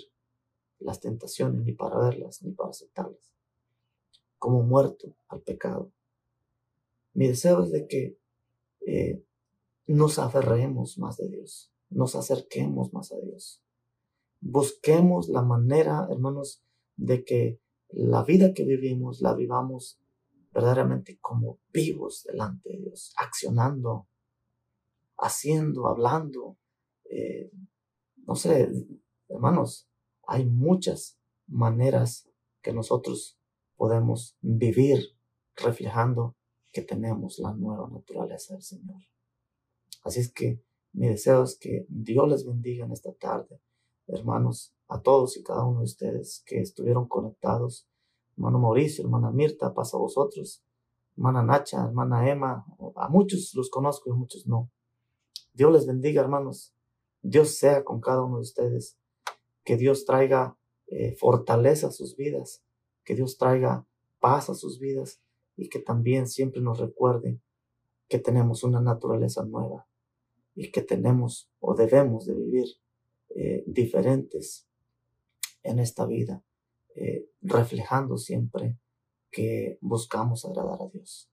las 0.78 1.00
tentaciones, 1.00 1.66
ni 1.66 1.74
para 1.74 1.98
verlas, 1.98 2.44
ni 2.44 2.52
para 2.52 2.70
aceptarlas. 2.70 3.34
Como 4.38 4.62
muerto 4.62 5.16
al 5.30 5.42
pecado. 5.42 5.92
Mi 7.14 7.28
deseo 7.28 7.64
es 7.64 7.72
de 7.72 7.88
que 7.88 8.20
eh, 8.86 9.24
nos 9.88 10.20
aferremos 10.20 11.00
más 11.00 11.18
de 11.18 11.28
Dios, 11.28 11.74
nos 11.90 12.16
acerquemos 12.16 12.94
más 12.94 13.12
a 13.12 13.18
Dios. 13.20 13.63
Busquemos 14.46 15.30
la 15.30 15.42
manera, 15.42 16.06
hermanos, 16.12 16.62
de 16.98 17.24
que 17.24 17.62
la 17.88 18.24
vida 18.24 18.54
que 18.54 18.66
vivimos 18.66 19.22
la 19.22 19.34
vivamos 19.34 20.02
verdaderamente 20.52 21.18
como 21.22 21.60
vivos 21.72 22.24
delante 22.26 22.70
de 22.70 22.78
Dios, 22.80 23.14
accionando, 23.16 24.10
haciendo, 25.18 25.88
hablando. 25.88 26.58
Eh, 27.06 27.52
no 28.28 28.36
sé, 28.36 28.70
hermanos, 29.30 29.88
hay 30.28 30.46
muchas 30.46 31.18
maneras 31.48 32.30
que 32.62 32.74
nosotros 32.74 33.40
podemos 33.78 34.38
vivir 34.42 35.18
reflejando 35.56 36.36
que 36.74 36.82
tenemos 36.82 37.40
la 37.40 37.54
nueva 37.54 37.90
naturaleza 37.90 38.56
del 38.56 38.64
Señor. 38.64 39.02
Así 40.04 40.20
es 40.20 40.34
que 40.34 40.62
mi 40.92 41.08
deseo 41.08 41.44
es 41.44 41.58
que 41.58 41.86
Dios 41.88 42.28
les 42.28 42.46
bendiga 42.46 42.86
en 42.86 42.92
esta 42.92 43.14
tarde, 43.14 43.62
hermanos, 44.08 44.74
a 44.88 45.02
todos 45.02 45.38
y 45.38 45.44
cada 45.44 45.66
uno 45.66 45.80
de 45.80 45.86
ustedes 45.86 46.44
que 46.46 46.60
estuvieron 46.60 47.08
conectados 47.08 47.88
hermano 48.38 48.60
Mauricio, 48.60 49.04
hermana 49.04 49.32
Mirta, 49.32 49.74
pasa 49.74 49.98
a 49.98 50.00
vosotros, 50.00 50.64
hermana 51.16 51.44
Nacha, 51.44 51.86
hermana 51.86 52.30
Emma, 52.30 52.66
a 52.96 53.10
muchos 53.10 53.54
los 53.56 53.70
conozco 53.70 54.10
y 54.10 54.14
a 54.14 54.16
muchos 54.16 54.48
no. 54.48 54.72
Dios 55.54 55.72
les 55.72 55.86
bendiga, 55.86 56.22
hermanos. 56.22 56.74
Dios 57.22 57.56
sea 57.56 57.84
con 57.84 58.02
cada 58.02 58.24
uno 58.24 58.38
de 58.38 58.42
ustedes. 58.42 58.98
Que 59.64 59.78
Dios 59.78 60.06
traiga 60.06 60.58
eh, 60.88 61.16
fortaleza 61.16 61.88
a 61.88 61.92
sus 61.92 62.16
vidas, 62.16 62.64
que 63.06 63.16
Dios 63.16 63.38
traiga 63.38 63.86
paz 64.20 64.50
a 64.50 64.56
sus 64.56 64.80
vidas 64.80 65.22
y 65.56 65.70
que 65.70 65.80
también 65.80 66.28
siempre 66.28 66.62
nos 66.62 66.80
recuerde 66.80 67.40
que 68.10 68.20
tenemos 68.20 68.64
una 68.64 68.82
naturaleza 68.82 69.46
nueva 69.46 69.88
y 70.56 70.72
que 70.72 70.82
tenemos 70.82 71.50
o 71.60 71.76
debemos 71.76 72.26
de 72.26 72.34
vivir 72.34 72.66
eh, 73.36 73.64
diferentes 73.66 74.68
en 75.64 75.80
esta 75.80 76.06
vida 76.06 76.44
eh, 76.96 77.30
reflejando 77.42 78.18
siempre 78.18 78.78
que 79.32 79.80
buscamos 79.82 80.46
agradar 80.46 80.82
a 80.82 80.90
Dios. 80.90 81.32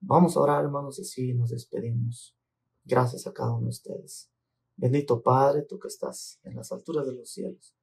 Vamos 0.00 0.36
a 0.36 0.40
orar, 0.40 0.64
hermanos, 0.64 0.98
y 0.98 1.02
así 1.02 1.34
nos 1.34 1.50
despedimos. 1.50 2.36
Gracias 2.84 3.26
a 3.26 3.32
cada 3.32 3.52
uno 3.52 3.64
de 3.64 3.70
ustedes. 3.70 4.30
Bendito 4.76 5.22
Padre, 5.22 5.62
tú 5.62 5.78
que 5.78 5.88
estás 5.88 6.40
en 6.44 6.56
las 6.56 6.72
alturas 6.72 7.06
de 7.06 7.14
los 7.14 7.30
cielos. 7.30 7.74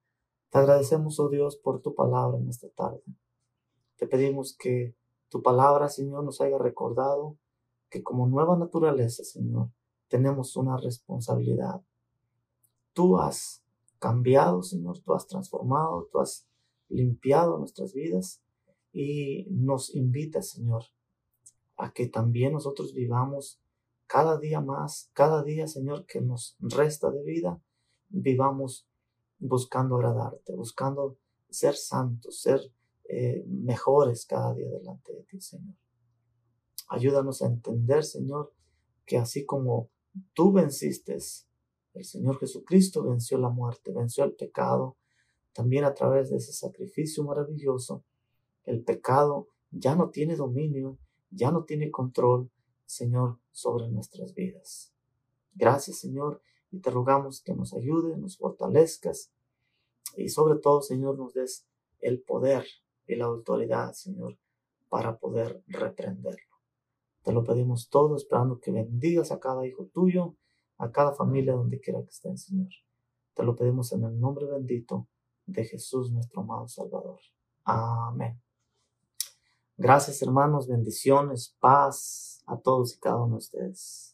Te 0.50 0.60
agradecemos, 0.60 1.20
oh 1.20 1.30
Dios, 1.30 1.58
por 1.58 1.82
tu 1.82 1.94
palabra 1.94 2.38
en 2.38 2.50
esta 2.50 2.70
tarde. 2.70 3.04
Te 3.98 4.08
pedimos 4.08 4.56
que 4.58 4.96
tu 5.30 5.44
palabra, 5.44 5.90
Señor, 5.90 6.24
nos 6.24 6.42
haya 6.42 6.58
recordado 6.58 7.38
que 7.90 8.02
como 8.02 8.28
nueva 8.28 8.58
naturaleza, 8.58 9.24
Señor, 9.24 9.70
tenemos 10.08 10.56
una 10.56 10.78
responsabilidad. 10.78 11.82
Tú 12.94 13.20
has 13.20 13.64
cambiado, 14.00 14.64
Señor, 14.64 15.00
tú 15.00 15.14
has 15.14 15.28
transformado, 15.28 16.08
tú 16.12 16.20
has 16.20 16.48
limpiado 16.88 17.58
nuestras 17.58 17.94
vidas 17.94 18.42
y 18.92 19.48
nos 19.52 19.94
invita, 19.94 20.42
Señor, 20.42 20.84
a 21.78 21.94
que 21.94 22.08
también 22.08 22.54
nosotros 22.54 22.94
vivamos 22.94 23.60
cada 24.08 24.40
día 24.40 24.60
más, 24.60 25.12
cada 25.14 25.44
día, 25.44 25.68
Señor, 25.68 26.06
que 26.06 26.22
nos 26.22 26.58
resta 26.60 27.12
de 27.12 27.24
vida, 27.24 27.62
vivamos 28.10 28.88
buscando 29.38 29.96
agradarte, 29.96 30.56
buscando 30.56 31.18
ser 31.50 31.76
santos, 31.76 32.42
ser 32.42 32.60
eh, 33.08 33.44
mejores 33.48 34.26
cada 34.26 34.54
día 34.54 34.70
delante 34.70 35.14
de 35.14 35.24
ti, 35.24 35.40
Señor. 35.40 35.76
Ayúdanos 36.90 37.42
a 37.42 37.48
entender, 37.48 38.04
Señor, 38.04 38.54
que 39.06 39.18
así 39.18 39.46
como 39.46 39.90
tú 40.34 40.52
venciste, 40.52 41.18
el 42.00 42.06
Señor 42.06 42.40
Jesucristo 42.40 43.04
venció 43.04 43.38
la 43.38 43.50
muerte, 43.50 43.92
venció 43.92 44.24
el 44.24 44.34
pecado, 44.34 44.96
también 45.52 45.84
a 45.84 45.94
través 45.94 46.30
de 46.30 46.38
ese 46.38 46.54
sacrificio 46.54 47.26
maravilloso, 47.26 48.06
el 48.64 48.84
pecado 48.84 49.50
ya 49.70 49.96
no 49.96 50.10
tiene 50.10 50.38
dominio, 50.38 50.98
ya 51.30 51.52
no 51.52 51.66
tiene 51.66 51.92
control, 51.92 52.50
Señor, 52.86 53.40
sobre 53.52 53.90
nuestras 53.90 54.34
vidas. 54.34 54.94
Gracias, 55.54 56.00
Señor, 56.00 56.42
y 56.72 56.80
te 56.80 56.90
rogamos 56.90 57.42
que 57.42 57.54
nos 57.54 57.74
ayude, 57.74 58.18
nos 58.18 58.38
fortalezcas 58.38 59.34
y 60.16 60.30
sobre 60.30 60.60
todo, 60.60 60.82
Señor, 60.82 61.18
nos 61.18 61.34
des 61.34 61.68
el 62.00 62.22
poder 62.22 62.66
y 63.08 63.16
la 63.16 63.26
autoridad, 63.26 63.92
Señor, 63.92 64.38
para 64.88 65.20
poder 65.20 65.62
reprenderlo. 65.68 66.56
Te 67.24 67.34
lo 67.34 67.44
pedimos 67.44 67.90
todo, 67.90 68.16
esperando 68.16 68.60
que 68.62 68.72
bendigas 68.72 69.34
a 69.34 69.40
cada 69.40 69.68
hijo 69.68 69.88
tuyo, 69.88 70.38
a 70.80 70.92
cada 70.92 71.14
familia 71.14 71.54
donde 71.54 71.80
quiera 71.80 72.02
que 72.02 72.10
estén, 72.10 72.38
Señor. 72.38 72.70
Te 73.36 73.44
lo 73.44 73.56
pedimos 73.56 73.92
en 73.94 74.04
el 74.04 74.20
nombre 74.20 74.48
bendito 74.48 75.08
de 75.46 75.66
Jesús 75.66 76.12
nuestro 76.12 76.42
amado 76.42 76.68
Salvador. 76.68 77.20
Amén. 77.64 78.42
Gracias 79.78 80.22
hermanos, 80.22 80.68
bendiciones, 80.68 81.56
paz 81.60 82.44
a 82.48 82.58
todos 82.58 82.96
y 82.96 83.00
cada 83.00 83.18
uno 83.18 83.36
de 83.36 83.38
ustedes. 83.38 84.09